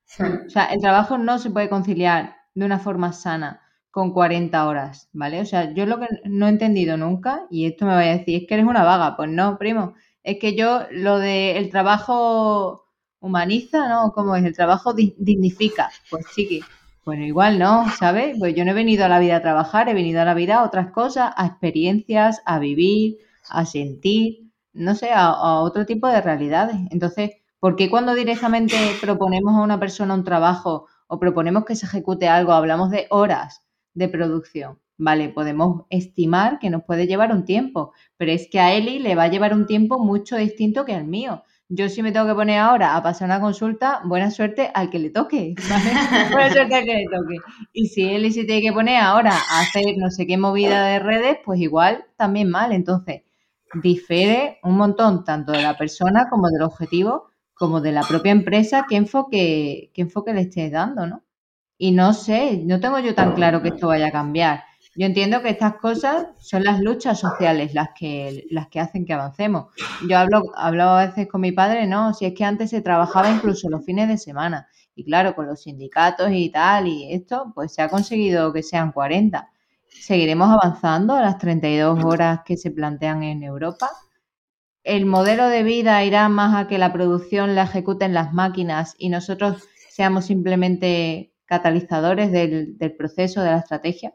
O 0.45 0.49
sea, 0.49 0.67
el 0.67 0.79
trabajo 0.79 1.17
no 1.17 1.37
se 1.37 1.49
puede 1.49 1.67
conciliar 1.67 2.37
de 2.55 2.63
una 2.63 2.79
forma 2.79 3.11
sana 3.11 3.59
con 3.89 4.13
40 4.13 4.65
horas, 4.65 5.09
¿vale? 5.11 5.41
O 5.41 5.45
sea, 5.45 5.73
yo 5.73 5.85
lo 5.85 5.99
que 5.99 6.07
no 6.23 6.45
he 6.45 6.49
entendido 6.49 6.95
nunca, 6.95 7.45
y 7.49 7.65
esto 7.65 7.85
me 7.85 7.91
va 7.91 7.99
a 7.99 8.17
decir, 8.17 8.43
es 8.43 8.47
que 8.47 8.53
eres 8.53 8.65
una 8.65 8.85
vaga. 8.85 9.17
Pues 9.17 9.29
no, 9.29 9.57
primo. 9.57 9.95
Es 10.23 10.39
que 10.39 10.55
yo 10.55 10.83
lo 10.91 11.19
de 11.19 11.57
el 11.57 11.69
trabajo 11.69 12.85
humaniza, 13.19 13.89
¿no? 13.89 14.13
¿Cómo 14.13 14.33
es? 14.37 14.45
El 14.45 14.55
trabajo 14.55 14.93
dignifica. 14.93 15.91
Pues 16.09 16.25
sí, 16.33 16.61
bueno, 17.05 17.23
igual 17.25 17.59
no, 17.59 17.89
¿sabes? 17.97 18.37
Pues 18.39 18.55
yo 18.55 18.65
no 18.65 18.71
he 18.71 18.75
venido 18.75 19.05
a 19.05 19.09
la 19.09 19.19
vida 19.19 19.37
a 19.37 19.41
trabajar, 19.41 19.89
he 19.89 19.93
venido 19.93 20.21
a 20.21 20.25
la 20.25 20.33
vida 20.33 20.59
a 20.59 20.63
otras 20.63 20.91
cosas, 20.91 21.33
a 21.35 21.47
experiencias, 21.47 22.41
a 22.45 22.59
vivir, 22.59 23.17
a 23.49 23.65
sentir, 23.65 24.51
no 24.73 24.95
sé, 24.95 25.09
a, 25.13 25.59
otro 25.61 25.85
tipo 25.85 26.07
de 26.07 26.21
realidades. 26.21 26.77
Entonces, 26.91 27.31
¿Por 27.61 27.75
qué 27.75 27.91
cuando 27.91 28.15
directamente 28.15 28.75
proponemos 28.99 29.53
a 29.53 29.61
una 29.61 29.79
persona 29.79 30.15
un 30.15 30.23
trabajo 30.23 30.87
o 31.05 31.19
proponemos 31.19 31.63
que 31.63 31.75
se 31.75 31.85
ejecute 31.85 32.27
algo, 32.27 32.53
hablamos 32.53 32.89
de 32.89 33.05
horas 33.11 33.61
de 33.93 34.09
producción? 34.09 34.79
Vale, 34.97 35.29
podemos 35.29 35.83
estimar 35.91 36.57
que 36.57 36.71
nos 36.71 36.83
puede 36.83 37.05
llevar 37.05 37.31
un 37.31 37.45
tiempo, 37.45 37.93
pero 38.17 38.31
es 38.31 38.47
que 38.49 38.59
a 38.59 38.73
Eli 38.73 38.97
le 38.97 39.13
va 39.13 39.25
a 39.25 39.27
llevar 39.27 39.53
un 39.53 39.67
tiempo 39.67 39.99
mucho 39.99 40.37
distinto 40.37 40.85
que 40.85 40.95
al 40.95 41.05
mío. 41.05 41.43
Yo 41.73 41.87
si 41.87 42.03
me 42.03 42.11
tengo 42.11 42.27
que 42.27 42.35
poner 42.35 42.59
ahora 42.59 42.97
a 42.97 43.01
pasar 43.01 43.27
una 43.27 43.39
consulta, 43.39 44.01
buena 44.03 44.29
suerte 44.29 44.69
al 44.73 44.89
que 44.89 44.99
le 44.99 45.09
toque, 45.09 45.55
buena 46.31 46.51
suerte 46.51 46.75
al 46.75 46.83
que 46.83 46.95
le 46.95 47.05
toque. 47.05 47.37
Y 47.71 47.87
si 47.87 48.03
Eli 48.03 48.29
se 48.31 48.43
tiene 48.43 48.61
que 48.61 48.73
poner 48.73 49.01
ahora 49.01 49.31
a 49.31 49.61
hacer 49.61 49.95
no 49.97 50.11
sé 50.11 50.27
qué 50.27 50.37
movida 50.37 50.85
de 50.87 50.99
redes, 50.99 51.37
pues 51.45 51.61
igual 51.61 52.03
también 52.17 52.49
mal. 52.49 52.73
Entonces, 52.73 53.21
difiere 53.81 54.59
un 54.63 54.75
montón 54.75 55.23
tanto 55.23 55.53
de 55.53 55.61
la 55.61 55.77
persona 55.77 56.27
como 56.29 56.49
del 56.49 56.63
objetivo 56.63 57.31
como 57.53 57.79
de 57.79 57.91
la 57.93 58.01
propia 58.01 58.31
empresa, 58.31 58.85
qué 58.89 58.95
enfoque, 58.95 59.91
qué 59.93 60.01
enfoque 60.01 60.33
le 60.33 60.41
estés 60.41 60.71
dando, 60.71 61.05
¿no? 61.07 61.23
Y 61.77 61.91
no 61.91 62.13
sé, 62.13 62.57
no 62.65 62.79
tengo 62.79 62.99
yo 62.99 63.15
tan 63.15 63.33
claro 63.33 63.61
que 63.61 63.69
esto 63.69 63.87
vaya 63.87 64.07
a 64.07 64.11
cambiar. 64.11 64.63
Yo 64.95 65.05
entiendo 65.05 65.41
que 65.41 65.49
estas 65.49 65.75
cosas 65.75 66.27
son 66.39 66.63
las 66.63 66.81
luchas 66.81 67.19
sociales 67.19 67.73
las 67.73 67.89
que, 67.97 68.45
las 68.51 68.67
que 68.67 68.79
hacen 68.79 69.05
que 69.05 69.13
avancemos. 69.13 69.67
Yo 70.09 70.17
hablo, 70.17 70.43
hablo 70.55 70.83
a 70.83 71.05
veces 71.05 71.27
con 71.27 71.41
mi 71.41 71.51
padre, 71.51 71.87
no, 71.87 72.13
si 72.13 72.25
es 72.25 72.33
que 72.33 72.43
antes 72.43 72.69
se 72.69 72.81
trabajaba 72.81 73.31
incluso 73.31 73.69
los 73.69 73.85
fines 73.85 74.09
de 74.09 74.17
semana. 74.17 74.67
Y 74.93 75.05
claro, 75.05 75.33
con 75.33 75.47
los 75.47 75.63
sindicatos 75.63 76.29
y 76.31 76.49
tal, 76.49 76.87
y 76.87 77.13
esto, 77.13 77.51
pues 77.55 77.73
se 77.73 77.81
ha 77.81 77.89
conseguido 77.89 78.51
que 78.51 78.63
sean 78.63 78.91
40. 78.91 79.49
¿Seguiremos 79.87 80.49
avanzando 80.49 81.13
a 81.13 81.21
las 81.21 81.37
32 81.37 82.03
horas 82.03 82.41
que 82.45 82.57
se 82.57 82.71
plantean 82.71 83.23
en 83.23 83.43
Europa? 83.43 83.89
el 84.83 85.05
modelo 85.05 85.47
de 85.47 85.63
vida 85.63 86.03
irá 86.03 86.27
más 86.29 86.55
a 86.55 86.67
que 86.67 86.77
la 86.77 86.91
producción 86.91 87.55
la 87.55 87.63
ejecuten 87.63 88.13
las 88.13 88.33
máquinas 88.33 88.95
y 88.97 89.09
nosotros 89.09 89.63
seamos 89.89 90.25
simplemente 90.25 91.33
catalizadores 91.45 92.31
del, 92.31 92.95
proceso, 92.97 93.41
de 93.41 93.51
la 93.51 93.57
estrategia. 93.57 94.13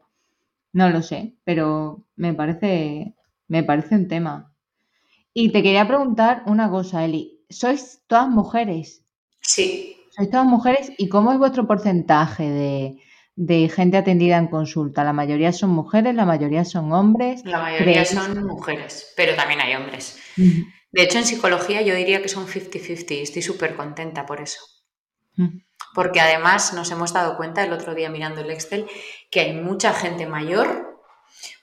No 0.76 0.90
lo 0.90 1.00
sé, 1.00 1.32
pero 1.42 2.04
me 2.16 2.34
parece, 2.34 3.14
me 3.48 3.62
parece 3.62 3.94
un 3.94 4.08
tema. 4.08 4.54
Y 5.32 5.50
te 5.50 5.62
quería 5.62 5.88
preguntar 5.88 6.42
una 6.44 6.68
cosa, 6.68 7.02
Eli. 7.02 7.40
¿Sois 7.48 8.02
todas 8.06 8.28
mujeres? 8.28 9.02
Sí. 9.40 9.96
¿Sois 10.10 10.28
todas 10.28 10.44
mujeres? 10.44 10.92
¿Y 10.98 11.08
cómo 11.08 11.32
es 11.32 11.38
vuestro 11.38 11.66
porcentaje 11.66 12.50
de, 12.50 13.02
de 13.36 13.70
gente 13.70 13.96
atendida 13.96 14.36
en 14.36 14.48
consulta? 14.48 15.02
¿La 15.02 15.14
mayoría 15.14 15.50
son 15.54 15.70
mujeres? 15.70 16.14
¿La 16.14 16.26
mayoría 16.26 16.66
son 16.66 16.92
hombres? 16.92 17.42
La 17.46 17.62
mayoría 17.62 18.04
son 18.04 18.44
mujeres, 18.46 19.14
pero 19.16 19.34
también 19.34 19.62
hay 19.62 19.76
hombres. 19.76 20.18
De 20.36 21.02
hecho, 21.02 21.16
en 21.16 21.24
psicología 21.24 21.80
yo 21.80 21.94
diría 21.94 22.20
que 22.20 22.28
son 22.28 22.46
50-50 22.46 23.12
y 23.12 23.22
estoy 23.22 23.40
súper 23.40 23.76
contenta 23.76 24.26
por 24.26 24.42
eso. 24.42 24.60
Porque 25.96 26.20
además 26.20 26.74
nos 26.74 26.90
hemos 26.92 27.12
dado 27.12 27.36
cuenta 27.38 27.64
el 27.64 27.72
otro 27.72 27.94
día 27.94 28.10
mirando 28.10 28.42
el 28.42 28.50
Excel 28.50 28.86
que 29.30 29.40
hay 29.40 29.54
mucha 29.54 29.92
gente 29.94 30.26
mayor, 30.26 31.00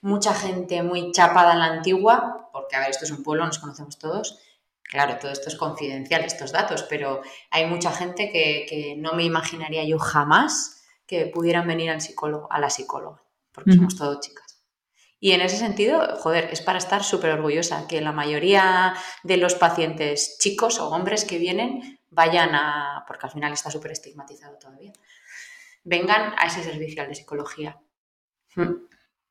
mucha 0.01 0.33
gente 0.33 0.83
muy 0.83 1.11
chapada 1.11 1.53
en 1.53 1.59
la 1.59 1.65
antigua, 1.67 2.49
porque 2.51 2.75
a 2.75 2.79
ver, 2.79 2.89
esto 2.89 3.05
es 3.05 3.11
un 3.11 3.23
pueblo, 3.23 3.45
nos 3.45 3.59
conocemos 3.59 3.97
todos, 3.99 4.39
Claro, 4.83 5.17
todo 5.19 5.31
esto 5.31 5.49
es 5.49 5.55
confidencial, 5.55 6.23
estos 6.23 6.51
datos, 6.51 6.83
pero 6.83 7.21
hay 7.49 7.65
mucha 7.65 7.91
gente 7.91 8.29
que, 8.31 8.65
que, 8.69 8.95
no 8.95 9.13
me 9.13 9.23
imaginaría 9.23 9.83
yo 9.85 9.97
jamás 9.97 10.83
que 11.07 11.25
pudieran 11.25 11.67
venir 11.67 11.89
al 11.89 12.01
psicólogo, 12.01 12.47
a 12.51 12.59
la 12.59 12.69
psicóloga, 12.69 13.23
porque 13.51 13.73
somos 13.73 13.95
todos 13.95 14.19
chicas. 14.19 14.42
Y 15.23 15.31
en 15.31 15.39
ese 15.39 15.55
sentido, 15.55 16.17
joder, 16.17 16.49
es 16.51 16.59
para 16.59 16.79
estar 16.79 17.01
súper 17.01 17.31
orgullosa 17.31 17.87
que 17.87 18.01
la 18.01 18.11
mayoría 18.11 18.93
de 19.23 19.37
los 19.37 19.55
pacientes 19.55 20.37
chicos 20.37 20.81
o 20.81 20.89
hombres 20.89 21.23
que 21.23 21.37
vienen 21.37 21.97
vayan 22.09 22.53
a, 22.53 23.05
porque 23.07 23.27
al 23.27 23.31
final 23.31 23.53
está 23.53 23.71
súper 23.71 23.93
estigmatizado 23.93 24.57
todavía, 24.57 24.91
vengan 25.85 26.33
a 26.37 26.47
ese 26.47 26.61
servicio 26.61 27.07
de 27.07 27.15
psicología. 27.15 27.79
Hmm. 28.53 28.85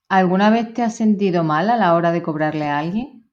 ¿Alguna 0.08 0.48
vez 0.48 0.72
te 0.72 0.82
has 0.82 0.96
sentido 0.96 1.44
mal 1.44 1.68
a 1.68 1.76
la 1.76 1.92
hora 1.92 2.10
de 2.10 2.22
cobrarle 2.22 2.68
a 2.68 2.78
alguien? 2.78 3.30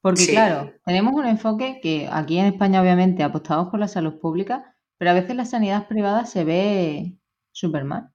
Porque 0.00 0.26
claro, 0.26 0.72
tenemos 0.84 1.14
un 1.14 1.26
enfoque 1.26 1.78
que 1.80 2.08
aquí 2.10 2.40
en 2.40 2.46
España 2.46 2.82
obviamente 2.82 3.22
apostamos 3.22 3.68
por 3.68 3.78
la 3.78 3.86
salud 3.86 4.18
pública, 4.18 4.76
pero 4.98 5.12
a 5.12 5.14
veces 5.14 5.36
la 5.36 5.44
sanidad 5.44 5.86
privada 5.86 6.26
se 6.26 6.42
ve 6.42 7.20
Superman. 7.52 8.12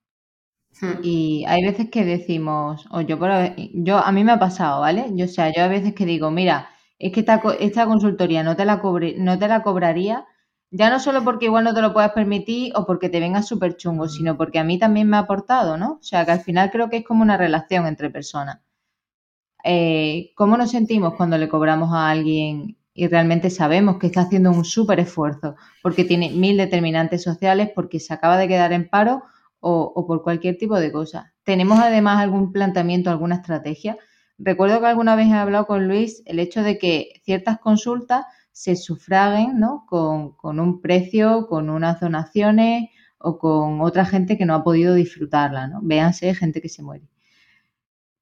Y 1.04 1.46
hay 1.48 1.64
veces 1.64 1.90
que 1.92 2.06
decimos, 2.06 2.88
o 2.92 3.02
yo, 3.02 3.20
por, 3.20 3.30
yo, 3.74 3.98
a 3.98 4.12
mí 4.12 4.24
me 4.24 4.32
ha 4.32 4.40
pasado, 4.40 4.82
¿vale? 4.82 5.12
Yo, 5.14 5.26
o 5.26 5.28
sea, 5.28 5.52
yo 5.54 5.64
a 5.64 5.68
veces 5.68 5.94
que 5.94 6.06
digo, 6.06 6.32
mira, 6.32 6.70
es 6.98 7.12
que 7.12 7.20
esta, 7.22 7.42
esta 7.60 7.86
consultoría 7.86 8.44
no 8.44 8.56
te, 8.56 8.66
la 8.66 8.80
cobre, 8.80 9.16
no 9.18 9.38
te 9.38 9.48
la 9.48 9.64
cobraría, 9.64 10.26
ya 10.72 10.90
no 10.90 11.00
solo 11.00 11.24
porque 11.24 11.46
igual 11.46 11.66
no 11.66 11.74
te 11.74 11.82
lo 11.82 11.94
puedas 11.94 12.12
permitir 12.14 12.74
o 12.76 12.86
porque 12.86 13.10
te 13.10 13.20
venga 13.20 13.44
súper 13.44 13.76
chungo, 13.78 14.08
sino 14.08 14.38
porque 14.38 14.60
a 14.60 14.64
mí 14.64 14.80
también 14.80 15.10
me 15.10 15.18
ha 15.18 15.22
aportado, 15.22 15.78
¿no? 15.78 15.94
O 16.00 16.04
sea, 16.04 16.26
que 16.26 16.32
al 16.32 16.42
final 16.42 16.72
creo 16.72 16.90
que 16.90 16.98
es 16.98 17.06
como 17.06 17.22
una 17.22 17.38
relación 17.38 17.86
entre 17.88 18.10
personas. 18.10 18.60
Eh, 19.64 20.32
¿Cómo 20.36 20.58
nos 20.58 20.72
sentimos 20.72 21.14
cuando 21.16 21.38
le 21.38 21.50
cobramos 21.50 21.94
a 21.94 22.10
alguien 22.10 22.78
y 22.94 23.08
realmente 23.08 23.50
sabemos 23.50 23.98
que 24.00 24.08
está 24.08 24.22
haciendo 24.22 24.52
un 24.52 24.66
súper 24.66 25.00
esfuerzo 25.00 25.56
porque 25.84 26.04
tiene 26.04 26.32
mil 26.32 26.58
determinantes 26.58 27.24
sociales, 27.24 27.70
porque 27.74 28.00
se 28.00 28.14
acaba 28.14 28.38
de 28.38 28.48
quedar 28.48 28.74
en 28.74 28.90
paro 28.90 29.24
o, 29.62 30.06
por 30.08 30.24
cualquier 30.24 30.58
tipo 30.58 30.80
de 30.80 30.92
cosa. 30.92 31.34
¿Tenemos 31.44 31.80
además 31.80 32.20
algún 32.20 32.52
planteamiento, 32.52 33.10
alguna 33.10 33.36
estrategia? 33.36 33.98
Recuerdo 34.38 34.82
que 34.82 34.88
alguna 34.88 35.16
vez 35.16 35.28
he 35.28 35.34
hablado 35.34 35.68
con 35.68 35.88
Luis 35.88 36.24
el 36.26 36.40
hecho 36.40 36.64
de 36.64 36.78
que 36.78 37.22
ciertas 37.24 37.60
consultas 37.60 38.26
se 38.52 38.76
sufraguen 38.76 39.60
¿no? 39.60 39.86
con, 39.88 40.60
un 40.60 40.82
precio, 40.82 41.48
con 41.48 41.70
unas 41.70 42.00
donaciones 42.00 42.90
o 43.20 43.38
con 43.38 43.82
otra 43.82 44.04
gente 44.04 44.38
que 44.38 44.46
no 44.46 44.56
ha 44.56 44.64
podido 44.64 44.96
disfrutarla, 44.96 45.68
¿no? 45.68 45.80
Véanse 45.84 46.34
gente 46.34 46.60
que 46.60 46.70
se 46.70 46.82
muere. 46.82 47.08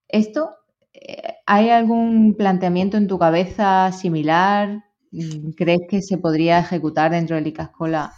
Esto 0.09 0.57
eh, 0.93 1.35
¿hay 1.45 1.69
algún 1.69 2.35
planteamiento 2.35 2.97
en 2.97 3.07
tu 3.07 3.17
cabeza 3.17 3.91
similar? 3.93 4.83
Mm, 5.11 5.51
¿Crees 5.51 5.81
que 5.89 6.01
se 6.01 6.17
podría 6.17 6.59
ejecutar 6.59 7.11
dentro 7.11 7.37
del 7.37 7.47
ICASCOLA 7.47 8.13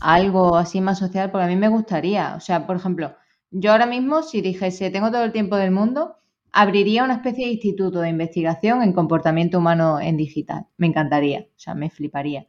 algo 0.00 0.56
así 0.56 0.80
más 0.80 0.98
social? 0.98 1.30
Porque 1.30 1.44
a 1.44 1.48
mí 1.48 1.56
me 1.56 1.68
gustaría. 1.68 2.34
O 2.36 2.40
sea, 2.40 2.66
por 2.66 2.76
ejemplo, 2.76 3.14
yo 3.50 3.72
ahora 3.72 3.86
mismo, 3.86 4.22
si 4.22 4.40
dijese, 4.40 4.90
tengo 4.90 5.10
todo 5.10 5.24
el 5.24 5.32
tiempo 5.32 5.56
del 5.56 5.70
mundo, 5.70 6.16
abriría 6.52 7.04
una 7.04 7.14
especie 7.14 7.46
de 7.46 7.52
instituto 7.52 8.00
de 8.00 8.10
investigación 8.10 8.82
en 8.82 8.92
comportamiento 8.92 9.58
humano 9.58 10.00
en 10.00 10.16
digital. 10.16 10.66
Me 10.76 10.86
encantaría, 10.88 11.40
o 11.40 11.58
sea, 11.58 11.74
me 11.74 11.90
fliparía. 11.90 12.46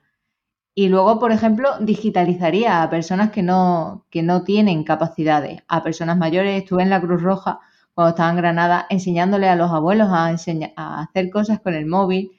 Y 0.73 0.89
luego, 0.89 1.19
por 1.19 1.31
ejemplo, 1.31 1.77
digitalizaría 1.79 2.81
a 2.81 2.89
personas 2.89 3.31
que 3.31 3.43
no, 3.43 4.05
que 4.09 4.23
no 4.23 4.43
tienen 4.43 4.83
capacidades, 4.83 5.63
a 5.67 5.83
personas 5.83 6.17
mayores. 6.17 6.63
Estuve 6.63 6.83
en 6.83 6.89
la 6.89 7.01
Cruz 7.01 7.21
Roja 7.21 7.59
cuando 7.93 8.11
estaba 8.11 8.29
en 8.31 8.37
Granada 8.37 8.87
enseñándole 8.89 9.49
a 9.49 9.55
los 9.55 9.71
abuelos 9.71 10.07
a, 10.11 10.27
a 10.27 11.01
hacer 11.01 11.29
cosas 11.29 11.59
con 11.59 11.73
el 11.73 11.85
móvil 11.85 12.31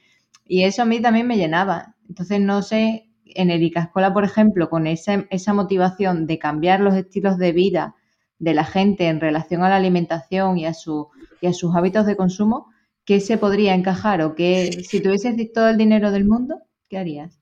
y 0.47 0.65
eso 0.65 0.83
a 0.83 0.85
mí 0.87 1.01
también 1.01 1.27
me 1.27 1.37
llenaba. 1.37 1.95
Entonces, 2.09 2.41
no 2.41 2.63
sé, 2.63 3.09
en 3.37 3.51
el 3.51 3.63
ICASCOLA, 3.63 4.13
por 4.13 4.25
ejemplo, 4.25 4.69
con 4.71 4.87
esa, 4.87 5.27
esa 5.31 5.53
motivación 5.53 6.27
de 6.27 6.39
cambiar 6.39 6.81
los 6.81 6.95
estilos 6.95 7.39
de 7.39 7.53
vida 7.53 7.95
de 8.39 8.55
la 8.55 8.65
gente 8.65 9.07
en 9.07 9.21
relación 9.21 9.63
a 9.63 9.69
la 9.69 9.77
alimentación 9.77 10.59
y 10.59 10.67
a, 10.67 10.75
su, 10.75 11.11
y 11.41 11.47
a 11.47 11.53
sus 11.53 11.77
hábitos 11.77 12.07
de 12.07 12.17
consumo, 12.17 12.73
¿qué 13.05 13.21
se 13.21 13.39
podría 13.39 13.75
encajar? 13.75 14.21
O 14.23 14.35
que 14.35 14.73
si 14.85 15.01
tuvieses 15.01 15.37
todo 15.53 15.69
el 15.69 15.77
dinero 15.77 16.11
del 16.11 16.25
mundo, 16.25 16.57
¿qué 16.89 16.99
harías? 16.99 17.39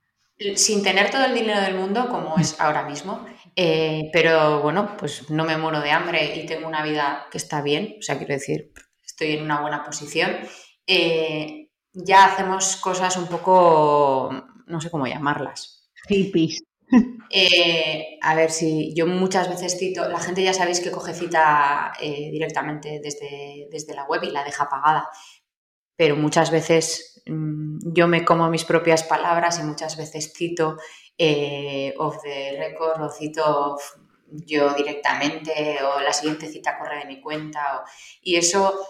Sin 0.56 0.82
tener 0.82 1.10
todo 1.10 1.24
el 1.24 1.34
dinero 1.34 1.60
del 1.60 1.74
mundo, 1.74 2.08
como 2.10 2.36
es 2.36 2.60
ahora 2.60 2.86
mismo, 2.86 3.24
eh, 3.56 4.10
pero 4.12 4.62
bueno, 4.62 4.96
pues 4.98 5.30
no 5.30 5.44
me 5.44 5.56
muero 5.56 5.80
de 5.80 5.90
hambre 5.90 6.36
y 6.36 6.46
tengo 6.46 6.68
una 6.68 6.82
vida 6.82 7.26
que 7.30 7.38
está 7.38 7.62
bien, 7.62 7.96
o 7.98 8.02
sea, 8.02 8.18
quiero 8.18 8.34
decir, 8.34 8.72
estoy 9.02 9.32
en 9.32 9.42
una 9.44 9.60
buena 9.60 9.82
posición. 9.82 10.36
Eh, 10.86 11.70
ya 11.92 12.26
hacemos 12.26 12.76
cosas 12.76 13.16
un 13.16 13.26
poco, 13.26 14.30
no 14.66 14.80
sé 14.80 14.90
cómo 14.90 15.06
llamarlas. 15.06 15.79
Hippies. 16.08 16.62
Eh, 17.32 18.18
a 18.20 18.34
ver 18.34 18.50
si 18.50 18.92
yo 18.92 19.06
muchas 19.06 19.48
veces 19.48 19.78
cito, 19.78 20.08
la 20.08 20.18
gente 20.18 20.42
ya 20.42 20.52
sabéis 20.52 20.80
que 20.80 20.90
coge 20.90 21.14
cita 21.14 21.92
eh, 22.00 22.28
directamente 22.32 23.00
desde, 23.00 23.68
desde, 23.70 23.94
la 23.94 24.04
web 24.04 24.24
y 24.24 24.32
la 24.32 24.42
deja 24.42 24.68
pagada, 24.68 25.08
pero 25.94 26.16
muchas 26.16 26.50
veces 26.50 27.22
mm, 27.26 27.92
yo 27.94 28.08
me 28.08 28.24
como 28.24 28.50
mis 28.50 28.64
propias 28.64 29.04
palabras 29.04 29.60
y 29.60 29.62
muchas 29.62 29.96
veces 29.96 30.32
cito 30.36 30.76
eh, 31.16 31.94
off 31.98 32.16
the 32.24 32.56
record 32.58 33.00
o 33.00 33.08
cito 33.08 33.76
yo 34.26 34.74
directamente 34.74 35.78
o 35.84 36.00
la 36.00 36.12
siguiente 36.12 36.48
cita 36.48 36.78
corre 36.78 36.98
de 36.98 37.06
mi 37.06 37.20
cuenta 37.20 37.84
y 38.22 38.36
eso 38.36 38.80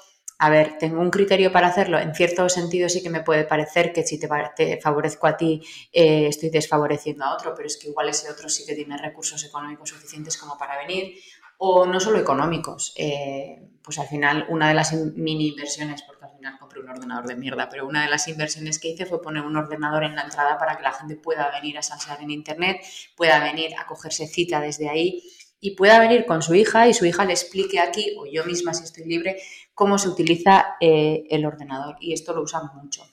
a 0.42 0.48
ver, 0.48 0.78
tengo 0.78 1.02
un 1.02 1.10
criterio 1.10 1.52
para 1.52 1.66
hacerlo. 1.66 1.98
En 1.98 2.14
cierto 2.14 2.48
sentido 2.48 2.88
sí 2.88 3.02
que 3.02 3.10
me 3.10 3.20
puede 3.20 3.44
parecer 3.44 3.92
que 3.92 4.04
si 4.04 4.18
te, 4.18 4.80
favorezco 4.80 5.26
a 5.26 5.36
ti, 5.36 5.60
eh, 5.92 6.28
estoy 6.28 6.48
desfavoreciendo 6.48 7.26
a 7.26 7.34
otro, 7.34 7.52
pero 7.54 7.66
es 7.66 7.76
que 7.76 7.88
igual 7.88 8.08
ese 8.08 8.30
otro 8.30 8.48
sí 8.48 8.64
que 8.64 8.74
tiene 8.74 8.96
recursos 8.96 9.44
económicos 9.44 9.90
suficientes 9.90 10.38
como 10.38 10.56
para 10.56 10.78
venir, 10.78 11.14
o 11.58 11.84
no 11.84 12.00
solo 12.00 12.18
económicos. 12.18 12.94
Eh, 12.96 13.68
pues 13.82 13.98
al 13.98 14.08
final, 14.08 14.46
una 14.48 14.68
de 14.68 14.74
las 14.74 14.94
mini 14.94 15.48
inversiones, 15.48 16.00
porque 16.04 16.24
al 16.24 16.30
final 16.30 16.58
compré 16.58 16.80
un 16.80 16.88
ordenador 16.88 17.26
de 17.26 17.36
mierda, 17.36 17.68
pero 17.68 17.86
una 17.86 18.04
de 18.04 18.08
las 18.08 18.26
inversiones 18.26 18.78
que 18.78 18.88
hice 18.88 19.04
fue 19.04 19.20
poner 19.20 19.42
un 19.42 19.58
ordenador 19.58 20.04
en 20.04 20.16
la 20.16 20.22
entrada 20.22 20.56
para 20.56 20.78
que 20.78 20.82
la 20.82 20.92
gente 20.92 21.16
pueda 21.16 21.50
venir 21.50 21.76
a 21.76 21.82
salsear 21.82 22.22
en 22.22 22.30
internet, 22.30 22.80
pueda 23.14 23.40
venir 23.40 23.72
a 23.78 23.86
cogerse 23.86 24.26
cita 24.26 24.58
desde 24.58 24.88
ahí 24.88 25.22
y 25.60 25.72
pueda 25.72 26.00
venir 26.00 26.24
con 26.24 26.40
su 26.40 26.54
hija 26.54 26.88
y 26.88 26.94
su 26.94 27.04
hija 27.04 27.26
le 27.26 27.32
explique 27.32 27.78
aquí, 27.78 28.16
o 28.18 28.24
yo 28.24 28.44
misma 28.44 28.72
si 28.72 28.84
estoy 28.84 29.04
libre, 29.04 29.36
cómo 29.74 29.98
se 29.98 30.08
utiliza 30.08 30.76
eh, 30.80 31.24
el 31.30 31.46
ordenador. 31.46 31.96
Y 32.00 32.12
esto 32.12 32.34
lo 32.34 32.42
usan 32.42 32.70
mucho. 32.74 33.04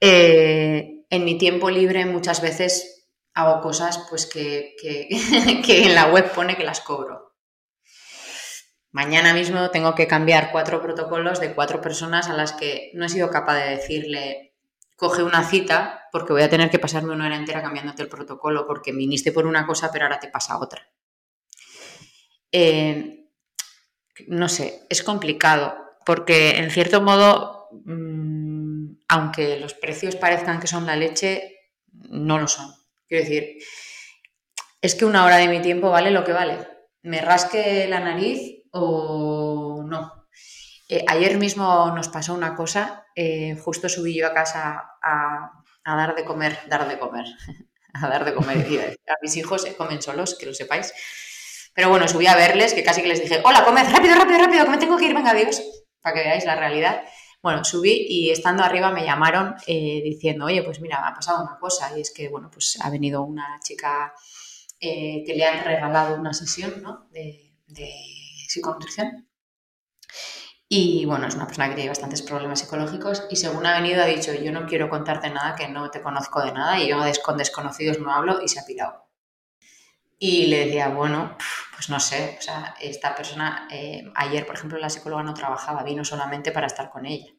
Eh, 0.00 1.04
en 1.08 1.24
mi 1.24 1.38
tiempo 1.38 1.70
libre 1.70 2.04
muchas 2.06 2.40
veces 2.40 3.08
hago 3.34 3.60
cosas 3.60 4.06
pues 4.08 4.26
que, 4.26 4.74
que, 5.64 5.84
en 5.84 5.94
la 5.94 6.12
web 6.12 6.32
pone 6.32 6.56
que 6.56 6.64
las 6.64 6.80
cobro. 6.80 7.34
Mañana 8.90 9.34
mismo 9.34 9.70
tengo 9.70 9.94
que 9.94 10.06
cambiar 10.06 10.52
cuatro 10.52 10.80
protocolos 10.80 11.40
de 11.40 11.52
cuatro 11.54 11.80
personas 11.80 12.28
a 12.28 12.34
las 12.34 12.52
que 12.52 12.90
no 12.94 13.06
he 13.06 13.08
sido 13.08 13.30
capaz 13.30 13.56
de 13.56 13.70
decirle 13.70 14.54
coge 14.96 15.24
una 15.24 15.42
cita 15.42 16.04
porque 16.12 16.32
voy 16.32 16.42
a 16.42 16.48
tener 16.48 16.70
que 16.70 16.78
pasarme 16.78 17.12
una 17.12 17.26
hora 17.26 17.36
entera 17.36 17.60
cambiándote 17.60 18.02
el 18.02 18.08
protocolo 18.08 18.66
porque 18.66 18.92
viniste 18.92 19.32
por 19.32 19.46
una 19.46 19.66
cosa 19.66 19.90
pero 19.92 20.04
ahora 20.04 20.20
te 20.20 20.28
pasa 20.28 20.58
otra. 20.58 20.88
Eh, 22.52 23.23
no 24.28 24.48
sé, 24.48 24.86
es 24.88 25.02
complicado, 25.02 25.76
porque 26.04 26.58
en 26.58 26.70
cierto 26.70 27.00
modo, 27.00 27.68
mm, 27.84 28.96
aunque 29.08 29.58
los 29.58 29.74
precios 29.74 30.16
parezcan 30.16 30.60
que 30.60 30.66
son 30.66 30.86
la 30.86 30.96
leche, 30.96 31.54
no 31.92 32.38
lo 32.38 32.48
son. 32.48 32.72
Quiero 33.08 33.24
decir, 33.24 33.58
es 34.80 34.94
que 34.94 35.04
una 35.04 35.24
hora 35.24 35.36
de 35.36 35.48
mi 35.48 35.60
tiempo 35.60 35.90
vale 35.90 36.10
lo 36.10 36.24
que 36.24 36.32
vale. 36.32 36.68
Me 37.02 37.20
rasque 37.20 37.86
la 37.88 38.00
nariz 38.00 38.64
o 38.70 39.84
no. 39.86 40.26
Eh, 40.88 41.04
ayer 41.08 41.38
mismo 41.38 41.90
nos 41.94 42.08
pasó 42.08 42.34
una 42.34 42.54
cosa, 42.54 43.06
eh, 43.14 43.56
justo 43.56 43.88
subí 43.88 44.14
yo 44.14 44.26
a 44.26 44.34
casa 44.34 44.98
a, 45.02 45.50
a, 45.84 45.96
dar 45.96 46.14
de 46.14 46.24
comer, 46.24 46.58
dar 46.68 46.86
de 46.88 46.98
comer, 46.98 47.24
a 47.94 48.08
dar 48.08 48.24
de 48.24 48.34
comer. 48.34 48.98
A 49.08 49.14
mis 49.22 49.36
hijos 49.36 49.66
comen 49.78 50.02
solos, 50.02 50.36
que 50.38 50.46
lo 50.46 50.54
sepáis. 50.54 50.92
Pero 51.74 51.88
bueno, 51.90 52.06
subí 52.08 52.26
a 52.26 52.36
verles, 52.36 52.72
que 52.72 52.84
casi 52.84 53.02
que 53.02 53.08
les 53.08 53.20
dije, 53.20 53.40
hola, 53.44 53.64
comed, 53.64 53.86
rápido, 53.90 54.14
rápido, 54.14 54.38
rápido, 54.38 54.64
que 54.64 54.70
me 54.70 54.78
tengo 54.78 54.96
que 54.96 55.06
ir, 55.06 55.14
venga, 55.14 55.30
adiós, 55.30 55.62
para 56.00 56.14
que 56.14 56.20
veáis 56.20 56.44
la 56.44 56.56
realidad. 56.56 57.02
Bueno, 57.42 57.64
subí 57.64 58.06
y 58.08 58.30
estando 58.30 58.62
arriba 58.62 58.90
me 58.90 59.04
llamaron 59.04 59.54
eh, 59.66 60.00
diciendo, 60.02 60.46
oye, 60.46 60.62
pues 60.62 60.80
mira, 60.80 61.06
ha 61.06 61.14
pasado 61.14 61.42
una 61.42 61.58
cosa 61.58 61.96
y 61.96 62.00
es 62.00 62.12
que, 62.12 62.28
bueno, 62.28 62.48
pues 62.50 62.78
ha 62.80 62.88
venido 62.90 63.22
una 63.22 63.58
chica 63.62 64.14
eh, 64.80 65.22
que 65.26 65.34
le 65.34 65.44
han 65.44 65.64
regalado 65.64 66.18
una 66.18 66.32
sesión 66.32 66.82
¿no? 66.82 67.06
de, 67.10 67.54
de. 67.66 67.92
Y 70.68 71.04
bueno, 71.06 71.26
es 71.26 71.34
una 71.34 71.46
persona 71.46 71.68
que 71.68 71.74
tiene 71.74 71.90
bastantes 71.90 72.22
problemas 72.22 72.60
psicológicos 72.60 73.26
y 73.30 73.36
según 73.36 73.66
ha 73.66 73.80
venido 73.80 74.02
ha 74.02 74.06
dicho, 74.06 74.32
yo 74.32 74.52
no 74.52 74.66
quiero 74.66 74.88
contarte 74.88 75.28
nada, 75.30 75.54
que 75.56 75.68
no 75.68 75.90
te 75.90 76.00
conozco 76.00 76.42
de 76.42 76.52
nada 76.52 76.80
y 76.80 76.88
yo 76.88 76.98
con 77.22 77.36
desconocidos 77.36 77.98
no 77.98 78.12
hablo 78.12 78.40
y 78.42 78.48
se 78.48 78.60
ha 78.60 78.64
pirado. 78.64 79.03
Y 80.26 80.46
le 80.46 80.64
decía, 80.64 80.88
bueno, 80.88 81.36
pues 81.74 81.90
no 81.90 82.00
sé, 82.00 82.36
o 82.38 82.40
sea, 82.40 82.74
esta 82.80 83.14
persona, 83.14 83.68
eh, 83.70 84.10
ayer, 84.14 84.46
por 84.46 84.54
ejemplo, 84.54 84.78
la 84.78 84.88
psicóloga 84.88 85.22
no 85.22 85.34
trabajaba, 85.34 85.82
vino 85.82 86.02
solamente 86.02 86.50
para 86.50 86.66
estar 86.66 86.88
con 86.90 87.04
ella. 87.04 87.30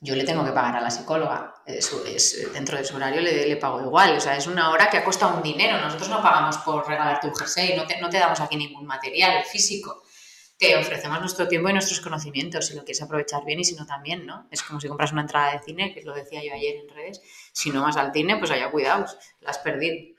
Yo 0.00 0.16
le 0.16 0.24
tengo 0.24 0.44
que 0.44 0.50
pagar 0.50 0.74
a 0.74 0.80
la 0.80 0.90
psicóloga, 0.90 1.54
es, 1.66 1.92
es, 2.04 2.52
dentro 2.52 2.76
de 2.76 2.84
su 2.84 2.96
horario 2.96 3.20
le, 3.20 3.46
le, 3.46 3.56
pago 3.58 3.80
igual, 3.80 4.16
o 4.16 4.20
sea, 4.20 4.36
es 4.36 4.48
una 4.48 4.70
hora 4.70 4.90
que 4.90 4.96
ha 4.96 5.04
costado 5.04 5.36
un 5.36 5.42
dinero, 5.44 5.80
nosotros 5.80 6.08
no 6.08 6.20
pagamos 6.20 6.58
por 6.58 6.84
regalarte 6.88 7.28
un 7.28 7.36
jersey, 7.36 7.76
no 7.76 7.86
te, 7.86 8.00
no 8.00 8.08
te 8.08 8.18
damos 8.18 8.40
aquí 8.40 8.56
ningún 8.56 8.84
material 8.84 9.44
físico, 9.44 10.02
te 10.58 10.76
ofrecemos 10.76 11.20
nuestro 11.20 11.46
tiempo 11.46 11.68
y 11.68 11.74
nuestros 11.74 12.00
conocimientos, 12.00 12.66
si 12.66 12.74
lo 12.74 12.80
quieres 12.80 13.00
aprovechar 13.02 13.44
bien 13.44 13.60
y 13.60 13.64
si 13.64 13.76
no 13.76 13.86
también, 13.86 14.26
¿no? 14.26 14.48
Es 14.50 14.64
como 14.64 14.80
si 14.80 14.88
compras 14.88 15.12
una 15.12 15.20
entrada 15.20 15.52
de 15.52 15.60
cine, 15.60 15.94
que 15.94 16.02
lo 16.02 16.12
decía 16.12 16.42
yo 16.44 16.52
ayer 16.52 16.74
en 16.74 16.88
redes, 16.88 17.22
si 17.52 17.70
no 17.70 17.82
vas 17.82 17.96
al 17.96 18.12
cine, 18.12 18.36
pues 18.38 18.50
haya 18.50 18.68
cuidados, 18.72 19.16
la 19.40 19.50
has 19.50 19.58
perdido. 19.58 20.16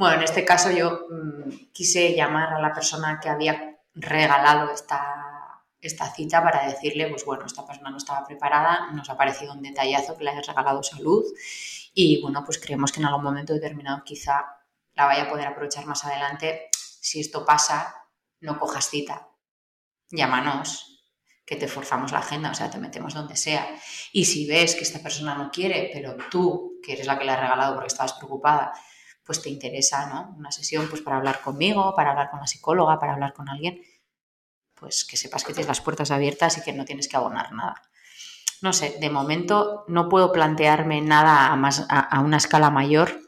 Bueno, 0.00 0.16
en 0.16 0.22
este 0.22 0.46
caso 0.46 0.70
yo 0.70 1.08
mm, 1.10 1.72
quise 1.74 2.14
llamar 2.14 2.54
a 2.54 2.58
la 2.58 2.72
persona 2.72 3.20
que 3.20 3.28
había 3.28 3.76
regalado 3.92 4.72
esta, 4.72 5.62
esta 5.78 6.10
cita 6.14 6.42
para 6.42 6.66
decirle, 6.66 7.08
pues 7.08 7.26
bueno, 7.26 7.44
esta 7.44 7.66
persona 7.66 7.90
no 7.90 7.98
estaba 7.98 8.26
preparada, 8.26 8.90
nos 8.92 9.10
ha 9.10 9.18
parecido 9.18 9.52
un 9.52 9.60
detallazo 9.60 10.16
que 10.16 10.24
le 10.24 10.30
hayas 10.30 10.46
regalado 10.46 10.82
salud 10.82 11.22
y 11.92 12.22
bueno, 12.22 12.42
pues 12.46 12.56
creemos 12.56 12.92
que 12.92 13.00
en 13.00 13.08
algún 13.08 13.24
momento 13.24 13.52
determinado 13.52 14.02
quizá 14.02 14.46
la 14.94 15.04
vaya 15.04 15.24
a 15.24 15.28
poder 15.28 15.48
aprovechar 15.48 15.84
más 15.84 16.02
adelante. 16.06 16.70
Si 16.72 17.20
esto 17.20 17.44
pasa, 17.44 17.94
no 18.40 18.58
cojas 18.58 18.88
cita, 18.88 19.28
llámanos, 20.10 21.04
que 21.44 21.56
te 21.56 21.68
forzamos 21.68 22.10
la 22.12 22.20
agenda, 22.20 22.52
o 22.52 22.54
sea, 22.54 22.70
te 22.70 22.78
metemos 22.78 23.12
donde 23.12 23.36
sea. 23.36 23.68
Y 24.12 24.24
si 24.24 24.46
ves 24.46 24.76
que 24.76 24.84
esta 24.84 25.00
persona 25.00 25.34
no 25.34 25.50
quiere, 25.50 25.90
pero 25.92 26.16
tú, 26.30 26.80
que 26.82 26.94
eres 26.94 27.06
la 27.06 27.18
que 27.18 27.26
le 27.26 27.32
ha 27.32 27.36
regalado 27.36 27.74
porque 27.74 27.88
estabas 27.88 28.14
preocupada, 28.14 28.72
pues 29.30 29.42
te 29.42 29.48
interesa, 29.48 30.08
¿no? 30.08 30.34
Una 30.36 30.50
sesión 30.50 30.88
pues 30.88 31.02
para 31.02 31.16
hablar 31.16 31.40
conmigo, 31.40 31.94
para 31.94 32.10
hablar 32.10 32.30
con 32.30 32.40
la 32.40 32.48
psicóloga, 32.48 32.98
para 32.98 33.12
hablar 33.12 33.32
con 33.32 33.48
alguien, 33.48 33.80
pues 34.74 35.04
que 35.04 35.16
sepas 35.16 35.44
que 35.44 35.52
tienes 35.52 35.68
las 35.68 35.80
puertas 35.80 36.10
abiertas 36.10 36.58
y 36.58 36.62
que 36.62 36.72
no 36.72 36.84
tienes 36.84 37.06
que 37.06 37.16
abonar 37.16 37.52
nada. 37.52 37.80
No 38.60 38.72
sé, 38.72 38.96
de 39.00 39.08
momento 39.08 39.84
no 39.86 40.08
puedo 40.08 40.32
plantearme 40.32 41.00
nada 41.00 41.46
a, 41.46 41.54
más, 41.54 41.86
a, 41.88 42.18
una 42.18 42.38
escala 42.38 42.70
mayor, 42.70 43.20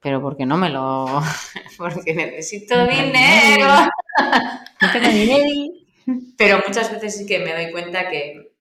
pero 0.00 0.22
porque 0.22 0.46
no 0.46 0.56
me 0.56 0.70
lo... 0.70 1.22
porque 1.76 2.14
necesito 2.14 2.86
dinero. 2.86 3.68
No 4.80 4.92
tengo 4.92 5.08
dinero. 5.10 5.74
Pero 6.38 6.62
muchas 6.66 6.90
veces 6.90 7.18
sí 7.18 7.26
que 7.26 7.40
me 7.40 7.52
doy 7.52 7.70
cuenta 7.70 8.08
que, 8.08 8.54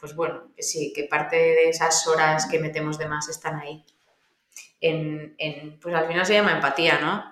pues 0.00 0.16
bueno, 0.16 0.44
que 0.56 0.62
sí, 0.62 0.94
que 0.96 1.04
parte 1.04 1.36
de 1.36 1.68
esas 1.68 2.06
horas 2.06 2.46
que 2.46 2.58
metemos 2.58 2.96
de 2.96 3.06
más 3.06 3.28
están 3.28 3.60
ahí 3.60 3.84
en, 4.80 5.78
pues 5.80 5.94
al 5.94 6.06
final 6.06 6.26
se 6.26 6.34
llama 6.34 6.52
empatía, 6.52 7.00
¿no? 7.00 7.24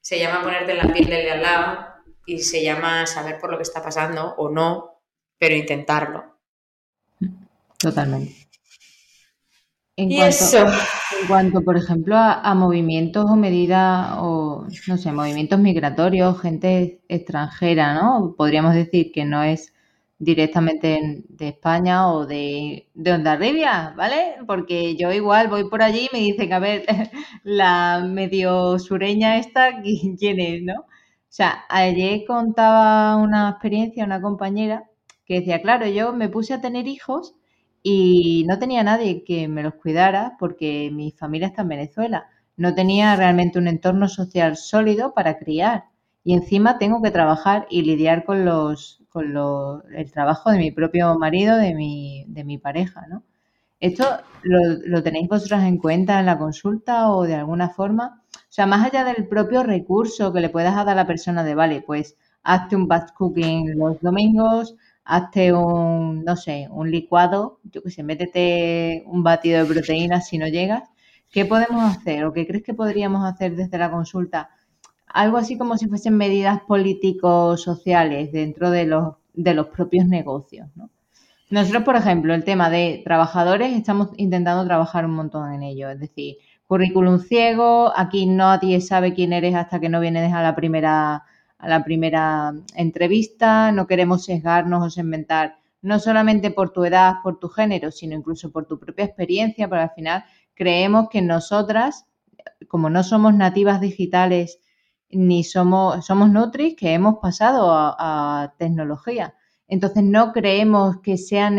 Se 0.00 0.18
llama 0.18 0.42
ponerte 0.42 0.72
en 0.72 0.78
la 0.78 0.92
piel 0.92 1.06
del 1.06 1.24
de 1.24 1.30
al 1.32 1.42
lado, 1.42 1.86
y 2.26 2.40
se 2.40 2.62
llama 2.62 3.06
saber 3.06 3.38
por 3.38 3.50
lo 3.50 3.56
que 3.56 3.62
está 3.62 3.82
pasando 3.82 4.34
o 4.36 4.50
no, 4.50 5.00
pero 5.38 5.54
intentarlo. 5.54 6.38
Totalmente. 7.78 8.48
En 9.96 10.10
y 10.10 10.16
cuanto, 10.16 10.28
eso. 10.28 10.66
En 10.66 11.26
cuanto, 11.26 11.62
por 11.62 11.76
ejemplo, 11.76 12.16
a, 12.16 12.54
movimientos 12.54 13.24
o 13.30 13.36
medidas, 13.36 14.16
o 14.18 14.66
no 14.88 14.98
sé, 14.98 15.12
movimientos 15.12 15.58
migratorios, 15.58 16.40
gente 16.40 17.00
extranjera, 17.08 17.94
¿no? 17.94 18.34
Podríamos 18.36 18.74
decir 18.74 19.12
que 19.12 19.24
no 19.24 19.42
es 19.42 19.72
directamente 20.18 21.22
de 21.28 21.48
España 21.48 22.08
o 22.12 22.26
de, 22.26 22.88
de 22.94 23.12
Ondarribia, 23.12 23.92
¿vale? 23.96 24.36
Porque 24.46 24.96
yo 24.96 25.12
igual 25.12 25.48
voy 25.48 25.68
por 25.68 25.82
allí 25.82 26.08
y 26.10 26.16
me 26.16 26.20
dicen, 26.24 26.52
a 26.52 26.58
ver, 26.58 26.84
la 27.44 28.00
medio 28.08 28.78
sureña 28.78 29.38
esta, 29.38 29.80
¿quién 29.82 30.40
es, 30.40 30.62
no? 30.62 30.74
O 30.80 30.86
sea, 31.36 31.64
ayer 31.68 32.24
contaba 32.26 33.16
una 33.16 33.50
experiencia 33.50 34.04
una 34.04 34.20
compañera 34.22 34.84
que 35.26 35.34
decía, 35.40 35.60
claro, 35.60 35.86
yo 35.86 36.12
me 36.12 36.28
puse 36.28 36.54
a 36.54 36.60
tener 36.60 36.86
hijos 36.88 37.34
y 37.82 38.44
no 38.48 38.58
tenía 38.58 38.82
nadie 38.82 39.22
que 39.24 39.48
me 39.48 39.62
los 39.62 39.74
cuidara 39.74 40.36
porque 40.38 40.90
mi 40.92 41.12
familia 41.12 41.48
está 41.48 41.62
en 41.62 41.68
Venezuela. 41.68 42.26
No 42.56 42.74
tenía 42.74 43.14
realmente 43.16 43.58
un 43.58 43.68
entorno 43.68 44.08
social 44.08 44.56
sólido 44.56 45.12
para 45.14 45.38
criar. 45.38 45.84
Y 46.26 46.34
encima 46.34 46.76
tengo 46.78 47.00
que 47.02 47.12
trabajar 47.12 47.68
y 47.70 47.82
lidiar 47.82 48.24
con 48.24 48.44
los 48.44 49.00
con 49.10 49.32
el 49.94 50.10
trabajo 50.10 50.50
de 50.50 50.58
mi 50.58 50.72
propio 50.72 51.16
marido, 51.16 51.56
de 51.56 51.72
mi, 51.72 52.24
de 52.26 52.42
mi 52.42 52.58
pareja, 52.58 53.06
¿no? 53.08 53.22
¿Esto 53.78 54.04
lo, 54.42 54.58
lo, 54.86 55.02
tenéis 55.04 55.28
vosotras 55.28 55.62
en 55.64 55.78
cuenta 55.78 56.18
en 56.18 56.26
la 56.26 56.36
consulta 56.36 57.12
o 57.12 57.22
de 57.22 57.36
alguna 57.36 57.68
forma? 57.70 58.22
O 58.34 58.38
sea, 58.48 58.66
más 58.66 58.84
allá 58.84 59.04
del 59.04 59.28
propio 59.28 59.62
recurso 59.62 60.32
que 60.32 60.40
le 60.40 60.48
puedas 60.48 60.74
dar 60.74 60.88
a 60.88 60.96
la 60.96 61.06
persona 61.06 61.44
de, 61.44 61.54
vale, 61.54 61.82
pues 61.86 62.16
hazte 62.42 62.74
un 62.74 62.88
batch 62.88 63.12
cooking 63.12 63.78
los 63.78 64.00
domingos, 64.00 64.74
hazte 65.04 65.52
un, 65.52 66.24
no 66.24 66.34
sé, 66.34 66.66
un 66.72 66.90
licuado, 66.90 67.60
yo 67.70 67.82
que 67.84 67.90
sé, 67.90 68.02
métete 68.02 69.04
un 69.06 69.22
batido 69.22 69.62
de 69.62 69.72
proteínas 69.72 70.26
si 70.26 70.38
no 70.38 70.48
llegas. 70.48 70.90
¿Qué 71.30 71.44
podemos 71.44 71.84
hacer 71.84 72.24
o 72.24 72.32
qué 72.32 72.48
crees 72.48 72.64
que 72.64 72.74
podríamos 72.74 73.24
hacer 73.24 73.54
desde 73.54 73.78
la 73.78 73.92
consulta? 73.92 74.50
Algo 75.06 75.38
así 75.38 75.56
como 75.56 75.76
si 75.78 75.88
fuesen 75.88 76.16
medidas 76.16 76.60
políticos 76.62 77.62
sociales 77.62 78.32
dentro 78.32 78.70
de 78.70 78.86
los, 78.86 79.14
de 79.34 79.54
los 79.54 79.68
propios 79.68 80.06
negocios, 80.06 80.68
¿no? 80.74 80.90
Nosotros, 81.48 81.84
por 81.84 81.94
ejemplo, 81.94 82.34
el 82.34 82.42
tema 82.42 82.70
de 82.70 83.02
trabajadores, 83.04 83.72
estamos 83.72 84.08
intentando 84.16 84.64
trabajar 84.64 85.04
un 85.04 85.12
montón 85.12 85.52
en 85.52 85.62
ello. 85.62 85.88
Es 85.88 86.00
decir, 86.00 86.38
currículum 86.66 87.20
ciego, 87.20 87.92
aquí 87.94 88.26
nadie 88.26 88.80
sabe 88.80 89.14
quién 89.14 89.32
eres 89.32 89.54
hasta 89.54 89.78
que 89.78 89.88
no 89.88 90.00
vienes 90.00 90.32
a 90.32 90.42
la 90.42 90.56
primera 90.56 91.22
a 91.58 91.68
la 91.68 91.84
primera 91.84 92.52
entrevista, 92.74 93.72
no 93.72 93.86
queremos 93.86 94.24
sesgarnos 94.24 94.84
o 94.84 94.90
segmentar 94.90 95.56
no 95.82 95.98
solamente 96.00 96.50
por 96.50 96.70
tu 96.70 96.84
edad, 96.84 97.14
por 97.22 97.38
tu 97.38 97.48
género, 97.48 97.90
sino 97.90 98.14
incluso 98.14 98.50
por 98.50 98.66
tu 98.66 98.78
propia 98.78 99.04
experiencia, 99.04 99.68
pero 99.68 99.82
al 99.82 99.90
final 99.90 100.24
creemos 100.54 101.08
que 101.08 101.22
nosotras, 101.22 102.06
como 102.68 102.90
no 102.90 103.02
somos 103.04 103.34
nativas 103.34 103.80
digitales 103.80 104.58
ni 105.10 105.44
somos, 105.44 106.04
somos 106.04 106.30
Nutris, 106.30 106.76
que 106.76 106.92
hemos 106.94 107.18
pasado 107.18 107.70
a, 107.72 108.54
tecnología. 108.58 109.34
Entonces 109.68 110.02
no 110.04 110.32
creemos 110.32 111.00
que 111.00 111.16
sea 111.18 111.50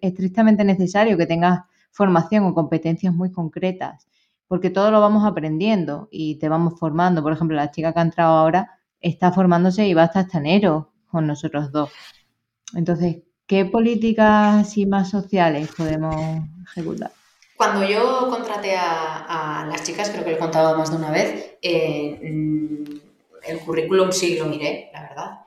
estrictamente 0.00 0.64
necesario 0.64 1.16
que 1.16 1.26
tengas 1.26 1.60
formación 1.90 2.44
o 2.44 2.54
competencias 2.54 3.14
muy 3.14 3.32
concretas, 3.32 4.06
porque 4.46 4.70
todo 4.70 4.90
lo 4.90 5.00
vamos 5.00 5.26
aprendiendo 5.26 6.08
y 6.10 6.36
te 6.36 6.48
vamos 6.48 6.78
formando. 6.78 7.22
Por 7.22 7.32
ejemplo, 7.32 7.56
la 7.56 7.70
chica 7.70 7.92
que 7.92 7.98
ha 8.00 8.02
entrado 8.02 8.36
ahora 8.36 8.78
está 9.00 9.32
formándose 9.32 9.86
y 9.86 9.94
va 9.94 10.04
hasta 10.04 10.38
enero 10.38 10.92
con 11.06 11.26
nosotros 11.26 11.72
dos. 11.72 11.90
Entonces, 12.74 13.22
¿qué 13.46 13.64
políticas 13.64 14.76
y 14.76 14.86
más 14.86 15.10
sociales 15.10 15.70
podemos 15.76 16.14
ejecutar? 16.70 17.17
Cuando 17.58 17.84
yo 17.84 18.30
contraté 18.30 18.76
a, 18.76 19.66
las 19.68 19.82
chicas, 19.82 20.10
creo 20.10 20.22
que 20.22 20.30
lo 20.30 20.36
he 20.36 20.38
contado 20.38 20.78
más 20.78 20.92
de 20.92 20.96
una 20.96 21.10
vez, 21.10 21.58
eh, 21.60 22.20
el 22.22 23.60
currículum 23.66 24.12
sí 24.12 24.38
lo 24.38 24.46
miré, 24.46 24.90
la 24.92 25.02
verdad, 25.02 25.38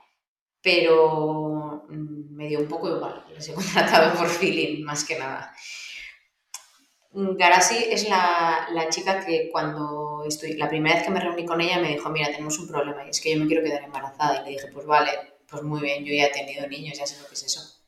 pero 0.60 1.86
mm, 1.88 2.36
me 2.36 2.48
dio 2.48 2.60
un 2.60 2.68
poco 2.68 2.94
igual. 2.94 3.24
Les 3.34 3.48
he 3.48 3.54
contratado 3.60 4.14
por 4.14 4.28
feeling, 4.28 4.84
más 4.84 5.04
que 5.04 5.18
nada. 5.18 5.54
Garasi 7.14 7.86
es 7.88 8.06
la, 8.10 8.68
la, 8.72 8.90
chica 8.90 9.24
que 9.24 9.48
cuando 9.50 10.24
estoy, 10.26 10.52
la 10.58 10.68
primera 10.68 10.96
vez 10.96 11.04
que 11.04 11.10
me 11.10 11.20
reuní 11.20 11.46
con 11.46 11.62
ella 11.62 11.78
me 11.78 11.88
dijo, 11.88 12.10
mira, 12.10 12.30
tenemos 12.30 12.58
un 12.58 12.68
problema 12.68 13.06
y 13.06 13.08
es 13.08 13.22
que 13.22 13.32
yo 13.32 13.40
me 13.40 13.46
quiero 13.46 13.64
quedar 13.64 13.84
embarazada. 13.84 14.42
Y 14.42 14.44
le 14.44 14.50
dije, 14.50 14.68
pues 14.70 14.84
vale, 14.84 15.12
pues 15.48 15.62
muy 15.62 15.80
bien, 15.80 16.04
yo 16.04 16.12
ya 16.12 16.26
he 16.26 16.30
tenido 16.30 16.66
niños, 16.68 16.98
ya 16.98 17.06
sé 17.06 17.18
lo 17.22 17.26
que 17.26 17.34
es 17.34 17.44
eso. 17.44 17.81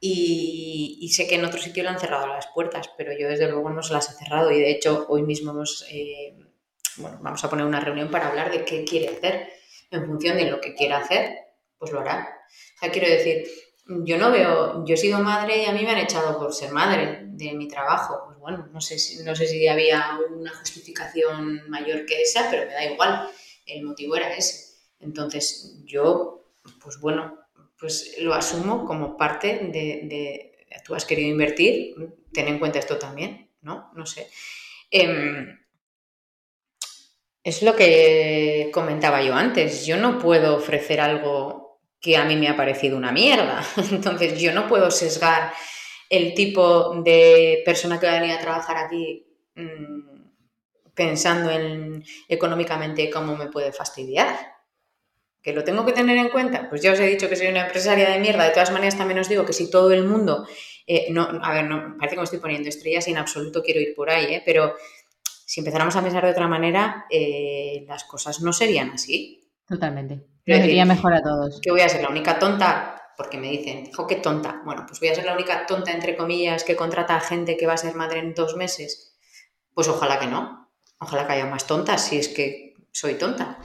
Y, 0.00 0.98
y 1.00 1.08
sé 1.10 1.28
que 1.28 1.34
en 1.34 1.44
otro 1.44 1.60
sitio 1.60 1.82
le 1.82 1.90
han 1.90 2.00
cerrado 2.00 2.26
las 2.26 2.46
puertas, 2.48 2.90
pero 2.96 3.12
yo 3.12 3.28
desde 3.28 3.50
luego 3.50 3.68
no 3.68 3.82
se 3.82 3.92
las 3.92 4.10
he 4.10 4.14
cerrado 4.14 4.50
y 4.50 4.58
de 4.58 4.70
hecho 4.70 5.04
hoy 5.10 5.22
mismo 5.22 5.50
hemos, 5.50 5.84
eh, 5.90 6.38
bueno, 6.96 7.18
vamos 7.20 7.44
a 7.44 7.50
poner 7.50 7.66
una 7.66 7.80
reunión 7.80 8.10
para 8.10 8.28
hablar 8.28 8.50
de 8.50 8.64
qué 8.64 8.84
quiere 8.84 9.08
hacer. 9.08 9.48
En 9.90 10.06
función 10.06 10.36
de 10.36 10.50
lo 10.50 10.60
que 10.60 10.74
quiera 10.74 10.98
hacer, 10.98 11.36
pues 11.78 11.92
lo 11.92 12.00
hará. 12.00 12.46
O 12.76 12.78
sea, 12.78 12.90
quiero 12.90 13.08
decir, 13.08 13.46
yo 14.04 14.18
no 14.18 14.30
veo, 14.30 14.84
yo 14.84 14.94
he 14.94 14.96
sido 14.96 15.18
madre 15.18 15.62
y 15.62 15.66
a 15.66 15.72
mí 15.72 15.82
me 15.82 15.90
han 15.90 15.98
echado 15.98 16.38
por 16.38 16.54
ser 16.54 16.70
madre 16.70 17.22
de 17.24 17.52
mi 17.54 17.68
trabajo. 17.68 18.22
Pues 18.26 18.38
bueno, 18.38 18.68
no 18.72 18.80
sé 18.80 18.98
si, 18.98 19.22
no 19.24 19.34
sé 19.34 19.46
si 19.46 19.66
había 19.66 20.18
una 20.30 20.54
justificación 20.54 21.68
mayor 21.68 22.06
que 22.06 22.22
esa, 22.22 22.48
pero 22.50 22.66
me 22.66 22.74
da 22.74 22.84
igual. 22.84 23.28
El 23.66 23.84
motivo 23.84 24.16
era 24.16 24.34
ese. 24.34 24.76
Entonces, 25.00 25.82
yo, 25.84 26.52
pues 26.82 27.00
bueno, 27.00 27.39
pues 27.80 28.16
lo 28.18 28.34
asumo 28.34 28.84
como 28.84 29.16
parte 29.16 29.58
de, 29.72 30.66
tú 30.84 30.94
has 30.94 31.06
querido 31.06 31.30
invertir, 31.30 31.94
ten 32.32 32.48
en 32.48 32.58
cuenta 32.58 32.78
esto 32.78 32.98
también, 32.98 33.50
¿no? 33.62 33.90
No 33.94 34.04
sé. 34.04 34.28
Em, 34.90 35.58
es 37.42 37.62
lo 37.62 37.74
que 37.74 38.70
comentaba 38.72 39.22
yo 39.22 39.34
antes. 39.34 39.86
Yo 39.86 39.96
no 39.96 40.18
puedo 40.18 40.56
ofrecer 40.56 41.00
algo 41.00 41.80
que 42.00 42.16
a 42.16 42.24
mí 42.24 42.36
me 42.36 42.48
ha 42.48 42.56
parecido 42.56 42.96
una 42.96 43.12
mierda. 43.12 43.64
Entonces 43.90 44.40
yo 44.40 44.52
no 44.52 44.68
puedo 44.68 44.90
sesgar 44.90 45.52
el 46.10 46.34
tipo 46.34 47.00
de 47.02 47.62
persona 47.64 47.98
que 47.98 48.06
va 48.06 48.16
a 48.16 48.20
venir 48.20 48.36
a 48.36 48.40
trabajar 48.40 48.76
aquí 48.76 49.26
mm, 49.54 50.20
pensando 50.94 51.50
en 51.50 52.04
económicamente 52.28 53.08
cómo 53.08 53.36
me 53.36 53.46
puede 53.46 53.72
fastidiar. 53.72 54.59
¿Que 55.42 55.52
lo 55.52 55.64
tengo 55.64 55.86
que 55.86 55.92
tener 55.92 56.18
en 56.18 56.28
cuenta? 56.28 56.68
Pues 56.68 56.82
ya 56.82 56.92
os 56.92 57.00
he 57.00 57.06
dicho 57.06 57.28
que 57.28 57.36
soy 57.36 57.46
una 57.46 57.66
empresaria 57.66 58.10
de 58.10 58.18
mierda. 58.18 58.44
De 58.44 58.50
todas 58.50 58.72
maneras, 58.72 58.98
también 58.98 59.18
os 59.20 59.28
digo 59.28 59.46
que 59.46 59.54
si 59.54 59.70
todo 59.70 59.90
el 59.92 60.04
mundo. 60.04 60.46
Eh, 60.86 61.06
no, 61.10 61.22
a 61.42 61.52
ver, 61.52 61.64
no, 61.64 61.96
parece 61.96 62.16
que 62.16 62.20
me 62.20 62.24
estoy 62.24 62.40
poniendo 62.40 62.68
estrellas 62.68 63.06
y 63.08 63.12
en 63.12 63.18
absoluto 63.18 63.62
quiero 63.62 63.80
ir 63.80 63.94
por 63.94 64.10
ahí, 64.10 64.34
¿eh? 64.34 64.42
pero 64.44 64.74
si 65.22 65.60
empezáramos 65.60 65.96
a 65.96 66.02
pensar 66.02 66.24
de 66.24 66.30
otra 66.32 66.48
manera, 66.48 67.06
eh, 67.10 67.84
las 67.86 68.04
cosas 68.04 68.40
no 68.40 68.52
serían 68.52 68.90
así. 68.90 69.50
Totalmente. 69.66 70.26
Nos 70.46 70.86
mejor 70.86 71.14
a 71.14 71.22
todos. 71.22 71.60
Que 71.62 71.70
voy 71.70 71.80
a 71.80 71.88
ser 71.88 72.02
la 72.02 72.08
única 72.08 72.38
tonta, 72.38 73.00
porque 73.16 73.38
me 73.38 73.50
dicen, 73.50 73.84
dijo 73.84 74.06
qué 74.06 74.16
tonta. 74.16 74.62
Bueno, 74.64 74.84
pues 74.86 75.00
voy 75.00 75.10
a 75.10 75.14
ser 75.14 75.24
la 75.24 75.34
única 75.34 75.66
tonta, 75.66 75.92
entre 75.92 76.16
comillas, 76.16 76.64
que 76.64 76.76
contrata 76.76 77.16
a 77.16 77.20
gente 77.20 77.56
que 77.56 77.66
va 77.66 77.74
a 77.74 77.78
ser 77.78 77.94
madre 77.94 78.18
en 78.18 78.34
dos 78.34 78.56
meses. 78.56 79.16
Pues 79.74 79.88
ojalá 79.88 80.18
que 80.18 80.26
no. 80.26 80.70
Ojalá 80.98 81.26
que 81.26 81.32
haya 81.34 81.46
más 81.46 81.66
tontas 81.66 82.04
si 82.04 82.18
es 82.18 82.28
que 82.28 82.74
soy 82.92 83.14
tonta. 83.14 83.58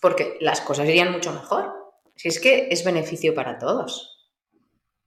Porque 0.00 0.36
las 0.40 0.60
cosas 0.60 0.88
irían 0.88 1.12
mucho 1.12 1.32
mejor. 1.32 1.72
Si 2.16 2.28
es 2.28 2.40
que 2.40 2.68
es 2.70 2.84
beneficio 2.84 3.34
para 3.34 3.58
todos. 3.58 4.30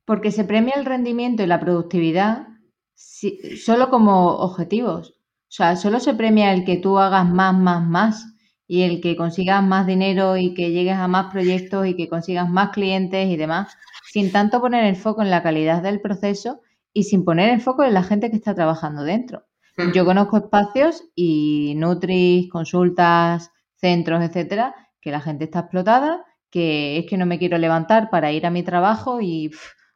Porque 0.06 0.32
se 0.32 0.44
premia 0.44 0.76
el 0.76 0.86
rendimiento 0.86 1.44
y 1.44 1.48
la 1.48 1.60
productividad 1.60 2.48
solo 2.96 3.90
como 3.90 4.38
objetivos. 4.38 5.12
O 5.12 5.56
sea, 5.56 5.76
solo 5.76 6.00
se 6.00 6.14
premia 6.14 6.54
el 6.54 6.66
que 6.66 6.78
tú 6.78 6.98
hagas 6.98 7.28
más, 7.30 7.56
más, 7.56 7.86
más 7.86 8.26
y 8.68 8.84
el 8.84 9.02
que 9.02 9.16
consigas 9.16 9.64
más 9.64 9.86
dinero 9.86 10.38
y 10.38 10.54
que 10.54 10.72
llegues 10.72 10.96
a 10.96 11.08
más 11.08 11.32
proyectos 11.32 11.86
y 11.86 11.96
que 11.96 12.10
consigas 12.10 12.50
más 12.50 12.72
clientes 12.72 13.30
y 13.30 13.38
demás, 13.38 13.76
sin 14.12 14.32
tanto 14.32 14.62
poner 14.62 14.86
el 14.86 14.96
foco 14.96 15.22
en 15.22 15.30
la 15.30 15.44
calidad 15.44 15.84
del 15.84 16.02
proceso 16.02 16.62
y 16.92 17.04
sin 17.04 17.24
poner 17.24 17.50
el 17.50 17.62
foco 17.62 17.84
en 17.84 17.94
la 17.94 18.04
gente 18.04 18.30
que 18.32 18.38
está 18.38 18.56
trabajando 18.56 19.04
dentro. 19.04 19.44
Hmm. 19.78 19.92
Yo 19.92 20.06
conozco 20.06 20.38
espacios 20.38 21.04
y 21.16 21.74
Nutris, 21.76 22.50
consultas, 22.50 23.52
centros, 23.84 24.24
etcétera, 24.24 24.74
que 25.02 25.12
la 25.12 25.20
gente 25.22 25.44
está 25.46 25.60
explotada, 25.60 26.26
que 26.50 27.00
es 27.00 27.06
que 27.08 27.18
no 27.18 27.26
me 27.26 27.40
quiero 27.40 27.58
levantar 27.58 28.10
para 28.10 28.32
ir 28.32 28.46
a 28.46 28.52
mi 28.52 28.64
trabajo 28.64 29.22
y 29.22 29.52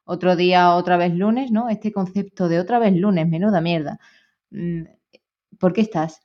otro 0.06 0.36
día 0.36 0.76
otra 0.76 0.98
vez 0.98 1.14
lunes, 1.14 1.52
¿no? 1.52 1.70
Este 1.70 1.92
concepto 1.94 2.50
de 2.50 2.60
otra 2.60 2.80
vez 2.80 2.94
lunes, 2.96 3.28
menuda 3.28 3.62
mierda. 3.62 4.00
Mm, 4.52 4.84
¿Por 5.60 5.74
qué 5.74 5.82
estás? 5.82 6.22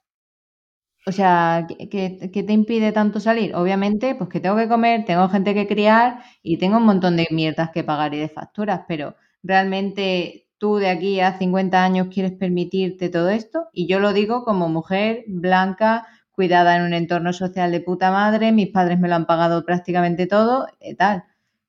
O 1.07 1.13
sea, 1.13 1.67
¿qué, 1.91 2.45
te 2.47 2.53
impide 2.53 2.93
tanto 2.93 3.19
salir? 3.21 3.55
Obviamente, 3.57 4.15
pues 4.15 4.31
que 4.31 4.41
tengo 4.41 4.57
que 4.57 4.69
comer, 4.69 5.05
tengo 5.05 5.29
gente 5.29 5.53
que 5.55 5.67
criar 5.67 6.23
y 6.43 6.59
tengo 6.59 6.77
un 6.79 6.85
montón 6.87 7.17
de 7.17 7.27
mierdas 7.31 7.71
que 7.71 7.83
pagar 7.85 8.15
y 8.15 8.19
de 8.19 8.29
facturas, 8.29 8.83
pero 8.87 9.17
realmente 9.43 10.49
tú 10.59 10.77
de 10.77 10.91
aquí 10.91 11.19
a 11.21 11.39
50 11.39 11.83
años 11.85 12.07
quieres 12.13 12.33
permitirte 12.33 13.09
todo 13.09 13.31
esto 13.31 13.69
y 13.73 13.89
yo 13.89 13.99
lo 13.99 14.13
digo 14.13 14.45
como 14.45 14.69
mujer 14.69 15.25
blanca 15.27 16.07
cuidada 16.33 16.77
en 16.77 16.83
un 16.83 16.95
entorno 16.95 17.33
social 17.33 17.71
de 17.73 17.81
puta 17.81 18.11
madre, 18.11 18.53
mis 18.53 18.69
padres 18.69 18.99
me 18.99 19.09
lo 19.09 19.15
han 19.15 19.27
pagado 19.27 19.65
prácticamente 19.65 20.27
todo, 20.27 20.67
y 20.81 20.95
tal. 20.95 21.25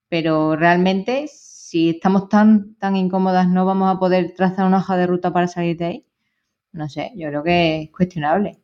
Pero 0.10 0.56
realmente, 0.56 1.28
si 1.28 1.90
estamos 1.92 2.30
tan, 2.30 2.76
tan 2.76 2.96
incómodas, 2.96 3.48
no 3.50 3.66
vamos 3.66 3.94
a 3.96 4.00
poder 4.00 4.34
trazar 4.36 4.66
una 4.66 4.78
hoja 4.78 4.98
de 4.98 5.08
ruta 5.08 5.34
para 5.34 5.48
salir 5.48 5.78
de 5.78 5.86
ahí. 5.86 6.06
No 6.72 6.90
sé, 6.90 7.12
yo 7.16 7.30
creo 7.30 7.44
que 7.44 7.84
es 7.84 7.92
cuestionable. 7.92 8.60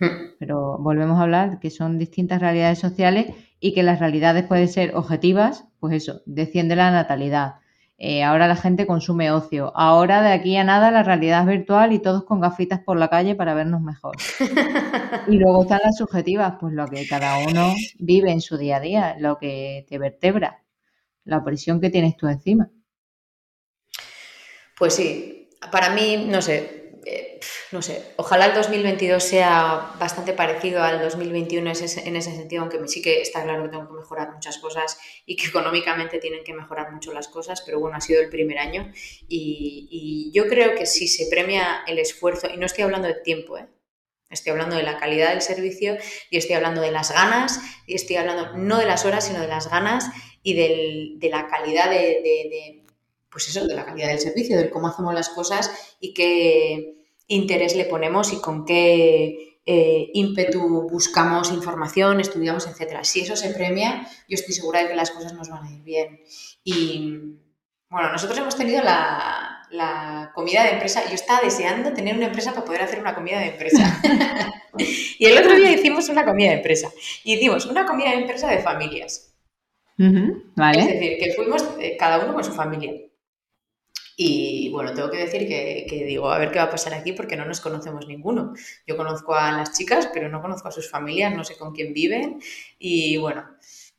Hmm. 0.00 0.34
Pero 0.38 0.78
volvemos 0.78 1.18
a 1.18 1.22
hablar 1.22 1.58
que 1.60 1.70
son 1.70 1.98
distintas 1.98 2.40
realidades 2.40 2.78
sociales 2.78 3.34
y 3.60 3.74
que 3.74 3.82
las 3.82 4.00
realidades 4.00 4.44
pueden 4.46 4.68
ser 4.68 4.94
objetivas, 4.94 5.66
pues 5.80 5.94
eso, 5.94 6.22
desciende 6.26 6.76
la 6.76 6.90
natalidad. 6.90 7.56
Eh, 8.00 8.22
ahora 8.22 8.46
la 8.46 8.54
gente 8.54 8.86
consume 8.86 9.32
ocio. 9.32 9.72
Ahora 9.74 10.22
de 10.22 10.32
aquí 10.32 10.56
a 10.56 10.62
nada 10.62 10.92
la 10.92 11.02
realidad 11.02 11.40
es 11.40 11.48
virtual 11.48 11.92
y 11.92 11.98
todos 11.98 12.24
con 12.24 12.40
gafitas 12.40 12.80
por 12.80 12.96
la 12.96 13.08
calle 13.08 13.34
para 13.34 13.54
vernos 13.54 13.80
mejor. 13.80 14.16
y 15.26 15.36
luego 15.36 15.62
están 15.62 15.80
las 15.82 15.96
subjetivas, 15.96 16.54
pues 16.60 16.74
lo 16.74 16.86
que 16.86 17.06
cada 17.08 17.38
uno 17.38 17.74
vive 17.98 18.30
en 18.30 18.40
su 18.40 18.56
día 18.56 18.76
a 18.76 18.80
día, 18.80 19.16
lo 19.18 19.38
que 19.38 19.84
te 19.88 19.98
vertebra, 19.98 20.62
la 21.24 21.42
presión 21.42 21.80
que 21.80 21.90
tienes 21.90 22.16
tú 22.16 22.28
encima. 22.28 22.70
Pues 24.78 24.94
sí, 24.94 25.50
para 25.72 25.90
mí, 25.90 26.28
no 26.28 26.40
sé, 26.40 26.87
no 27.70 27.82
sé, 27.82 28.02
ojalá 28.16 28.46
el 28.46 28.54
2022 28.54 29.22
sea 29.22 29.92
bastante 29.98 30.32
parecido 30.32 30.82
al 30.82 31.02
2021 31.02 31.70
en 31.70 32.16
ese 32.16 32.30
sentido, 32.34 32.62
aunque 32.62 32.78
sí 32.88 33.02
que 33.02 33.20
está 33.20 33.42
claro 33.42 33.64
que 33.64 33.68
tengo 33.68 33.86
que 33.86 33.94
mejorar 33.94 34.32
muchas 34.32 34.58
cosas 34.58 34.98
y 35.26 35.36
que 35.36 35.46
económicamente 35.48 36.18
tienen 36.18 36.44
que 36.44 36.54
mejorar 36.54 36.92
mucho 36.92 37.12
las 37.12 37.28
cosas, 37.28 37.62
pero 37.66 37.78
bueno, 37.78 37.96
ha 37.96 38.00
sido 38.00 38.22
el 38.22 38.30
primer 38.30 38.58
año 38.58 38.90
y, 39.28 40.30
yo 40.32 40.46
creo 40.46 40.74
que 40.74 40.86
si 40.86 41.08
se 41.08 41.26
premia 41.26 41.82
el 41.86 41.98
esfuerzo, 41.98 42.48
y 42.52 42.56
no 42.58 42.66
estoy 42.66 42.84
hablando 42.84 43.08
de 43.08 43.14
tiempo, 43.14 43.58
¿eh? 43.58 43.66
Estoy 44.30 44.52
hablando 44.52 44.76
de 44.76 44.82
la 44.82 44.98
calidad 44.98 45.30
del 45.30 45.40
servicio 45.40 45.96
y 46.30 46.36
estoy 46.36 46.54
hablando 46.54 46.82
de 46.82 46.92
las 46.92 47.12
ganas 47.12 47.60
y 47.86 47.94
estoy 47.94 48.16
hablando 48.16 48.58
no 48.58 48.78
de 48.78 48.84
las 48.84 49.06
horas, 49.06 49.26
sino 49.26 49.40
de 49.40 49.48
las 49.48 49.70
ganas 49.70 50.04
y 50.42 50.52
de 50.54 51.28
la 51.30 51.46
calidad 51.46 51.88
de, 51.88 52.84
pues 53.30 53.48
eso, 53.48 53.66
de 53.66 53.74
la 53.74 53.86
calidad 53.86 54.08
del 54.08 54.20
servicio, 54.20 54.58
de 54.58 54.68
cómo 54.68 54.88
hacemos 54.88 55.14
las 55.14 55.30
cosas 55.30 55.96
y 55.98 56.12
que 56.12 56.97
interés 57.28 57.76
le 57.76 57.84
ponemos 57.84 58.32
y 58.32 58.40
con 58.40 58.64
qué 58.64 59.60
eh, 59.70 60.10
ímpetu 60.14 60.88
buscamos 60.88 61.52
información, 61.52 62.20
estudiamos, 62.20 62.66
etcétera. 62.66 63.04
Si 63.04 63.20
eso 63.20 63.36
se 63.36 63.50
premia, 63.50 64.08
yo 64.26 64.34
estoy 64.34 64.54
segura 64.54 64.82
de 64.82 64.88
que 64.88 64.96
las 64.96 65.10
cosas 65.10 65.34
nos 65.34 65.50
van 65.50 65.64
a 65.64 65.70
ir 65.70 65.82
bien. 65.82 66.20
Y 66.64 67.18
bueno, 67.90 68.10
nosotros 68.10 68.38
hemos 68.38 68.56
tenido 68.56 68.82
la, 68.82 70.32
comida 70.34 70.64
de 70.64 70.70
empresa. 70.70 71.06
Yo 71.08 71.14
estaba 71.14 71.40
deseando 71.42 71.92
tener 71.92 72.16
una 72.16 72.26
empresa 72.26 72.52
para 72.52 72.64
poder 72.64 72.80
hacer 72.80 72.98
una 72.98 73.14
comida 73.14 73.40
de 73.40 73.48
empresa. 73.48 74.00
y 75.18 75.26
el 75.26 75.36
otro 75.36 75.54
día 75.54 75.70
hicimos 75.70 76.08
una 76.08 76.24
comida 76.24 76.48
de 76.48 76.56
empresa. 76.56 76.90
Y 77.22 77.34
hicimos 77.34 77.66
una 77.66 77.84
comida 77.84 78.10
de 78.10 78.20
empresa 78.22 78.48
de 78.48 78.60
familias. 78.60 79.34
vale. 79.98 80.80
Es 80.80 80.86
decir, 80.86 81.18
que 81.18 81.34
fuimos 81.34 81.62
eh, 81.78 81.94
cada 81.98 82.24
uno 82.24 82.32
con 82.32 82.44
su 82.44 82.52
familia. 82.52 82.92
Y 84.20 84.68
bueno, 84.70 84.92
tengo 84.94 85.12
que 85.12 85.18
decir 85.18 85.46
que, 85.46 86.04
digo, 86.04 86.28
a 86.28 86.38
ver 86.38 86.50
qué 86.50 86.58
va 86.58 86.64
a 86.64 86.70
pasar 86.70 86.92
aquí 86.92 87.12
porque 87.12 87.36
no 87.36 87.44
nos 87.44 87.60
conocemos 87.60 88.08
ninguno. 88.08 88.52
Yo 88.84 88.96
conozco 88.96 89.32
a 89.32 89.52
las 89.52 89.78
chicas, 89.78 90.10
pero 90.12 90.28
no 90.28 90.42
conozco 90.42 90.66
a 90.66 90.72
sus 90.72 90.90
familias, 90.90 91.36
no 91.36 91.44
sé 91.44 91.56
con 91.56 91.72
quién 91.72 91.92
viven. 91.92 92.40
Y 92.80 93.16
bueno, 93.18 93.48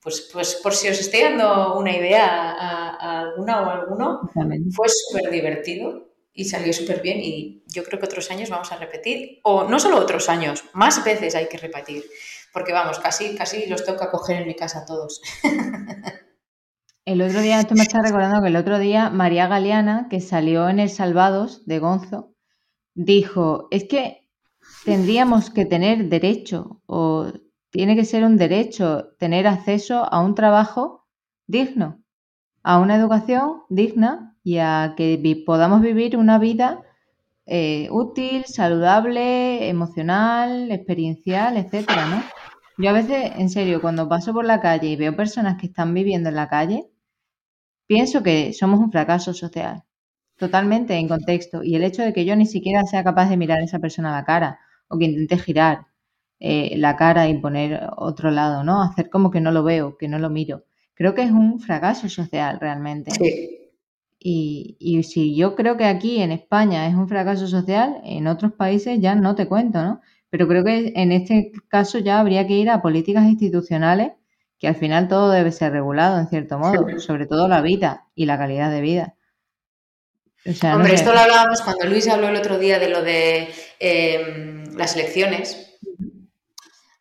pues, 0.01 0.30
pues 0.34 0.55
por 0.55 0.74
si 0.74 0.89
os 0.89 0.99
estoy 0.99 1.22
dando 1.22 1.78
una 1.78 1.95
idea 1.95 2.51
a, 2.51 3.22
alguna 3.22 3.61
o 3.61 3.70
alguno, 3.70 4.30
fue 4.76 4.89
súper 4.89 5.32
divertido 5.32 6.09
y 6.34 6.43
salió 6.43 6.74
súper 6.74 7.01
bien 7.01 7.22
y 7.22 7.63
yo 7.67 7.86
creo 7.86 7.97
que 7.97 8.07
otros 8.07 8.30
años 8.30 8.49
vamos 8.49 8.74
a 8.74 8.76
repetir. 8.76 9.39
O 9.43 9.63
no 9.70 9.80
solo 9.80 9.99
otros 9.99 10.28
años, 10.28 10.65
más 10.74 11.01
veces 11.05 11.34
hay 11.34 11.47
que 11.47 11.57
repetir. 11.57 12.03
Porque 12.51 12.74
vamos, 12.74 12.99
casi, 12.99 13.38
casi 13.38 13.67
los 13.67 13.86
tengo 13.86 13.97
que 13.97 14.03
acoger 14.03 14.41
en 14.41 14.47
mi 14.47 14.55
casa 14.55 14.84
todos. 14.86 15.22
El 17.10 17.24
otro 17.24 17.41
día, 17.41 17.60
esto 17.60 17.74
me 17.74 17.82
está 17.82 18.03
recordando 18.03 18.39
que 18.39 18.49
el 18.49 18.55
otro 18.55 18.78
día 18.78 19.10
María 19.10 19.47
Galeana, 19.47 20.05
que 20.12 20.22
salió 20.22 20.70
en 20.70 20.78
El 20.78 20.91
Salvados 20.91 21.66
de 21.66 21.80
Gonzo, 21.80 22.36
dijo, 22.93 23.68
es 23.72 23.86
que 23.86 24.30
tendríamos 24.86 25.49
que 25.49 25.66
tener 25.66 26.07
derecho 26.07 26.84
o 26.86 27.32
tiene 27.72 27.95
que 27.95 28.05
ser 28.05 28.24
un 28.24 28.38
derecho 28.38 29.07
tener 29.18 29.47
acceso 29.47 30.05
a 30.14 30.20
un 30.20 30.36
trabajo 30.36 31.07
digno, 31.47 31.99
a 32.62 32.78
una 32.78 32.95
educación 32.95 33.64
digna 33.70 34.38
y 34.43 34.60
a 34.60 34.93
que 34.95 35.43
podamos 35.47 35.82
vivir 35.82 36.16
una 36.16 36.38
vida 36.38 36.84
eh, 37.47 37.88
útil, 37.89 38.45
saludable, 38.45 39.68
emocional, 39.68 40.72
experiencial, 40.72 41.57
etcétera, 41.57 42.05
¿no? 42.05 42.24
Yo 42.78 42.91
a 42.91 42.93
veces, 42.93 43.32
en 43.36 43.49
serio, 43.49 43.82
cuando 43.82 44.07
paso 44.07 44.32
por 44.32 44.45
la 44.45 44.62
calle 44.62 44.89
y 44.89 44.95
veo 44.95 45.16
personas 45.16 45.60
que 45.60 45.66
están 45.66 45.91
viviendo 45.95 46.30
en 46.30 46.36
la 46.36 46.47
calle, 46.47 46.88
Pienso 47.91 48.21
que 48.23 48.53
somos 48.53 48.79
un 48.79 48.91
fracaso 48.95 49.33
social, 49.33 49.83
totalmente 50.37 50.93
en 50.95 51.07
contexto, 51.07 51.63
y 51.63 51.75
el 51.75 51.83
hecho 51.83 52.03
de 52.03 52.13
que 52.13 52.25
yo 52.25 52.35
ni 52.35 52.45
siquiera 52.45 52.83
sea 52.85 53.03
capaz 53.03 53.29
de 53.29 53.37
mirar 53.37 53.59
a 53.59 53.65
esa 53.65 53.79
persona 53.79 54.09
a 54.11 54.19
la 54.19 54.25
cara 54.31 54.59
o 54.89 54.97
que 54.99 55.05
intente 55.05 55.37
girar 55.39 55.87
eh, 56.39 56.77
la 56.77 56.95
cara 56.95 57.27
y 57.29 57.39
poner 57.39 57.81
otro 57.97 58.31
lado, 58.31 58.63
¿no? 58.63 58.83
Hacer 58.83 59.09
como 59.09 59.31
que 59.31 59.41
no 59.41 59.51
lo 59.51 59.63
veo, 59.63 59.97
que 59.97 60.07
no 60.07 60.19
lo 60.19 60.29
miro. 60.29 60.65
Creo 60.93 61.15
que 61.15 61.23
es 61.23 61.31
un 61.31 61.59
fracaso 61.59 62.07
social 62.09 62.59
realmente. 62.59 63.11
Y, 64.19 64.77
y 64.79 65.03
si 65.03 65.35
yo 65.35 65.55
creo 65.55 65.77
que 65.77 65.85
aquí 65.85 66.21
en 66.21 66.31
España 66.31 66.87
es 66.87 66.95
un 66.95 67.07
fracaso 67.07 67.47
social, 67.47 68.01
en 68.03 68.27
otros 68.27 68.53
países 68.53 68.99
ya 69.01 69.15
no 69.15 69.35
te 69.35 69.47
cuento, 69.47 69.81
¿no? 69.81 70.01
Pero 70.29 70.47
creo 70.47 70.63
que 70.63 70.93
en 70.95 71.11
este 71.11 71.51
caso 71.69 71.99
ya 71.99 72.19
habría 72.19 72.45
que 72.45 72.53
ir 72.53 72.69
a 72.69 72.81
políticas 72.81 73.25
institucionales 73.25 74.11
que 74.60 74.68
al 74.68 74.76
final 74.76 75.07
todo 75.07 75.32
debe 75.32 75.51
ser 75.51 75.72
regulado 75.72 76.20
en 76.20 76.28
cierto 76.28 76.60
modo, 76.60 76.99
sobre 76.99 77.26
todo 77.26 77.47
la 77.47 77.62
vida 77.62 78.07
y 78.14 78.26
la 78.26 78.38
calidad 78.38 78.70
de 78.70 78.82
vida. 78.82 79.16
Hombre, 80.64 80.93
esto 80.93 81.14
lo 81.14 81.20
hablábamos 81.20 81.62
cuando 81.62 81.86
Luis 81.86 82.07
habló 82.07 82.28
el 82.30 82.36
otro 82.36 82.57
día 82.57 82.80
de 82.80 82.89
lo 82.89 83.01
de 83.01 83.53
em, 83.80 84.64
las 84.76 84.95
elecciones. 84.95 85.78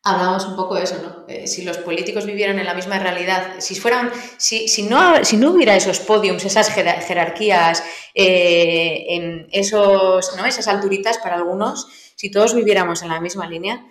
Hablábamos 0.03 0.47
un 0.47 0.57
poco 0.57 0.77
de 0.77 0.85
eso, 0.85 0.97
¿no? 1.03 1.25
Eh, 1.29 1.47
si 1.47 1.63
los 1.63 1.79
políticos 1.79 2.25
vivieran 2.25 2.59
en 2.59 2.65
la 2.65 2.75
misma 2.75 2.99
realidad, 2.99 3.57
si 3.59 3.75
fueran, 3.75 4.11
si, 4.39 4.69
si, 4.69 4.85
no, 4.85 5.25
si 5.25 5.37
no 5.37 5.51
hubiera 5.51 5.77
esos 5.77 6.01
podiums, 6.01 6.45
esas 6.45 6.71
jerarquías, 6.71 7.85
eh, 8.15 9.05
en 9.09 9.49
esos, 9.53 10.37
¿no? 10.37 10.47
esas 10.47 10.67
alturitas 10.69 11.19
para 11.19 11.37
algunos, 11.37 11.89
si 12.15 12.31
todos 12.31 12.55
viviéramos 12.55 13.03
en 13.03 13.09
la 13.09 13.21
misma 13.21 13.49
línea, 13.49 13.85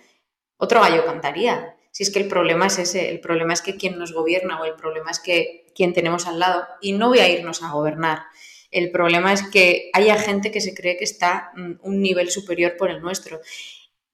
otro 0.56 0.80
gallo 0.80 1.06
cantaría. 1.06 1.77
Si 1.98 2.04
es 2.04 2.12
que 2.12 2.20
el 2.20 2.28
problema 2.28 2.68
es 2.68 2.78
ese, 2.78 3.10
el 3.10 3.18
problema 3.18 3.52
es 3.54 3.60
que 3.60 3.74
quien 3.74 3.98
nos 3.98 4.12
gobierna 4.12 4.60
o 4.60 4.64
el 4.64 4.74
problema 4.74 5.10
es 5.10 5.18
que 5.18 5.66
quien 5.74 5.92
tenemos 5.92 6.28
al 6.28 6.38
lado, 6.38 6.64
y 6.80 6.92
no 6.92 7.08
voy 7.08 7.18
a 7.18 7.28
irnos 7.28 7.60
a 7.64 7.72
gobernar, 7.72 8.20
el 8.70 8.92
problema 8.92 9.32
es 9.32 9.42
que 9.48 9.90
haya 9.92 10.14
gente 10.14 10.52
que 10.52 10.60
se 10.60 10.74
cree 10.74 10.96
que 10.96 11.02
está 11.02 11.50
mm, 11.56 11.72
un 11.82 12.00
nivel 12.00 12.30
superior 12.30 12.76
por 12.76 12.92
el 12.92 13.00
nuestro. 13.00 13.40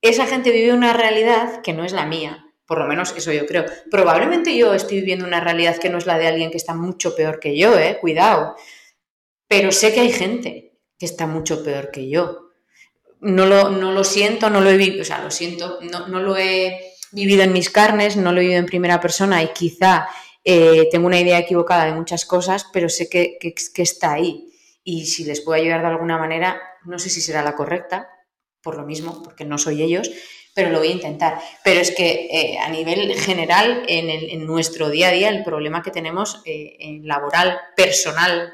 Esa 0.01 0.25
gente 0.25 0.51
vive 0.51 0.73
una 0.73 0.95
realidad 0.95 1.61
que 1.61 1.75
no 1.75 1.85
es 1.85 1.93
la 1.93 2.07
mía, 2.07 2.47
por 2.65 2.79
lo 2.79 2.87
menos 2.87 3.15
eso 3.19 3.35
yo 3.35 3.45
creo. 3.45 3.67
Probablemente 3.91 4.57
yo 4.57 4.73
estoy 4.73 5.01
viviendo 5.01 5.27
una 5.27 5.41
realidad 5.41 5.77
que 5.77 5.91
no 5.91 5.99
es 5.99 6.07
la 6.07 6.17
de 6.17 6.29
alguien 6.29 6.51
que 6.51 6.57
está 6.57 6.73
mucho 6.73 7.15
peor 7.15 7.39
que 7.39 7.55
yo, 7.55 7.79
¿eh? 7.79 7.99
Cuidado. 8.01 8.57
Pero 9.47 9.73
sé 9.73 9.93
que 9.93 10.01
hay 10.01 10.11
gente 10.11 10.73
que 10.99 11.05
está 11.05 11.27
mucho 11.27 11.63
peor 11.63 11.91
que 11.91 12.09
yo. 12.09 12.49
No 13.21 13.45
lo, 13.45 13.69
no 13.69 13.93
lo 13.93 14.05
siento, 14.05 14.49
no 14.49 14.63
lo 14.63 14.71
he 14.71 14.79
vivido, 14.79 15.03
o 15.03 15.05
sea, 15.05 15.23
lo 15.23 15.31
siento, 15.31 15.81
no, 15.83 16.09
no 16.09 16.21
lo 16.21 16.39
he 16.39 16.94
vivido 17.15 17.43
en 17.43 17.53
mis 17.53 17.71
carnes, 17.71 18.17
no 18.17 18.33
lo 18.33 18.41
he 18.41 18.43
vivido 18.43 18.59
en 18.59 18.67
primera 18.67 19.01
persona 19.01 19.43
y 19.43 19.49
quizá 19.49 20.09
eh, 20.45 20.89
tengo 20.91 21.07
una 21.07 21.21
idea 21.21 21.39
equivocada 21.39 21.87
de 21.87 21.95
muchas 21.95 22.27
cosas, 22.27 22.67
pero 22.73 22.89
sé 22.89 23.09
que, 23.09 23.39
está 23.77 24.13
ahí. 24.13 24.51
Y 24.83 25.07
si 25.07 25.25
les 25.25 25.41
puedo 25.41 25.61
ayudar 25.61 25.81
de 25.81 25.89
alguna 25.89 26.19
manera, 26.19 26.61
no 26.85 26.99
sé 26.99 27.09
si 27.09 27.21
será 27.21 27.43
la 27.43 27.55
correcta, 27.55 28.11
por 28.61 28.77
lo 28.77 28.85
mismo, 28.85 29.23
porque 29.23 29.45
no 29.45 29.57
soy 29.57 29.83
ellos, 29.83 30.11
pero 30.55 30.71
lo 30.71 30.79
voy 30.79 30.89
a 30.89 30.93
intentar. 30.93 31.41
Pero 31.63 31.81
es 31.81 31.93
que 31.93 32.29
eh, 32.31 32.59
a 32.59 32.69
nivel 32.69 33.15
general, 33.15 33.85
en, 33.89 34.47
nuestro 34.47 34.91
día 34.91 35.09
a 35.09 35.13
día, 35.13 35.29
el 35.31 35.45
problema 35.45 35.83
que 35.83 35.91
tenemos 35.91 36.43
eh, 36.45 36.77
en 36.81 37.07
laboral, 37.07 37.59
personal 37.77 38.53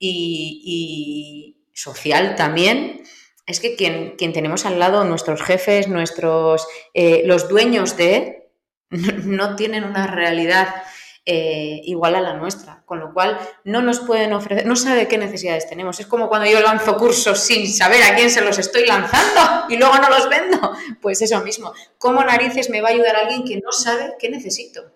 y 0.00 1.56
social 1.72 2.34
también, 2.34 3.02
es 3.48 3.60
que 3.60 3.76
quien, 3.76 4.14
quien 4.16 4.34
tenemos 4.34 4.66
al 4.66 4.78
lado, 4.78 5.04
nuestros 5.04 5.42
jefes, 5.42 5.88
nuestros, 5.88 6.68
eh, 6.92 7.22
los 7.24 7.48
dueños 7.48 7.96
de, 7.96 8.50
no 9.24 9.56
tienen 9.56 9.84
una 9.84 10.06
realidad 10.06 10.68
eh, 11.24 11.80
igual 11.84 12.14
a 12.14 12.20
la 12.20 12.34
nuestra, 12.34 12.82
con 12.84 13.00
lo 13.00 13.12
cual 13.14 13.38
no 13.64 13.80
nos 13.80 14.00
pueden 14.00 14.34
ofrecer, 14.34 14.66
no 14.66 14.76
sabe 14.76 15.08
qué 15.08 15.16
necesidades 15.16 15.68
tenemos. 15.68 15.98
Es 15.98 16.06
como 16.06 16.28
cuando 16.28 16.48
yo 16.48 16.60
lanzo 16.60 16.96
cursos 16.96 17.40
sin 17.40 17.66
saber 17.72 18.02
a 18.02 18.14
quién 18.14 18.30
se 18.30 18.42
los 18.42 18.58
estoy 18.58 18.84
lanzando 18.84 19.64
y 19.70 19.78
luego 19.78 19.96
no 19.96 20.10
los 20.10 20.28
vendo. 20.28 20.72
Pues 21.00 21.22
eso 21.22 21.42
mismo. 21.42 21.72
¿Cómo 21.96 22.22
narices 22.22 22.68
me 22.68 22.82
va 22.82 22.88
a 22.88 22.92
ayudar 22.92 23.16
alguien 23.16 23.44
que 23.44 23.56
no 23.56 23.72
sabe 23.72 24.14
qué 24.18 24.28
necesito? 24.28 24.92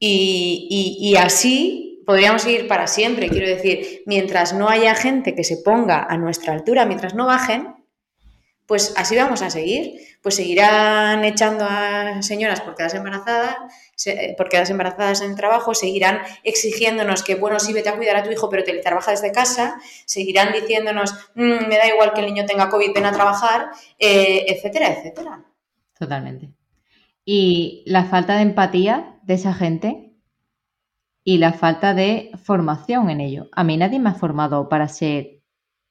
y 0.00 1.14
así 1.16 1.93
podríamos 2.06 2.46
ir 2.46 2.68
para 2.68 2.86
siempre. 2.86 3.28
Quiero 3.28 3.46
decir, 3.46 4.02
mientras 4.06 4.52
no 4.52 4.68
haya 4.68 4.94
gente 4.94 5.34
que 5.34 5.44
se 5.44 5.58
ponga 5.58 6.02
a 6.02 6.16
nuestra 6.16 6.52
altura, 6.52 6.86
mientras 6.86 7.14
no 7.14 7.26
bajen, 7.26 7.74
pues 8.66 8.94
así 8.96 9.16
vamos 9.16 9.42
a 9.42 9.50
seguir. 9.50 10.00
Pues 10.22 10.36
seguirán 10.36 11.22
echando 11.24 11.66
a 11.68 12.22
señoras 12.22 12.62
por 12.62 12.74
quedarse 12.74 12.96
embarazadas, 12.96 13.56
por 14.38 14.48
quedarse 14.48 14.72
embarazadas 14.72 15.20
en 15.20 15.32
el 15.32 15.36
trabajo, 15.36 15.74
seguirán 15.74 16.20
exigiéndonos 16.44 17.22
que, 17.22 17.34
bueno, 17.34 17.60
sí, 17.60 17.74
vete 17.74 17.90
a 17.90 17.96
cuidar 17.96 18.16
a 18.16 18.22
tu 18.22 18.30
hijo, 18.30 18.48
pero 18.48 18.64
te 18.64 18.72
trabaja 18.78 19.10
desde 19.10 19.32
casa, 19.32 19.76
seguirán 20.06 20.52
diciéndonos, 20.54 21.12
mm, 21.34 21.68
me 21.68 21.76
da 21.76 21.86
igual 21.88 22.14
que 22.14 22.20
el 22.20 22.26
niño 22.26 22.46
tenga 22.46 22.70
COVID, 22.70 22.94
ven 22.94 23.04
a 23.04 23.12
trabajar, 23.12 23.68
eh, 23.98 24.46
etcétera, 24.48 24.88
etcétera. 24.94 25.44
Totalmente. 25.98 26.48
Y 27.26 27.82
la 27.86 28.04
falta 28.04 28.36
de 28.36 28.42
empatía 28.42 29.18
de 29.24 29.34
esa 29.34 29.52
gente 29.52 30.03
y 31.24 31.38
la 31.38 31.52
falta 31.52 31.94
de 31.94 32.30
formación 32.42 33.10
en 33.10 33.20
ello. 33.20 33.48
A 33.52 33.64
mí 33.64 33.76
nadie 33.76 33.98
me 33.98 34.10
ha 34.10 34.14
formado 34.14 34.68
para 34.68 34.88
ser 34.88 35.40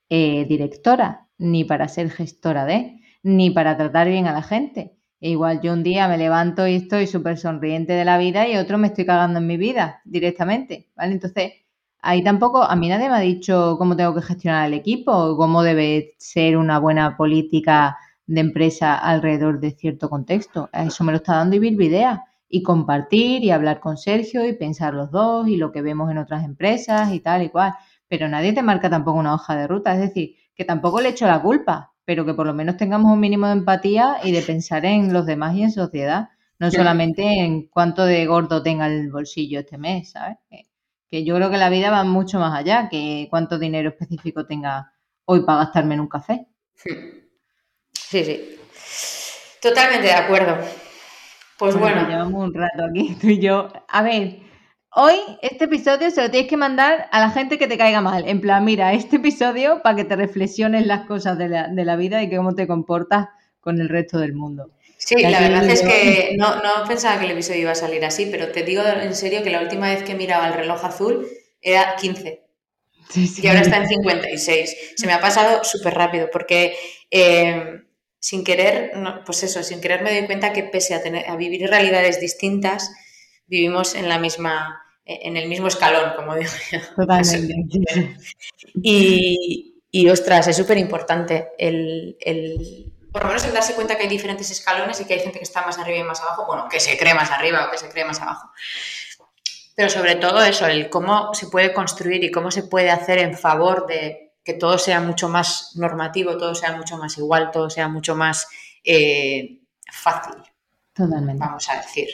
eh, 0.10 0.46
directora 0.46 1.28
ni 1.38 1.64
para 1.64 1.88
ser 1.88 2.12
gestora 2.12 2.66
de, 2.66 3.02
ni 3.24 3.50
para 3.50 3.76
tratar 3.78 4.08
bien 4.08 4.28
a 4.28 4.34
la 4.34 4.44
gente. 4.44 4.96
E 5.20 5.30
igual 5.32 5.62
yo 5.62 5.74
un 5.74 5.84
día 5.84 6.08
me 6.08 6.18
levanto 6.18 6.68
y 6.68 6.76
estoy 6.76 7.08
súper 7.08 7.38
sonriente 7.38 7.94
de 7.94 8.06
la 8.06 8.18
vida 8.18 8.48
y 8.48 8.58
otro 8.58 8.78
me 8.78 8.88
estoy 8.88 9.06
cagando 9.06 9.40
en 9.40 9.48
mi 9.48 9.58
vida 9.58 10.02
directamente, 10.06 10.90
¿vale? 10.96 11.14
Entonces, 11.14 11.54
ahí 12.02 12.24
tampoco, 12.24 12.62
a 12.62 12.76
mí 12.76 12.90
nadie 12.90 13.10
me 13.10 13.16
ha 13.16 13.20
dicho 13.20 13.76
cómo 13.78 13.96
tengo 13.96 14.14
que 14.14 14.22
gestionar 14.22 14.68
el 14.68 14.74
equipo 14.76 15.36
cómo 15.38 15.64
debe 15.64 16.16
ser 16.20 16.58
una 16.58 16.78
buena 16.80 17.18
política 17.18 17.98
de 18.28 18.42
empresa 18.42 18.96
alrededor 18.98 19.60
de 19.60 19.72
cierto 19.72 20.10
contexto. 20.10 20.70
Eso 20.74 21.04
me 21.04 21.12
lo 21.12 21.18
está 21.18 21.36
dando 21.36 21.56
Ibir 21.56 21.76
Videa. 21.78 22.26
Y 22.56 22.62
compartir 22.62 23.44
y 23.44 23.50
hablar 23.50 23.80
con 23.80 23.98
Sergio 23.98 24.46
y 24.46 24.54
pensar 24.54 24.94
los 24.94 25.10
dos 25.10 25.48
y 25.48 25.58
lo 25.58 25.72
que 25.72 25.82
vemos 25.82 26.12
en 26.12 26.20
otras 26.20 26.46
empresas 26.46 27.12
y 27.12 27.20
tal 27.20 27.42
y 27.42 27.50
cual. 27.50 27.74
Pero 28.08 28.28
nadie 28.28 28.54
te 28.54 28.62
marca 28.62 28.92
tampoco 28.92 29.18
una 29.18 29.34
hoja 29.34 29.56
de 29.56 29.66
ruta. 29.66 29.92
Es 29.96 30.00
decir, 30.00 30.36
que 30.54 30.64
tampoco 30.64 31.02
le 31.02 31.10
echo 31.10 31.26
la 31.26 31.42
culpa, 31.42 31.94
pero 32.06 32.26
que 32.26 32.36
por 32.36 32.46
lo 32.46 32.54
menos 32.54 32.78
tengamos 32.78 33.12
un 33.12 33.20
mínimo 33.20 33.48
de 33.48 33.54
empatía 33.54 34.18
y 34.24 34.32
de 34.32 34.44
pensar 34.44 34.86
en 34.86 35.14
los 35.14 35.26
demás 35.26 35.56
y 35.56 35.64
en 35.64 35.72
sociedad, 35.72 36.30
no 36.60 36.70
solamente 36.70 37.24
en 37.24 37.68
cuánto 37.70 38.06
de 38.06 38.24
gordo 38.28 38.62
tenga 38.62 38.86
el 38.86 39.10
bolsillo 39.12 39.62
este 39.62 39.80
mes, 39.80 40.12
¿sabes? 40.12 40.38
Que, 41.10 41.26
yo 41.26 41.36
creo 41.36 41.50
que 41.50 41.58
la 41.58 41.70
vida 41.70 41.90
va 41.90 42.04
mucho 42.04 42.38
más 42.38 42.56
allá 42.56 42.88
que 42.88 43.28
cuánto 43.32 43.58
dinero 43.58 43.90
específico 43.90 44.46
tenga 44.46 44.94
hoy 45.26 45.44
para 45.44 45.60
gastarme 45.60 45.96
en 45.96 46.02
un 46.02 46.08
café. 46.08 46.48
Sí, 46.76 48.24
sí. 48.24 48.60
Totalmente 49.60 50.08
de 50.08 50.14
acuerdo. 50.14 50.83
Pues 51.58 51.78
bueno. 51.78 51.96
bueno. 51.96 52.10
Llevamos 52.10 52.44
un 52.46 52.54
rato 52.54 52.86
aquí, 52.90 53.16
tú 53.22 53.28
y 53.28 53.40
yo. 53.40 53.70
A 53.88 54.02
ver, 54.02 54.44
Hoy 54.96 55.16
este 55.42 55.66
episodio 55.66 56.12
se 56.12 56.22
lo 56.22 56.30
tienes 56.30 56.48
que 56.48 56.56
mandar 56.56 57.08
a 57.12 57.20
la 57.20 57.32
gente 57.32 57.58
que 57.58 57.68
te 57.68 57.80
caiga 57.80 58.00
mal. 58.00 58.28
En 58.28 58.42
plan, 58.42 58.64
mira, 58.64 58.94
este 58.94 59.16
episodio 59.16 59.82
para 59.82 59.96
que 59.96 60.04
te 60.04 60.16
reflexiones 60.16 60.86
las 60.86 61.08
cosas 61.08 61.36
de 61.40 61.50
la, 61.50 61.96
vida 61.96 62.22
y 62.22 62.30
cómo 62.30 62.54
te 62.54 62.68
comportas 62.68 63.30
con 63.60 63.82
el 63.82 63.90
resto 63.90 64.20
del 64.20 64.34
mundo. 64.34 64.70
Sí, 64.98 65.16
la 65.24 65.40
verdad 65.40 65.68
es 65.68 65.82
que 65.82 66.36
no, 66.38 66.62
pensaba 66.88 67.18
que 67.18 67.26
el 67.26 67.32
episodio 67.32 67.62
iba 67.62 67.72
a 67.72 67.76
salir 67.76 68.06
así, 68.06 68.28
pero 68.30 68.50
te 68.50 68.62
digo 68.62 68.84
en 68.84 69.16
serio 69.16 69.42
que 69.42 69.50
la 69.50 69.62
última 69.62 69.90
vez 69.90 70.04
que 70.04 70.14
miraba 70.14 70.48
el 70.48 70.54
reloj 70.54 70.86
azul 70.86 71.28
era 71.60 71.96
15. 71.96 72.44
Y 73.16 73.48
ahora 73.48 73.62
está 73.62 73.78
en 73.78 73.88
56. 73.88 74.94
Se 74.96 75.08
me 75.08 75.14
ha 75.14 75.20
pasado 75.20 75.64
súper 75.64 75.96
rápido 75.96 76.30
porque 76.32 76.76
eh, 77.10 77.83
sin 78.24 78.46
querer, 78.46 78.94
pues 79.26 79.44
eso, 79.44 79.62
sin 79.64 79.82
querer 79.82 80.02
me 80.02 80.18
doy 80.18 80.26
cuenta 80.26 80.54
que 80.54 80.64
pese 80.64 80.96
a, 80.96 81.04
tener, 81.04 81.30
a 81.30 81.36
vivir 81.36 81.70
realidades 81.70 82.22
distintas, 82.22 82.90
vivimos 83.48 83.96
en 83.96 84.08
la 84.08 84.18
misma 84.18 84.80
en 85.06 85.36
el 85.36 85.50
mismo 85.50 85.68
escalón, 85.68 86.14
como 86.16 86.34
digo 86.36 86.52
yo. 86.72 86.80
Totalmente. 86.96 88.18
Y, 88.76 89.84
y 89.92 90.10
ostras, 90.10 90.48
es 90.48 90.56
súper 90.56 90.78
importante 90.78 91.50
el, 91.60 92.16
por 93.12 93.24
lo 93.24 93.28
menos 93.28 93.44
el 93.46 93.54
darse 93.54 93.76
cuenta 93.76 93.98
que 93.98 94.04
hay 94.04 94.10
diferentes 94.10 94.50
escalones 94.50 95.00
y 95.02 95.06
que 95.06 95.16
hay 95.16 95.20
gente 95.20 95.38
que 95.38 95.44
está 95.44 95.64
más 95.64 95.78
arriba 95.78 96.00
y 96.00 96.04
más 96.04 96.22
abajo, 96.22 96.46
bueno, 96.48 96.68
que 96.70 96.80
se 96.80 96.98
cree 96.98 97.14
más 97.14 97.30
arriba 97.30 97.68
o 97.68 97.72
que 97.72 97.78
se 97.78 97.90
cree 97.90 98.06
más 98.06 98.22
abajo. 98.22 98.50
Pero 99.76 99.90
sobre 99.90 100.16
todo 100.16 100.42
eso, 100.42 100.66
el 100.66 100.90
cómo 100.90 101.34
se 101.34 101.48
puede 101.48 101.74
construir 101.74 102.24
y 102.24 102.32
cómo 102.32 102.50
se 102.50 102.64
puede 102.64 102.90
hacer 102.90 103.20
en 103.20 103.38
favor 103.38 103.86
de 103.86 104.23
que 104.44 104.54
todo 104.54 104.78
sea 104.78 105.00
mucho 105.02 105.30
más 105.30 105.72
normativo, 105.76 106.38
todo 106.38 106.54
sea 106.54 106.76
mucho 106.76 106.98
más 106.98 107.18
igual, 107.18 107.52
todo 107.52 107.70
sea 107.70 107.88
mucho 107.88 108.16
más 108.16 108.48
eh, 108.84 109.62
fácil. 109.92 110.36
Totalmente. 110.94 111.44
Vamos 111.44 111.70
a 111.70 111.78
decir. 111.78 112.10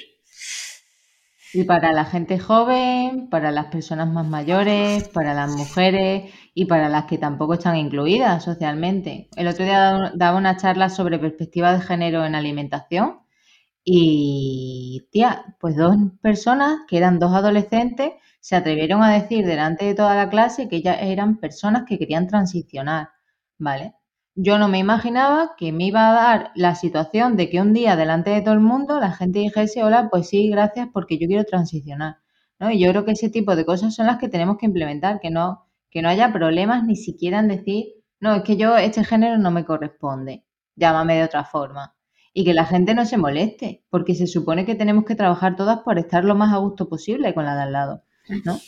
Y 1.51 1.63
para 1.63 1.91
la 1.91 2.05
gente 2.05 2.37
joven, 2.37 3.27
para 3.29 3.51
las 3.51 3.65
personas 3.65 4.07
más 4.07 4.27
mayores, 4.27 5.07
para 5.09 5.33
las 5.33 5.49
mujeres 5.49 6.31
y 6.53 6.65
para 6.65 6.89
las 6.89 7.05
que 7.05 7.17
tampoco 7.17 7.55
están 7.55 7.75
incluidas 7.75 8.43
socialmente. 8.43 9.29
El 9.35 9.47
otro 9.47 9.65
día 9.65 10.11
daba 10.13 10.37
una 10.37 10.57
charla 10.57 10.89
sobre 10.89 11.17
perspectiva 11.17 11.73
de 11.73 11.81
género 11.81 12.23
en 12.23 12.35
alimentación 12.35 13.21
y, 13.83 15.07
tía, 15.11 15.55
pues 15.59 15.75
dos 15.75 15.95
personas 16.21 16.81
que 16.87 16.97
eran 16.97 17.17
dos 17.17 17.33
adolescentes 17.33 18.11
se 18.49 18.55
atrevieron 18.55 19.03
a 19.03 19.13
decir 19.13 19.45
delante 19.45 19.85
de 19.85 19.93
toda 19.93 20.15
la 20.15 20.29
clase 20.29 20.67
que 20.67 20.77
ellas 20.77 20.97
eran 21.01 21.37
personas 21.37 21.83
que 21.87 21.99
querían 21.99 22.27
transicionar, 22.27 23.09
¿vale? 23.59 23.93
yo 24.41 24.57
no 24.57 24.69
me 24.69 24.79
imaginaba 24.79 25.55
que 25.57 25.73
me 25.73 25.85
iba 25.85 26.09
a 26.09 26.13
dar 26.13 26.51
la 26.55 26.73
situación 26.73 27.35
de 27.35 27.49
que 27.49 27.59
un 27.59 27.73
día 27.73 27.97
delante 27.97 28.29
de 28.29 28.41
todo 28.41 28.53
el 28.53 28.61
mundo 28.61 28.99
la 28.99 29.11
gente 29.11 29.39
dijese, 29.39 29.83
hola, 29.83 30.07
pues 30.09 30.29
sí, 30.29 30.49
gracias 30.49 30.87
porque 30.93 31.17
yo 31.19 31.27
quiero 31.27 31.43
transicionar. 31.43 32.17
¿no? 32.57 32.71
Y 32.71 32.79
yo 32.79 32.89
creo 32.89 33.03
que 33.05 33.11
ese 33.11 33.29
tipo 33.29 33.55
de 33.55 33.65
cosas 33.65 33.93
son 33.93 34.07
las 34.07 34.17
que 34.17 34.29
tenemos 34.29 34.57
que 34.57 34.65
implementar, 34.65 35.19
que 35.19 35.29
no, 35.29 35.67
que 35.91 36.01
no 36.01 36.09
haya 36.09 36.31
problemas 36.31 36.85
ni 36.85 36.95
siquiera 36.95 37.39
en 37.39 37.49
decir, 37.49 37.87
no, 38.21 38.33
es 38.33 38.43
que 38.43 38.55
yo, 38.55 38.77
este 38.77 39.03
género 39.03 39.37
no 39.37 39.51
me 39.51 39.65
corresponde, 39.65 40.45
llámame 40.75 41.17
de 41.17 41.23
otra 41.25 41.43
forma. 41.43 41.95
Y 42.33 42.45
que 42.45 42.53
la 42.53 42.65
gente 42.65 42.93
no 42.95 43.05
se 43.05 43.17
moleste, 43.17 43.83
porque 43.89 44.15
se 44.15 44.25
supone 44.25 44.65
que 44.65 44.75
tenemos 44.75 45.03
que 45.03 45.15
trabajar 45.15 45.55
todas 45.57 45.79
por 45.79 45.99
estar 45.99 46.23
lo 46.23 46.35
más 46.35 46.53
a 46.53 46.57
gusto 46.57 46.87
posible 46.87 47.33
con 47.33 47.45
la 47.45 47.55
de 47.55 47.63
al 47.63 47.73
lado, 47.73 48.03
¿no? 48.45 48.59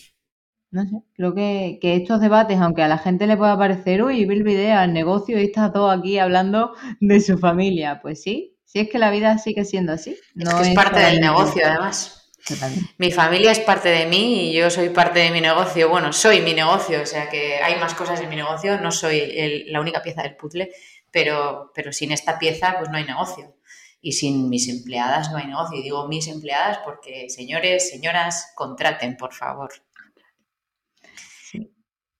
No 0.72 0.84
sé, 0.84 1.03
creo 1.16 1.36
que, 1.36 1.80
estos 1.82 2.22
debates, 2.22 2.57
aunque 2.59 2.82
a 2.82 2.88
la 2.88 2.97
gente 2.97 3.28
le 3.28 3.36
pueda 3.36 3.57
parecer, 3.57 4.03
uy, 4.03 4.26
vi 4.26 4.36
el 4.36 4.43
video, 4.43 4.82
el 4.82 4.93
negocio 4.93 5.38
y 5.39 5.45
está 5.45 5.72
todo 5.74 5.91
aquí 5.91 6.18
hablando 6.18 6.74
de 7.01 7.20
su 7.20 7.38
familia. 7.38 7.99
Pues 8.01 8.22
sí, 8.22 8.57
sí 8.64 8.80
es 8.80 8.89
que 8.89 8.97
la 8.97 9.12
vida 9.12 9.38
sigue 9.38 9.66
siendo 9.66 9.91
así. 9.91 10.16
No 10.34 10.62
es, 10.62 10.70
es 10.70 10.76
parte 10.76 11.01
del 11.01 11.20
negocio, 11.20 11.64
además. 11.66 12.22
Mi 12.97 13.12
familia 13.12 13.51
es 13.51 13.59
parte 13.59 13.89
de 13.89 14.05
mí 14.07 14.49
y 14.49 14.53
yo 14.53 14.70
soy 14.70 14.89
parte 14.89 15.20
de 15.20 15.32
mi 15.32 15.41
negocio. 15.41 15.89
Bueno, 15.89 16.12
soy 16.12 16.41
mi 16.41 16.53
negocio, 16.53 17.01
o 17.01 17.05
sea 17.05 17.30
que 17.30 17.57
hay 17.57 17.80
más 17.80 17.93
cosas 17.93 18.20
en 18.22 18.30
mi 18.30 18.36
negocio, 18.36 18.80
no 18.80 18.91
soy 18.91 19.66
la 19.68 19.80
única 19.80 20.01
pieza 20.01 20.24
del 20.24 20.36
puzzle, 20.36 20.72
pero, 21.12 21.72
pero 21.76 21.91
sin 21.91 22.12
esta 22.12 22.39
pieza 22.39 22.76
pues 22.80 22.89
no 22.89 22.97
hay 22.97 23.03
negocio. 23.03 23.55
Y 24.02 24.14
sin 24.14 24.49
mis 24.49 24.68
empleadas 24.68 25.32
no 25.32 25.38
hay 25.38 25.47
negocio. 25.47 25.78
Y 25.78 25.84
digo 25.84 26.08
mis 26.08 26.28
empleadas 26.28 26.80
porque, 26.84 27.30
señores, 27.30 27.89
señoras, 27.89 28.52
contraten, 28.56 29.16
por 29.16 29.34
favor. 29.34 29.72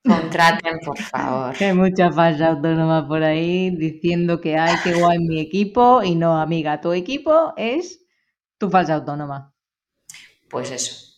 Contraten, 0.04 0.80
por 0.84 0.98
favor. 1.02 1.56
hay 1.60 1.74
mucha 1.74 2.12
falsa 2.12 2.50
autónoma 2.50 3.08
por 3.08 3.24
ahí 3.24 3.70
diciendo 3.72 4.42
que 4.42 4.58
hay 4.58 4.76
que 4.84 4.94
guay 4.94 5.20
mi 5.20 5.40
equipo 5.40 6.02
y 6.04 6.16
no, 6.16 6.40
amiga, 6.40 6.82
tu 6.82 6.92
equipo 6.94 7.54
es 7.56 8.04
tu 8.58 8.70
falsa 8.70 8.96
autónoma. 8.96 9.54
Pues 10.50 10.72
eso. 10.72 11.12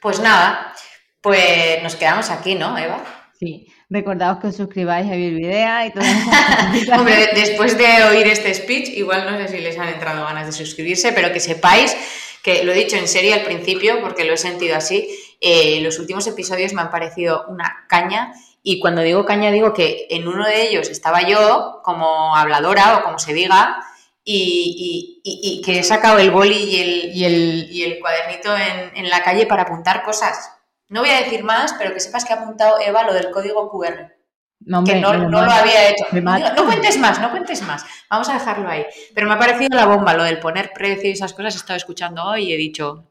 Pues 0.00 0.20
nada, 0.20 0.74
pues 1.20 1.82
nos 1.82 1.96
quedamos 1.96 2.30
aquí, 2.30 2.54
¿no, 2.54 2.76
Eva? 2.76 3.02
Sí, 3.38 3.66
recordaos 3.94 4.38
que 4.40 4.48
os 4.48 4.56
suscribáis 4.56 5.10
a 5.10 5.14
Virvidea 5.14 5.86
y 5.86 5.92
todo 5.92 6.04
Hombre, 6.98 7.30
después 7.34 7.78
de 7.78 7.86
oír 8.10 8.26
este 8.26 8.52
speech, 8.52 8.88
igual 8.90 9.24
no 9.24 9.38
sé 9.38 9.48
si 9.48 9.60
les 9.60 9.78
han 9.78 9.88
entrado 9.88 10.24
ganas 10.26 10.46
de 10.46 10.52
suscribirse, 10.52 11.12
pero 11.12 11.32
que 11.32 11.40
sepáis 11.40 11.96
que 12.42 12.62
lo 12.64 12.72
he 12.72 12.76
dicho 12.76 12.96
en 12.96 13.08
serio 13.08 13.32
al 13.32 13.42
principio, 13.42 14.02
porque 14.02 14.24
lo 14.24 14.34
he 14.34 14.36
sentido 14.36 14.76
así, 14.76 15.08
eh, 15.40 15.80
los 15.80 15.98
últimos 15.98 16.26
episodios 16.26 16.74
me 16.74 16.82
han 16.82 16.90
parecido 16.90 17.46
una 17.48 17.86
caña 17.88 18.34
y 18.62 18.80
cuando 18.80 19.02
digo 19.02 19.24
caña 19.24 19.50
digo 19.50 19.72
que 19.72 20.06
en 20.10 20.26
uno 20.26 20.46
de 20.46 20.68
ellos 20.68 20.90
estaba 20.90 21.22
yo 21.22 21.80
como 21.82 22.36
habladora 22.36 22.98
o 22.98 23.02
como 23.02 23.18
se 23.18 23.32
diga 23.32 23.78
y, 24.24 25.62
que 25.64 25.78
he 25.78 25.82
sacado 25.82 26.18
el 26.18 26.30
boli 26.30 26.56
y 26.56 27.24
el, 27.24 27.98
cuadernito 28.00 28.54
en, 28.94 29.08
la 29.08 29.22
calle 29.22 29.46
para 29.46 29.62
apuntar 29.62 30.02
cosas. 30.02 30.50
No 30.88 31.00
voy 31.00 31.10
a 31.10 31.18
decir 31.18 31.44
más, 31.44 31.74
pero 31.78 31.92
que 31.92 32.00
sepas 32.00 32.24
que 32.24 32.32
ha 32.32 32.40
apuntado 32.40 32.78
Eva 32.80 33.04
lo 33.04 33.14
del 33.14 33.30
código 33.30 33.70
QR. 33.70 34.12
No, 34.66 34.82
que 34.82 35.00
no, 35.00 35.12
lo 35.12 35.38
había 35.38 35.90
hecho. 35.90 36.04
No, 36.12 36.64
cuentes 36.64 36.98
más, 36.98 37.20
no 37.20 37.30
cuentes 37.30 37.62
más. 37.62 37.84
Vamos 38.08 38.28
a 38.28 38.34
dejarlo 38.34 38.68
ahí. 38.68 38.84
Pero 39.14 39.26
me 39.26 39.34
ha 39.34 39.38
parecido 39.38 39.76
la 39.76 39.86
bomba 39.86 40.14
lo 40.14 40.24
del 40.24 40.38
poner 40.38 40.72
precio 40.72 41.10
y 41.10 41.12
esas 41.12 41.34
cosas. 41.34 41.54
He 41.54 41.58
estado 41.58 41.76
escuchando 41.76 42.22
hoy 42.24 42.44
y 42.44 42.52
he 42.52 42.56
dicho, 42.56 43.10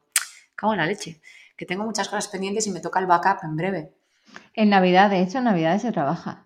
cago 0.56 0.74
en 0.74 0.80
la 0.80 0.86
leche, 0.86 1.22
que 1.56 1.66
tengo 1.66 1.84
muchas 1.84 2.10
cosas 2.10 2.28
pendientes 2.28 2.66
y 2.68 2.72
me 2.72 2.80
toca 2.80 3.00
el 3.00 3.06
backup 3.06 3.44
en 3.44 3.56
breve. 3.56 3.94
En 4.54 4.70
Navidad, 4.70 5.10
de 5.10 5.22
hecho, 5.22 5.40
en 5.40 5.44
Navidad 5.44 5.80
se 5.80 5.92
trabaja. 5.92 6.46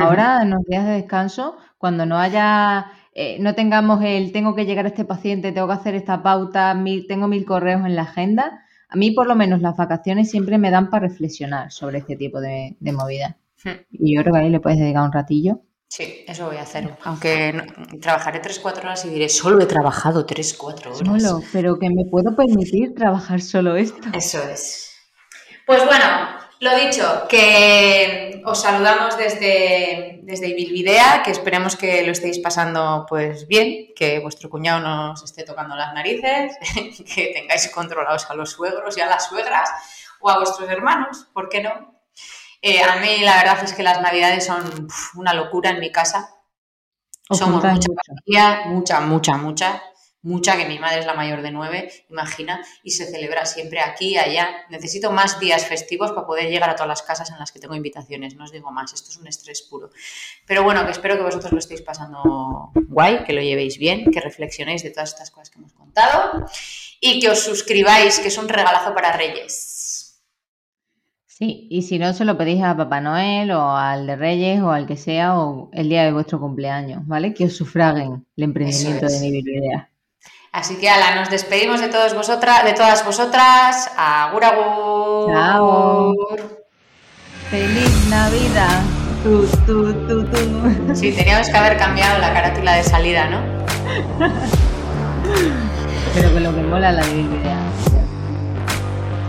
Ahora, 0.00 0.40
en 0.42 0.50
los 0.50 0.62
días 0.64 0.84
de 0.84 0.92
descanso, 0.92 1.56
cuando 1.78 2.06
no 2.06 2.18
haya, 2.18 2.92
eh, 3.14 3.38
no 3.40 3.54
tengamos 3.54 4.02
el 4.02 4.32
tengo 4.32 4.54
que 4.54 4.64
llegar 4.64 4.86
a 4.86 4.88
este 4.88 5.04
paciente, 5.04 5.52
tengo 5.52 5.66
que 5.66 5.74
hacer 5.74 5.94
esta 5.94 6.22
pauta, 6.22 6.74
tengo 7.08 7.28
mil 7.28 7.44
correos 7.44 7.84
en 7.84 7.96
la 7.96 8.02
agenda, 8.02 8.64
a 8.92 8.96
mí 8.96 9.10
por 9.12 9.26
lo 9.26 9.34
menos 9.34 9.60
las 9.60 9.76
vacaciones 9.76 10.30
siempre 10.30 10.58
me 10.58 10.70
dan 10.70 10.90
para 10.90 11.08
reflexionar 11.08 11.72
sobre 11.72 11.98
este 11.98 12.16
tipo 12.16 12.40
de, 12.40 12.76
de 12.78 12.92
movidas. 12.92 13.36
Y 13.90 14.16
yo 14.16 14.22
creo 14.22 14.34
que 14.34 14.40
ahí 14.40 14.50
le 14.50 14.60
puedes 14.60 14.78
dedicar 14.80 15.04
un 15.04 15.12
ratillo. 15.12 15.60
Sí, 15.88 16.24
eso 16.26 16.46
voy 16.46 16.56
a 16.56 16.62
hacer. 16.62 16.96
Aunque 17.04 17.52
no- 17.52 17.64
trabajaré 18.00 18.40
3-4 18.40 18.78
horas 18.80 19.04
y 19.04 19.10
diré, 19.10 19.28
solo 19.28 19.60
he 19.62 19.66
trabajado 19.66 20.26
3-4 20.26 20.86
horas. 20.86 21.22
Solo, 21.22 21.42
pero 21.52 21.78
que 21.78 21.88
me 21.90 22.04
puedo 22.10 22.34
permitir 22.34 22.94
trabajar 22.94 23.40
solo 23.40 23.76
esto. 23.76 24.08
Eso 24.14 24.42
es. 24.48 24.90
Pues 25.66 25.84
bueno, 25.84 26.04
lo 26.62 26.76
dicho, 26.76 27.26
que 27.28 28.40
os 28.44 28.62
saludamos 28.62 29.18
desde, 29.18 30.20
desde 30.22 30.48
Ibilvidea, 30.48 31.24
que 31.24 31.32
esperemos 31.32 31.74
que 31.74 32.06
lo 32.06 32.12
estéis 32.12 32.38
pasando 32.38 33.04
pues 33.08 33.48
bien, 33.48 33.92
que 33.96 34.20
vuestro 34.20 34.48
cuñado 34.48 34.78
no 34.78 35.12
os 35.12 35.24
esté 35.24 35.42
tocando 35.42 35.74
las 35.74 35.92
narices, 35.92 36.56
que 37.14 37.32
tengáis 37.34 37.68
controlados 37.70 38.30
a 38.30 38.34
los 38.34 38.52
suegros 38.52 38.96
y 38.96 39.00
a 39.00 39.06
las 39.06 39.28
suegras 39.28 39.70
o 40.20 40.30
a 40.30 40.38
vuestros 40.38 40.70
hermanos, 40.70 41.26
¿por 41.32 41.48
qué 41.48 41.62
no? 41.64 42.00
Eh, 42.60 42.80
a 42.80 42.94
mí 43.00 43.18
la 43.24 43.38
verdad 43.38 43.64
es 43.64 43.72
que 43.72 43.82
las 43.82 44.00
navidades 44.00 44.46
son 44.46 44.86
una 45.16 45.34
locura 45.34 45.70
en 45.70 45.80
mi 45.80 45.90
casa. 45.90 46.30
Os 47.28 47.38
Somos 47.38 47.64
mucha 47.64 47.88
familia, 48.06 48.62
mucha, 48.66 49.00
mucha, 49.00 49.36
mucha, 49.36 49.82
mucha, 50.22 50.56
que 50.56 50.66
mi 50.66 50.78
madre 50.78 51.00
es 51.00 51.06
la 51.06 51.14
mayor 51.14 51.42
de 51.42 51.50
nueve, 51.50 51.90
imagina, 52.08 52.64
y 52.82 52.92
se 52.92 53.06
celebra 53.06 53.44
siempre 53.44 53.80
aquí 53.80 54.10
y 54.10 54.18
allá. 54.18 54.48
Necesito 54.70 55.10
más 55.10 55.38
días 55.40 55.66
festivos 55.66 56.12
para 56.12 56.26
poder 56.26 56.48
llegar 56.48 56.70
a 56.70 56.74
todas 56.74 56.88
las 56.88 57.02
casas 57.02 57.30
en 57.30 57.38
las 57.38 57.52
que 57.52 57.58
tengo 57.58 57.74
invitaciones, 57.74 58.36
no 58.36 58.44
os 58.44 58.52
digo 58.52 58.70
más, 58.70 58.92
esto 58.92 59.10
es 59.10 59.16
un 59.16 59.26
estrés 59.26 59.62
puro. 59.62 59.90
Pero 60.46 60.62
bueno, 60.62 60.84
que 60.84 60.92
espero 60.92 61.16
que 61.16 61.22
vosotros 61.22 61.52
lo 61.52 61.58
estéis 61.58 61.82
pasando 61.82 62.70
guay, 62.88 63.24
que 63.24 63.32
lo 63.32 63.42
llevéis 63.42 63.78
bien, 63.78 64.10
que 64.10 64.20
reflexionéis 64.20 64.82
de 64.82 64.90
todas 64.90 65.10
estas 65.10 65.30
cosas 65.30 65.50
que 65.50 65.58
hemos 65.58 65.72
contado 65.72 66.46
y 67.00 67.20
que 67.20 67.28
os 67.28 67.40
suscribáis, 67.40 68.20
que 68.20 68.28
es 68.28 68.38
un 68.38 68.48
regalazo 68.48 68.94
para 68.94 69.12
Reyes. 69.12 69.72
Sí, 71.26 71.66
y 71.70 71.82
si 71.82 71.98
no, 71.98 72.12
se 72.12 72.24
lo 72.24 72.38
pedís 72.38 72.62
a 72.62 72.76
Papá 72.76 73.00
Noel 73.00 73.50
o 73.50 73.76
al 73.76 74.06
de 74.06 74.14
Reyes 74.14 74.60
o 74.60 74.70
al 74.70 74.86
que 74.86 74.96
sea 74.96 75.40
o 75.40 75.70
el 75.72 75.88
día 75.88 76.04
de 76.04 76.12
vuestro 76.12 76.38
cumpleaños, 76.38 77.04
¿vale? 77.04 77.34
Que 77.34 77.46
os 77.46 77.56
sufraguen 77.56 78.24
el 78.36 78.44
emprendimiento 78.44 79.06
es. 79.06 79.20
de 79.20 79.26
Nivel 79.26 79.48
Idea. 79.48 79.91
Así 80.52 80.76
que, 80.76 80.86
ala, 80.90 81.14
nos 81.14 81.30
despedimos 81.30 81.80
de, 81.80 81.88
todos 81.88 82.14
vosotras, 82.14 82.62
de 82.62 82.74
todas 82.74 83.02
vosotras. 83.06 83.90
Agur, 83.96 84.44
agur. 84.44 85.32
Chao. 85.32 86.14
¡Feliz 87.50 88.06
Navidad! 88.10 88.82
Tú, 89.24 89.48
tú, 89.66 89.94
tú, 90.06 90.24
tú. 90.24 90.94
Sí, 90.94 91.12
teníamos 91.12 91.48
que 91.48 91.56
haber 91.56 91.78
cambiado 91.78 92.18
la 92.18 92.34
carátula 92.34 92.74
de 92.74 92.84
salida, 92.84 93.30
¿no? 93.30 93.40
Pero 96.14 96.34
que 96.34 96.40
lo 96.40 96.54
que 96.54 96.62
mola 96.64 96.92
la 96.92 97.06
Idea. 97.06 97.58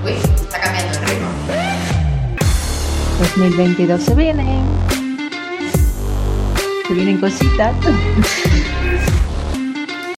Uy, 0.03 0.11
está 0.11 0.59
cambiando 0.59 0.91
el 0.99 1.05
ritmo. 1.05 1.29
2022 3.19 4.03
se 4.03 4.15
viene. 4.15 4.61
Se 6.85 6.93
vienen 6.93 7.17
cositas. 7.21 7.73